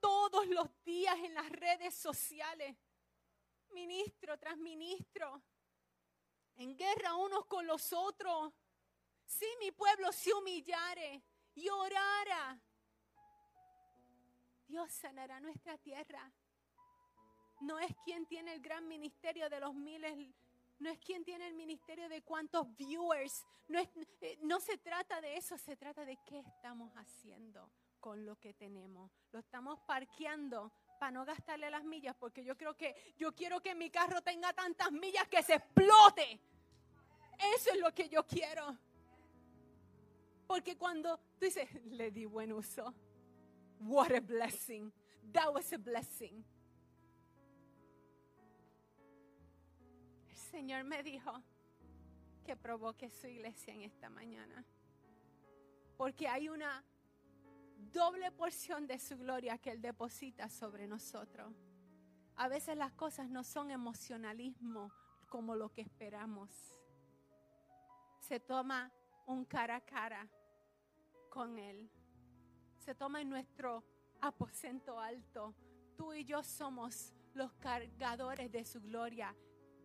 todos 0.00 0.46
los 0.48 0.68
días 0.84 1.16
en 1.18 1.34
las 1.34 1.48
redes 1.50 1.94
sociales. 1.94 2.76
Ministro 3.70 4.36
tras 4.38 4.56
ministro. 4.56 5.40
En 6.56 6.76
guerra 6.76 7.14
unos 7.14 7.46
con 7.46 7.66
los 7.66 7.92
otros. 7.92 8.52
Si 9.24 9.46
mi 9.60 9.70
pueblo 9.70 10.10
se 10.10 10.34
humillare 10.34 11.22
y 11.54 11.68
orara, 11.68 12.60
Dios 14.66 14.90
sanará 14.90 15.38
nuestra 15.38 15.78
tierra. 15.78 16.32
No 17.60 17.78
es 17.78 17.94
quien 18.04 18.26
tiene 18.26 18.54
el 18.54 18.60
gran 18.60 18.88
ministerio 18.88 19.48
de 19.48 19.60
los 19.60 19.74
miles 19.74 20.16
no 20.80 20.90
es 20.90 20.98
quien 20.98 21.24
tiene 21.24 21.46
el 21.46 21.54
ministerio 21.54 22.08
de 22.08 22.22
cuántos 22.22 22.74
viewers, 22.76 23.46
no, 23.68 23.78
eh, 23.78 24.38
no 24.42 24.58
se 24.60 24.78
trata 24.78 25.20
de 25.20 25.36
eso, 25.36 25.56
se 25.58 25.76
trata 25.76 26.04
de 26.04 26.18
qué 26.26 26.40
estamos 26.40 26.90
haciendo 26.96 27.70
con 28.00 28.24
lo 28.24 28.36
que 28.36 28.54
tenemos. 28.54 29.12
Lo 29.30 29.38
estamos 29.38 29.78
parqueando 29.80 30.72
para 30.98 31.12
no 31.12 31.24
gastarle 31.24 31.70
las 31.70 31.84
millas, 31.84 32.16
porque 32.16 32.42
yo 32.44 32.56
creo 32.56 32.76
que 32.76 33.14
yo 33.16 33.34
quiero 33.34 33.60
que 33.60 33.74
mi 33.74 33.90
carro 33.90 34.22
tenga 34.22 34.52
tantas 34.52 34.90
millas 34.90 35.28
que 35.28 35.42
se 35.42 35.54
explote. 35.54 36.40
Eso 37.54 37.70
es 37.72 37.78
lo 37.78 37.94
que 37.94 38.08
yo 38.08 38.26
quiero. 38.26 38.76
Porque 40.46 40.76
cuando 40.76 41.18
tú 41.38 41.44
dices, 41.44 41.68
le 41.84 42.10
di 42.10 42.24
buen 42.24 42.52
uso. 42.52 42.94
What 43.80 44.12
a 44.12 44.20
blessing. 44.20 44.92
That 45.32 45.52
was 45.52 45.72
a 45.72 45.78
blessing. 45.78 46.44
Señor 50.50 50.82
me 50.82 51.02
dijo 51.04 51.32
que 52.44 52.56
provoque 52.56 53.08
su 53.08 53.28
iglesia 53.28 53.72
en 53.72 53.82
esta 53.82 54.10
mañana. 54.10 54.64
Porque 55.96 56.26
hay 56.26 56.48
una 56.48 56.84
doble 57.92 58.32
porción 58.32 58.86
de 58.86 58.98
su 58.98 59.16
gloria 59.16 59.58
que 59.58 59.70
Él 59.70 59.80
deposita 59.80 60.48
sobre 60.48 60.88
nosotros. 60.88 61.54
A 62.34 62.48
veces 62.48 62.76
las 62.76 62.92
cosas 62.92 63.30
no 63.30 63.44
son 63.44 63.70
emocionalismo 63.70 64.90
como 65.28 65.54
lo 65.54 65.70
que 65.72 65.82
esperamos. 65.82 66.50
Se 68.18 68.40
toma 68.40 68.90
un 69.26 69.44
cara 69.44 69.76
a 69.76 69.80
cara 69.80 70.28
con 71.28 71.58
Él. 71.58 71.88
Se 72.78 72.94
toma 72.96 73.20
en 73.20 73.28
nuestro 73.28 73.84
aposento 74.20 74.98
alto. 74.98 75.54
Tú 75.96 76.12
y 76.12 76.24
yo 76.24 76.42
somos 76.42 77.12
los 77.34 77.52
cargadores 77.54 78.50
de 78.50 78.64
su 78.64 78.80
gloria 78.80 79.36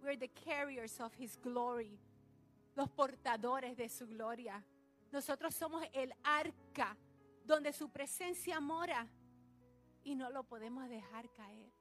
We're 0.06 0.18
the 0.18 0.28
carriers 0.28 1.00
of 1.00 1.12
His 1.18 1.36
glory. 1.42 1.98
Los 2.76 2.90
portadores 2.90 3.76
de 3.76 3.90
su 3.90 4.06
gloria. 4.06 4.64
Nosotros 5.12 5.56
somos 5.56 5.84
el 5.94 6.14
arca 6.24 6.96
donde 7.44 7.74
su 7.74 7.90
presencia 7.90 8.60
mora 8.60 9.08
y 10.04 10.14
no 10.14 10.30
lo 10.30 10.44
podemos 10.44 10.88
dejar 10.90 11.32
caer. 11.32 11.72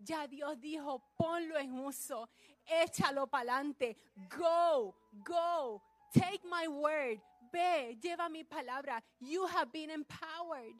Ya 0.00 0.26
Dios 0.26 0.58
dijo, 0.60 1.02
ponlo 1.16 1.56
en 1.58 1.78
uso, 1.78 2.28
échalo 2.66 3.26
para 3.26 3.52
adelante. 3.52 3.96
Go, 4.28 4.94
go, 5.24 5.82
take 6.12 6.40
my 6.44 6.66
word. 6.66 7.20
Ve, 7.52 7.96
lleva 8.00 8.28
mi 8.28 8.42
palabra. 8.42 9.02
You 9.20 9.46
have 9.46 9.70
been 9.70 9.90
empowered. 9.90 10.74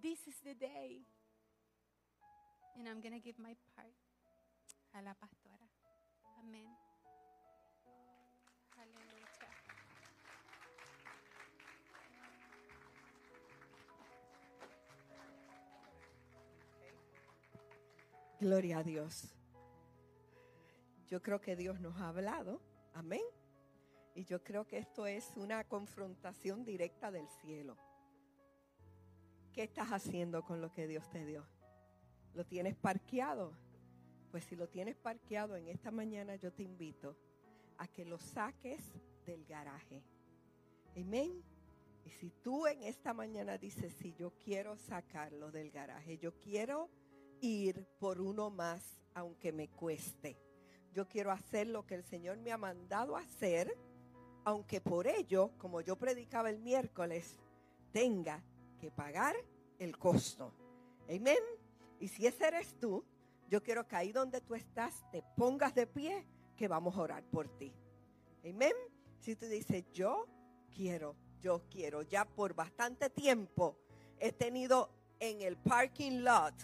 This 0.00 0.26
is 0.26 0.40
the 0.42 0.54
day. 0.54 1.02
And 2.76 2.88
I'm 2.88 3.00
going 3.00 3.14
to 3.14 3.20
give 3.20 3.38
my 3.38 3.54
part 3.76 3.94
a 4.94 5.02
la 5.02 5.14
pastora. 5.14 5.43
Amén. 6.44 6.76
Aleluya. 8.76 9.48
Gloria 18.40 18.78
a 18.78 18.82
Dios. 18.82 19.34
Yo 21.08 21.22
creo 21.22 21.40
que 21.40 21.56
Dios 21.56 21.80
nos 21.80 21.98
ha 21.98 22.08
hablado. 22.08 22.60
Amén. 22.92 23.22
Y 24.14 24.24
yo 24.24 24.44
creo 24.44 24.66
que 24.66 24.76
esto 24.76 25.06
es 25.06 25.36
una 25.36 25.64
confrontación 25.64 26.62
directa 26.62 27.10
del 27.10 27.26
cielo. 27.40 27.78
¿Qué 29.54 29.62
estás 29.62 29.88
haciendo 29.92 30.44
con 30.44 30.60
lo 30.60 30.70
que 30.70 30.86
Dios 30.86 31.08
te 31.08 31.24
dio? 31.24 31.46
¿Lo 32.34 32.44
tienes 32.44 32.74
parqueado? 32.76 33.63
Pues 34.34 34.46
si 34.46 34.56
lo 34.56 34.68
tienes 34.68 34.96
parqueado 34.96 35.54
en 35.54 35.68
esta 35.68 35.92
mañana, 35.92 36.34
yo 36.34 36.52
te 36.52 36.64
invito 36.64 37.16
a 37.78 37.86
que 37.86 38.04
lo 38.04 38.18
saques 38.18 38.82
del 39.24 39.44
garaje. 39.44 40.02
Amén. 40.96 41.40
Y 42.04 42.10
si 42.10 42.30
tú 42.42 42.66
en 42.66 42.82
esta 42.82 43.14
mañana 43.14 43.58
dices, 43.58 43.94
si 43.94 44.12
yo 44.14 44.32
quiero 44.44 44.76
sacarlo 44.76 45.52
del 45.52 45.70
garaje, 45.70 46.18
yo 46.18 46.36
quiero 46.40 46.90
ir 47.42 47.86
por 48.00 48.20
uno 48.20 48.50
más, 48.50 49.00
aunque 49.14 49.52
me 49.52 49.68
cueste. 49.68 50.36
Yo 50.92 51.06
quiero 51.06 51.30
hacer 51.30 51.68
lo 51.68 51.86
que 51.86 51.94
el 51.94 52.02
Señor 52.02 52.38
me 52.38 52.50
ha 52.50 52.58
mandado 52.58 53.16
hacer, 53.16 53.78
aunque 54.42 54.80
por 54.80 55.06
ello, 55.06 55.52
como 55.58 55.80
yo 55.80 55.94
predicaba 55.94 56.50
el 56.50 56.58
miércoles, 56.58 57.36
tenga 57.92 58.42
que 58.80 58.90
pagar 58.90 59.36
el 59.78 59.96
costo. 59.96 60.52
Amén. 61.04 61.38
Y 62.00 62.08
si 62.08 62.26
ese 62.26 62.48
eres 62.48 62.74
tú, 62.80 63.04
yo 63.48 63.62
quiero 63.62 63.86
que 63.86 63.96
ahí 63.96 64.12
donde 64.12 64.40
tú 64.40 64.54
estás 64.54 65.04
te 65.10 65.22
pongas 65.36 65.74
de 65.74 65.86
pie, 65.86 66.26
que 66.56 66.68
vamos 66.68 66.96
a 66.96 67.00
orar 67.00 67.24
por 67.24 67.48
ti. 67.58 67.72
Amén. 68.48 68.74
Si 69.20 69.36
tú 69.36 69.46
dices, 69.46 69.84
yo 69.92 70.26
quiero, 70.74 71.16
yo 71.40 71.62
quiero, 71.70 72.02
ya 72.02 72.24
por 72.24 72.54
bastante 72.54 73.10
tiempo 73.10 73.78
he 74.18 74.32
tenido 74.32 74.90
en 75.18 75.40
el 75.40 75.56
parking 75.56 76.22
lot 76.22 76.54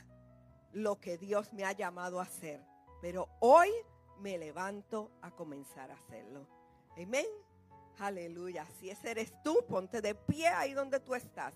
lo 0.72 1.00
que 1.00 1.18
Dios 1.18 1.52
me 1.52 1.64
ha 1.64 1.72
llamado 1.72 2.20
a 2.20 2.24
hacer. 2.24 2.64
Pero 3.00 3.28
hoy 3.40 3.70
me 4.18 4.38
levanto 4.38 5.10
a 5.22 5.30
comenzar 5.30 5.90
a 5.90 5.94
hacerlo. 5.94 6.46
Amén. 6.96 7.26
Aleluya. 7.98 8.66
Si 8.78 8.90
ese 8.90 9.10
eres 9.10 9.32
tú, 9.42 9.64
ponte 9.68 10.00
de 10.00 10.14
pie 10.14 10.48
ahí 10.48 10.72
donde 10.72 11.00
tú 11.00 11.14
estás. 11.14 11.54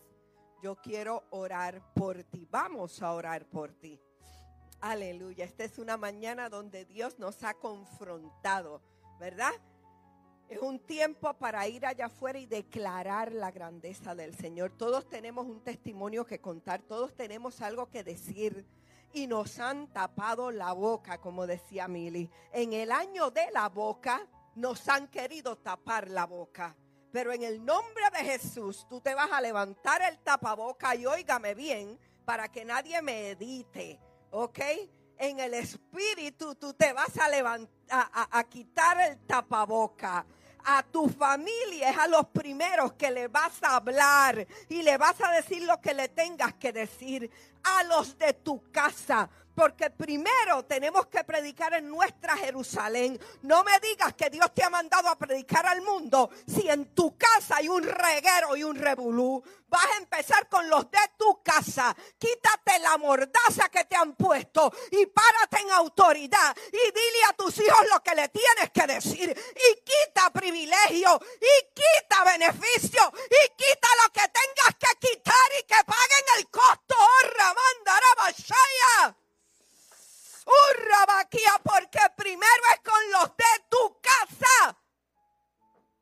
Yo 0.62 0.76
quiero 0.76 1.24
orar 1.30 1.82
por 1.94 2.22
ti. 2.24 2.46
Vamos 2.50 3.02
a 3.02 3.12
orar 3.12 3.46
por 3.46 3.72
ti. 3.74 4.00
Aleluya. 4.84 5.46
Esta 5.46 5.64
es 5.64 5.78
una 5.78 5.96
mañana 5.96 6.50
donde 6.50 6.84
Dios 6.84 7.18
nos 7.18 7.42
ha 7.42 7.54
confrontado, 7.54 8.82
¿verdad? 9.18 9.54
Es 10.50 10.60
un 10.60 10.78
tiempo 10.78 11.32
para 11.32 11.66
ir 11.66 11.86
allá 11.86 12.04
afuera 12.04 12.38
y 12.38 12.44
declarar 12.44 13.32
la 13.32 13.50
grandeza 13.50 14.14
del 14.14 14.34
Señor. 14.36 14.72
Todos 14.76 15.08
tenemos 15.08 15.46
un 15.46 15.62
testimonio 15.62 16.26
que 16.26 16.38
contar, 16.38 16.82
todos 16.82 17.14
tenemos 17.14 17.62
algo 17.62 17.88
que 17.88 18.04
decir 18.04 18.66
y 19.14 19.26
nos 19.26 19.58
han 19.58 19.90
tapado 19.90 20.50
la 20.50 20.74
boca, 20.74 21.18
como 21.18 21.46
decía 21.46 21.88
Mili. 21.88 22.28
En 22.52 22.74
el 22.74 22.92
año 22.92 23.30
de 23.30 23.50
la 23.52 23.70
boca 23.70 24.28
nos 24.54 24.86
han 24.90 25.08
querido 25.08 25.56
tapar 25.56 26.10
la 26.10 26.26
boca. 26.26 26.76
Pero 27.10 27.32
en 27.32 27.42
el 27.42 27.64
nombre 27.64 28.04
de 28.12 28.22
Jesús, 28.22 28.86
tú 28.90 29.00
te 29.00 29.14
vas 29.14 29.32
a 29.32 29.40
levantar 29.40 30.02
el 30.02 30.18
tapaboca 30.18 30.94
y 30.94 31.06
óigame 31.06 31.54
bien 31.54 31.98
para 32.26 32.48
que 32.52 32.66
nadie 32.66 33.00
me 33.00 33.30
edite, 33.30 33.98
¿ok? 34.34 34.58
En 35.16 35.38
el 35.38 35.54
espíritu 35.54 36.56
tú 36.56 36.74
te 36.74 36.92
vas 36.92 37.16
a 37.18 37.28
levantar, 37.28 37.70
a, 37.88 38.38
a 38.38 38.44
quitar 38.44 39.00
el 39.00 39.18
tapaboca 39.26 40.26
a 40.64 40.82
tu 40.82 41.08
familia 41.08 41.90
es 41.90 41.98
a 41.98 42.08
los 42.08 42.26
primeros 42.28 42.94
que 42.94 43.10
le 43.10 43.28
vas 43.28 43.62
a 43.62 43.76
hablar 43.76 44.46
y 44.68 44.82
le 44.82 44.96
vas 44.96 45.20
a 45.20 45.30
decir 45.32 45.62
lo 45.62 45.80
que 45.80 45.94
le 45.94 46.08
tengas 46.08 46.54
que 46.54 46.72
decir 46.72 47.30
a 47.62 47.84
los 47.84 48.18
de 48.18 48.32
tu 48.32 48.62
casa. 48.72 49.28
Porque 49.54 49.90
primero 49.90 50.64
tenemos 50.64 51.06
que 51.06 51.22
predicar 51.24 51.74
en 51.74 51.88
nuestra 51.88 52.36
Jerusalén. 52.36 53.18
No 53.42 53.62
me 53.62 53.78
digas 53.80 54.14
que 54.14 54.30
Dios 54.30 54.52
te 54.52 54.64
ha 54.64 54.70
mandado 54.70 55.08
a 55.08 55.16
predicar 55.16 55.66
al 55.66 55.80
mundo 55.82 56.30
si 56.46 56.68
en 56.68 56.94
tu 56.94 57.16
casa 57.16 57.56
hay 57.56 57.68
un 57.68 57.82
reguero 57.82 58.56
y 58.56 58.64
un 58.64 58.76
revolú. 58.76 59.42
Vas 59.68 59.86
a 59.86 59.96
empezar 59.98 60.48
con 60.48 60.68
los 60.68 60.90
de 60.90 60.98
tu 61.16 61.42
casa. 61.42 61.94
Quítate 62.18 62.78
la 62.80 62.96
mordaza 62.98 63.68
que 63.68 63.84
te 63.84 63.96
han 63.96 64.14
puesto 64.14 64.72
y 64.90 65.06
párate 65.06 65.62
en 65.62 65.70
autoridad 65.70 66.56
y 66.68 66.76
dile 66.76 67.24
a 67.28 67.32
tus 67.32 67.58
hijos 67.58 67.86
lo 67.92 68.00
que 68.02 68.14
le 68.14 68.28
tienes 68.28 68.70
que 68.72 68.86
decir. 68.86 69.30
Y 69.30 69.80
quita 69.82 70.30
privilegio 70.30 71.20
y 71.40 71.74
quita 71.74 72.24
beneficio 72.24 73.12
y 73.26 73.48
quita 73.56 73.88
lo 74.04 74.12
que 74.12 74.28
tengas 74.28 74.76
que 74.78 75.08
quitar 75.08 75.34
y 75.60 75.62
que 75.64 75.84
paguen 75.84 76.24
el 76.38 76.50
costo. 76.50 76.94
Oh, 76.96 77.28
Ramanda 77.36 78.00
Urrabaquía, 80.44 81.60
porque 81.62 82.00
primero 82.16 82.62
es 82.74 82.80
con 82.80 83.10
los 83.12 83.36
de 83.36 83.64
tu 83.68 84.00
casa. 84.00 84.78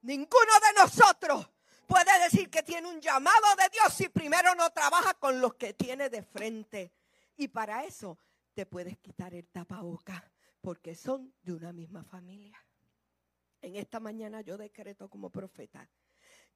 Ninguno 0.03 0.53
de 0.67 0.83
nosotros 0.83 1.49
puede 1.87 2.23
decir 2.25 2.51
que 2.51 2.63
tiene 2.63 2.89
un 2.89 3.01
llamado 3.01 3.55
de 3.57 3.69
Dios 3.71 3.93
si 3.95 4.09
primero 4.09 4.55
no 4.55 4.71
trabaja 4.71 5.15
con 5.15 5.41
los 5.41 5.55
que 5.55 5.75
tiene 5.75 6.11
de 6.11 6.23
frente. 6.23 6.93
Y 7.37 7.49
para 7.49 7.85
eso 7.85 8.19
te 8.55 8.67
puedes 8.67 8.99
quitar 8.99 9.35
el 9.35 9.49
tapaboca, 9.49 10.31
porque 10.61 10.95
son 10.95 11.35
de 11.43 11.53
una 11.53 11.73
misma 11.73 12.05
familia. 12.05 12.59
En 13.61 13.77
esta 13.77 14.01
mañana 14.01 14.41
yo 14.41 14.59
decreto 14.59 15.09
como 15.09 15.31
profeta 15.31 15.89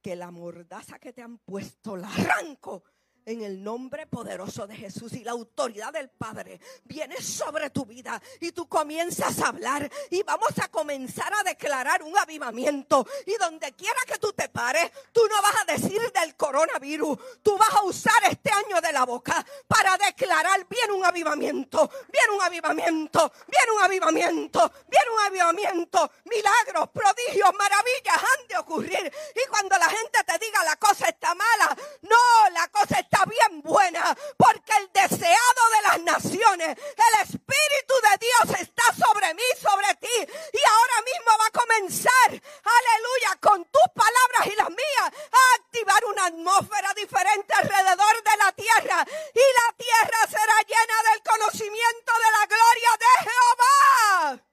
que 0.01 0.15
la 0.15 0.29
mordaza 0.29 0.99
que 0.99 1.13
te 1.13 1.21
han 1.21 1.37
puesto 1.37 1.95
la 1.95 2.09
arranco 2.09 2.83
en 3.27 3.41
el 3.41 3.61
nombre 3.61 4.07
poderoso 4.07 4.65
de 4.67 4.75
Jesús 4.75 5.11
y 5.11 5.23
la 5.25 5.31
autoridad 5.31 5.91
del 5.91 6.09
Padre 6.09 6.61
viene 6.85 7.21
sobre 7.21 7.69
tu 7.69 7.85
vida 7.85 8.21
y 8.39 8.53
tú 8.53 8.69
comienzas 8.69 9.41
a 9.41 9.49
hablar 9.49 9.91
y 10.09 10.23
vamos 10.23 10.57
a 10.61 10.69
comenzar 10.69 11.33
a 11.33 11.43
declarar 11.43 12.03
un 12.03 12.17
avivamiento. 12.17 13.05
Y 13.25 13.35
donde 13.35 13.73
quiera 13.73 13.99
que 14.07 14.17
tú 14.17 14.31
te 14.31 14.47
pares, 14.47 14.89
tú 15.11 15.21
no 15.27 15.41
vas 15.41 15.55
a 15.61 15.73
decir 15.73 16.01
del 16.13 16.37
coronavirus, 16.37 17.19
tú 17.43 17.57
vas 17.57 17.73
a 17.73 17.83
usar 17.83 18.15
este 18.31 18.49
año 18.49 18.79
de 18.79 18.93
la 18.93 19.05
boca 19.05 19.45
para 19.67 19.97
declarar 19.97 20.65
bien 20.69 20.91
un 20.91 21.03
avivamiento, 21.03 21.91
bien 22.09 22.31
un 22.33 22.41
avivamiento, 22.41 23.33
bien 23.45 23.75
un 23.75 23.83
avivamiento, 23.83 24.71
bien 24.87 25.03
un 25.13 25.25
avivamiento, 25.25 26.11
milagros, 26.23 26.89
prodigios, 26.93 27.51
maravillas 27.59 28.15
han 28.15 28.47
de 28.47 28.57
ocurrir. 28.57 29.13
Y 29.35 29.49
cuando 29.49 29.77
la 29.77 29.89
gente 29.89 30.23
te 30.25 30.39
diga 30.39 30.63
la 30.63 30.77
cosa 30.77 31.09
está 31.09 31.35
mala, 31.35 31.77
no, 32.03 32.49
la 32.53 32.69
cosa 32.69 32.99
está 32.99 33.16
bien 33.25 33.61
buena, 33.61 34.15
porque 34.37 34.73
el 34.77 34.91
deseado 34.93 35.61
de 35.71 35.81
las 35.87 35.99
naciones, 36.01 36.77
el 36.77 37.21
Espíritu 37.21 37.93
de 38.03 38.17
Dios 38.19 38.59
está 38.59 38.83
sobre 38.93 39.33
mí, 39.33 39.43
sobre 39.59 39.93
ti, 39.95 40.17
y 40.17 40.61
ahora 40.69 41.01
mismo 41.05 41.31
va 41.39 41.47
a 41.47 41.51
comenzar, 41.51 42.29
aleluya, 42.29 43.37
con 43.41 43.65
tus 43.65 43.87
palabras 43.93 44.47
y 44.47 44.55
las 44.55 44.69
mías, 44.69 45.11
a 45.31 45.55
activar 45.55 46.05
una 46.05 46.25
atmósfera 46.25 46.93
diferente 46.93 47.53
alrededor 47.53 48.23
de 48.23 48.37
la 48.37 48.51
tierra, 48.51 49.05
y 49.33 49.39
la 49.39 49.73
tierra 49.77 50.27
será 50.29 50.57
llena 50.67 51.03
del 51.11 51.21
conocimiento 51.23 52.11
de 52.13 52.31
la 52.31 52.45
gloria 52.45 52.91
de 52.99 53.11
Jehová. 53.29 54.43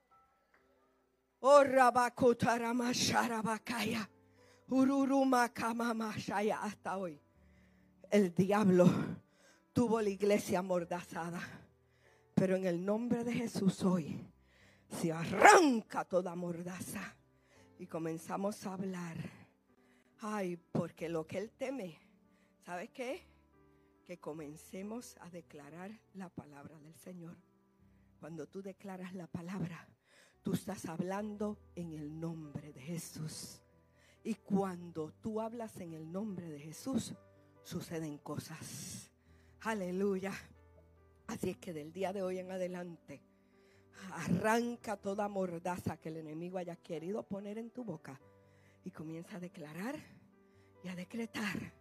Oh, 1.47 1.63
Ururuma 4.67 5.51
hasta 6.63 6.97
hoy 6.97 7.24
el 8.15 8.33
diablo 8.33 8.89
tuvo 9.73 10.01
la 10.01 10.09
iglesia 10.09 10.59
amordazada. 10.59 11.41
Pero 12.33 12.55
en 12.55 12.65
el 12.65 12.85
nombre 12.85 13.25
de 13.25 13.33
Jesús 13.33 13.83
hoy 13.83 14.25
se 14.89 15.11
arranca 15.11 16.05
toda 16.05 16.33
mordaza 16.33 17.13
y 17.77 17.87
comenzamos 17.87 18.65
a 18.65 18.73
hablar. 18.73 19.17
Ay, 20.19 20.55
porque 20.71 21.09
lo 21.09 21.27
que 21.27 21.39
él 21.39 21.51
teme, 21.51 21.99
¿sabes 22.65 22.89
qué? 22.91 23.27
Que 24.05 24.17
comencemos 24.17 25.17
a 25.19 25.29
declarar 25.29 25.91
la 26.13 26.29
palabra 26.29 26.79
del 26.79 26.95
Señor. 26.95 27.35
Cuando 28.21 28.47
tú 28.47 28.61
declaras 28.61 29.13
la 29.13 29.27
palabra, 29.27 29.89
tú 30.41 30.53
estás 30.53 30.85
hablando 30.85 31.59
en 31.75 31.91
el 31.91 32.17
nombre 32.17 32.71
de 32.71 32.81
Jesús. 32.81 33.61
Y 34.23 34.35
cuando 34.35 35.11
tú 35.11 35.41
hablas 35.41 35.75
en 35.81 35.93
el 35.93 36.09
nombre 36.09 36.49
de 36.49 36.59
Jesús, 36.59 37.13
suceden 37.65 38.19
cosas. 38.19 39.11
Aleluya. 39.61 40.31
Así 41.27 41.49
es 41.49 41.57
que 41.57 41.73
del 41.73 41.91
día 41.91 42.13
de 42.13 42.21
hoy 42.21 42.37
en 42.37 42.51
adelante, 42.51 43.23
arranca 44.11 44.95
toda 44.95 45.27
mordaza 45.27 45.97
que 45.97 46.09
el 46.09 46.17
enemigo 46.17 46.59
haya 46.59 46.75
querido 46.75 47.23
poner 47.23 47.57
en 47.57 47.71
tu 47.71 47.83
boca 47.83 48.21
y 48.83 48.91
comienza 48.91 49.37
a 49.37 49.39
declarar 49.39 49.95
y 50.83 50.87
a 50.87 50.95
decretar 50.95 51.73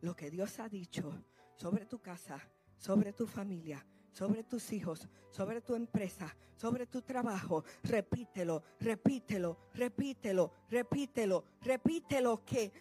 lo 0.00 0.16
que 0.16 0.30
Dios 0.30 0.58
ha 0.58 0.68
dicho 0.68 1.24
sobre 1.54 1.86
tu 1.86 2.00
casa, 2.00 2.40
sobre 2.76 3.12
tu 3.12 3.26
familia, 3.28 3.86
sobre 4.12 4.42
tus 4.42 4.72
hijos, 4.72 5.06
sobre 5.30 5.60
tu 5.60 5.76
empresa, 5.76 6.34
sobre 6.56 6.86
tu 6.86 7.02
trabajo. 7.02 7.64
Repítelo, 7.84 8.64
repítelo, 8.80 9.56
repítelo, 9.74 10.52
repítelo, 10.68 11.44
repítelo 11.60 12.44
que 12.44 12.72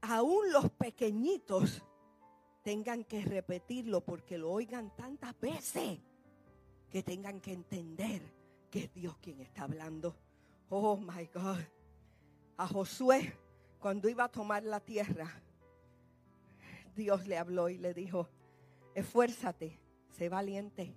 aún 0.00 0.50
los 0.50 0.70
pequeñitos 0.70 1.82
tengan 2.62 3.04
que 3.04 3.24
repetirlo 3.24 4.00
porque 4.02 4.38
lo 4.38 4.50
oigan 4.50 4.94
tantas 4.96 5.38
veces 5.40 5.98
que 6.90 7.02
tengan 7.02 7.40
que 7.40 7.52
entender 7.52 8.22
que 8.70 8.84
es 8.84 8.94
Dios 8.94 9.16
quien 9.18 9.40
está 9.40 9.64
hablando. 9.64 10.16
Oh 10.68 10.96
my 10.96 11.26
God. 11.32 11.60
A 12.56 12.66
Josué, 12.66 13.34
cuando 13.78 14.08
iba 14.08 14.24
a 14.24 14.28
tomar 14.28 14.64
la 14.64 14.80
tierra, 14.80 15.30
Dios 16.96 17.26
le 17.26 17.38
habló 17.38 17.68
y 17.68 17.78
le 17.78 17.94
dijo, 17.94 18.28
esfuérzate, 18.94 19.78
sé 20.10 20.28
valiente 20.28 20.96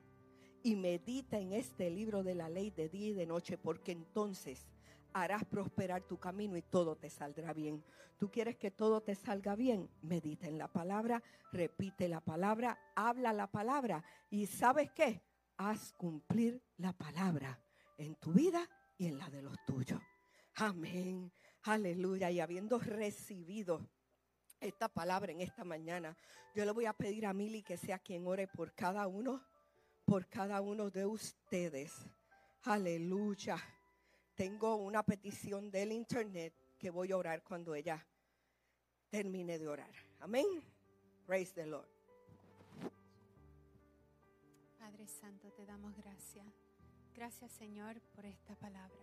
y 0.63 0.75
medita 0.75 1.39
en 1.39 1.53
este 1.53 1.89
libro 1.89 2.23
de 2.23 2.35
la 2.35 2.49
ley 2.49 2.71
de 2.71 2.89
día 2.89 3.09
y 3.09 3.13
de 3.13 3.25
noche, 3.25 3.57
porque 3.57 3.91
entonces 3.91 4.70
harás 5.13 5.45
prosperar 5.45 6.03
tu 6.03 6.17
camino 6.17 6.57
y 6.57 6.61
todo 6.61 6.95
te 6.95 7.09
saldrá 7.09 7.53
bien. 7.53 7.83
¿Tú 8.17 8.29
quieres 8.29 8.55
que 8.57 8.71
todo 8.71 9.01
te 9.01 9.15
salga 9.15 9.55
bien? 9.55 9.89
Medita 10.01 10.47
en 10.47 10.57
la 10.57 10.67
palabra, 10.67 11.23
repite 11.51 12.07
la 12.07 12.21
palabra, 12.21 12.77
habla 12.95 13.33
la 13.33 13.47
palabra 13.47 14.03
y 14.29 14.45
¿sabes 14.45 14.91
qué? 14.91 15.21
Haz 15.57 15.93
cumplir 15.93 16.61
la 16.77 16.93
palabra 16.93 17.59
en 17.97 18.15
tu 18.15 18.31
vida 18.31 18.67
y 18.97 19.07
en 19.07 19.17
la 19.17 19.29
de 19.29 19.41
los 19.41 19.55
tuyos. 19.65 20.01
Amén. 20.55 21.31
Aleluya. 21.63 22.29
Y 22.31 22.39
habiendo 22.39 22.79
recibido 22.79 23.87
esta 24.59 24.87
palabra 24.87 25.31
en 25.31 25.41
esta 25.41 25.63
mañana, 25.63 26.15
yo 26.53 26.65
le 26.65 26.71
voy 26.71 26.85
a 26.85 26.93
pedir 26.93 27.25
a 27.25 27.33
Mili 27.33 27.63
que 27.63 27.77
sea 27.77 27.99
quien 27.99 28.27
ore 28.27 28.47
por 28.47 28.73
cada 28.73 29.07
uno, 29.07 29.41
por 30.05 30.27
cada 30.27 30.61
uno 30.61 30.89
de 30.89 31.05
ustedes. 31.05 31.93
Aleluya. 32.63 33.57
Tengo 34.41 34.75
una 34.75 35.03
petición 35.03 35.69
del 35.69 35.91
internet 35.91 36.51
que 36.79 36.89
voy 36.89 37.11
a 37.11 37.17
orar 37.17 37.43
cuando 37.43 37.75
ella 37.75 38.03
termine 39.11 39.59
de 39.59 39.67
orar. 39.67 39.91
Amén. 40.19 40.47
Praise 41.27 41.53
the 41.53 41.67
Lord. 41.67 41.87
Padre 44.79 45.07
Santo, 45.07 45.51
te 45.51 45.63
damos 45.63 45.95
gracias. 45.95 46.47
Gracias 47.13 47.51
Señor 47.51 48.01
por 48.15 48.25
esta 48.25 48.55
palabra. 48.55 48.97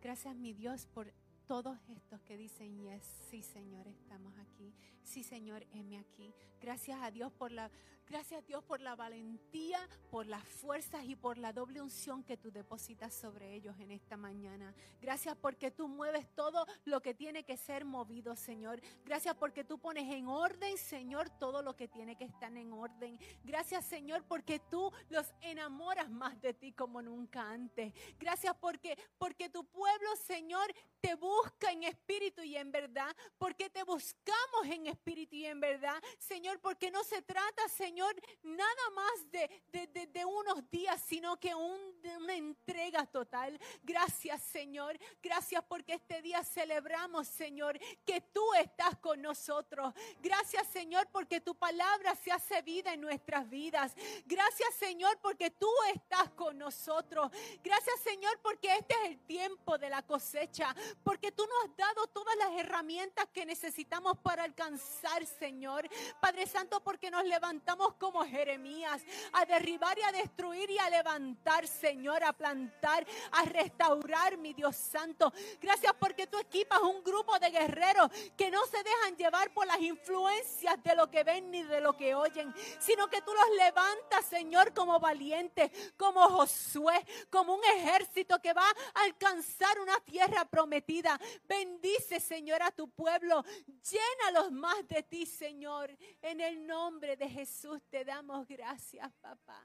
Gracias 0.00 0.34
mi 0.34 0.54
Dios 0.54 0.86
por 0.86 1.12
todos 1.46 1.78
estos 1.90 2.22
que 2.22 2.38
dicen, 2.38 2.80
yes, 2.80 3.04
sí 3.28 3.42
Señor, 3.42 3.86
estamos 3.88 4.32
aquí. 4.38 4.72
Sí 5.02 5.22
Señor, 5.22 5.66
heme 5.70 5.98
aquí. 5.98 6.32
Gracias 6.62 6.98
a 7.02 7.10
Dios 7.10 7.30
por 7.30 7.52
la 7.52 7.70
Gracias 8.08 8.46
Dios 8.46 8.64
por 8.64 8.80
la 8.80 8.96
valentía, 8.96 9.78
por 10.10 10.26
las 10.26 10.42
fuerzas 10.42 11.04
y 11.04 11.14
por 11.14 11.36
la 11.36 11.52
doble 11.52 11.82
unción 11.82 12.24
que 12.24 12.38
tú 12.38 12.50
depositas 12.50 13.12
sobre 13.12 13.52
ellos 13.52 13.78
en 13.80 13.90
esta 13.90 14.16
mañana. 14.16 14.74
Gracias 15.02 15.36
porque 15.36 15.70
tú 15.70 15.88
mueves 15.88 16.26
todo 16.34 16.66
lo 16.86 17.02
que 17.02 17.12
tiene 17.12 17.44
que 17.44 17.58
ser 17.58 17.84
movido, 17.84 18.34
Señor. 18.34 18.80
Gracias 19.04 19.34
porque 19.34 19.62
tú 19.62 19.78
pones 19.78 20.10
en 20.10 20.26
orden, 20.26 20.78
Señor, 20.78 21.28
todo 21.28 21.60
lo 21.62 21.76
que 21.76 21.86
tiene 21.86 22.16
que 22.16 22.24
estar 22.24 22.56
en 22.56 22.72
orden. 22.72 23.18
Gracias, 23.44 23.84
Señor, 23.84 24.24
porque 24.24 24.58
tú 24.58 24.90
los 25.10 25.34
enamoras 25.42 26.08
más 26.08 26.40
de 26.40 26.54
ti 26.54 26.72
como 26.72 27.02
nunca 27.02 27.50
antes. 27.50 27.92
Gracias 28.18 28.56
porque 28.58 28.98
porque 29.18 29.50
tu 29.50 29.64
pueblo, 29.66 30.08
Señor, 30.16 30.72
te 31.02 31.14
busca 31.14 31.70
en 31.72 31.84
espíritu 31.84 32.42
y 32.42 32.56
en 32.56 32.72
verdad, 32.72 33.14
porque 33.36 33.68
te 33.68 33.82
buscamos 33.82 34.64
en 34.64 34.86
espíritu 34.86 35.36
y 35.36 35.44
en 35.44 35.60
verdad, 35.60 36.02
Señor, 36.18 36.58
porque 36.60 36.90
no 36.90 37.04
se 37.04 37.20
trata, 37.20 37.68
Señor, 37.68 37.97
Señor, 37.98 38.14
nada 38.44 38.90
más 38.94 39.28
de, 39.32 40.06
de, 40.06 40.24
unos 40.24 40.70
días, 40.70 41.02
sino 41.04 41.36
que 41.40 41.52
un, 41.52 41.97
una 42.16 42.34
entrega 42.34 43.06
total. 43.06 43.58
Gracias, 43.82 44.42
Señor. 44.42 44.98
Gracias 45.22 45.62
porque 45.68 45.94
este 45.94 46.22
día 46.22 46.42
celebramos, 46.44 47.28
Señor, 47.28 47.78
que 48.04 48.20
tú 48.20 48.42
estás 48.60 48.96
con 48.98 49.20
nosotros. 49.22 49.94
Gracias, 50.22 50.66
Señor, 50.68 51.08
porque 51.12 51.40
tu 51.40 51.54
palabra 51.54 52.14
se 52.14 52.32
hace 52.32 52.62
vida 52.62 52.92
en 52.92 53.00
nuestras 53.00 53.48
vidas. 53.48 53.94
Gracias, 54.26 54.74
Señor, 54.74 55.18
porque 55.20 55.50
tú 55.50 55.70
estás 55.94 56.30
con 56.30 56.58
nosotros. 56.58 57.30
Gracias, 57.62 58.00
Señor, 58.00 58.38
porque 58.42 58.74
este 58.74 58.94
es 58.94 59.10
el 59.10 59.18
tiempo 59.26 59.78
de 59.78 59.90
la 59.90 60.02
cosecha. 60.02 60.74
Porque 61.02 61.32
tú 61.32 61.44
nos 61.46 61.70
has 61.70 61.76
dado 61.76 62.06
todas 62.08 62.36
las 62.36 62.52
herramientas 62.58 63.26
que 63.32 63.46
necesitamos 63.46 64.18
para 64.18 64.44
alcanzar, 64.44 65.24
Señor. 65.26 65.88
Padre 66.20 66.46
Santo, 66.46 66.82
porque 66.82 67.10
nos 67.10 67.24
levantamos 67.24 67.94
como 67.94 68.24
Jeremías 68.24 69.02
a 69.32 69.44
derribar 69.44 69.98
y 69.98 70.02
a 70.02 70.12
destruir 70.12 70.70
y 70.70 70.78
a 70.78 70.90
levantar, 70.90 71.66
Señor, 71.88 72.22
a 72.22 72.34
plantar, 72.34 73.06
a 73.32 73.44
restaurar, 73.44 74.36
mi 74.36 74.52
Dios 74.52 74.76
Santo. 74.76 75.32
Gracias 75.58 75.94
porque 75.98 76.26
tú 76.26 76.38
equipas 76.38 76.82
un 76.82 77.02
grupo 77.02 77.38
de 77.38 77.50
guerreros 77.50 78.10
que 78.36 78.50
no 78.50 78.66
se 78.66 78.76
dejan 78.82 79.16
llevar 79.16 79.54
por 79.54 79.66
las 79.66 79.80
influencias 79.80 80.82
de 80.82 80.94
lo 80.94 81.10
que 81.10 81.24
ven 81.24 81.50
ni 81.50 81.62
de 81.62 81.80
lo 81.80 81.96
que 81.96 82.14
oyen, 82.14 82.52
sino 82.78 83.08
que 83.08 83.22
tú 83.22 83.32
los 83.32 83.56
levantas, 83.56 84.26
Señor, 84.26 84.74
como 84.74 85.00
valientes, 85.00 85.70
como 85.96 86.28
Josué, 86.28 87.06
como 87.30 87.54
un 87.54 87.64
ejército 87.76 88.38
que 88.38 88.52
va 88.52 88.68
a 88.68 89.02
alcanzar 89.04 89.80
una 89.80 89.98
tierra 90.00 90.44
prometida. 90.44 91.18
Bendice, 91.44 92.20
Señor, 92.20 92.62
a 92.62 92.70
tu 92.70 92.90
pueblo. 92.90 93.42
Llénalos 93.90 94.52
más 94.52 94.86
de 94.88 95.02
ti, 95.04 95.24
Señor, 95.24 95.96
en 96.20 96.42
el 96.42 96.66
nombre 96.66 97.16
de 97.16 97.30
Jesús 97.30 97.80
te 97.88 98.04
damos 98.04 98.46
gracias, 98.46 99.10
papá. 99.22 99.64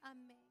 Amén. 0.00 0.41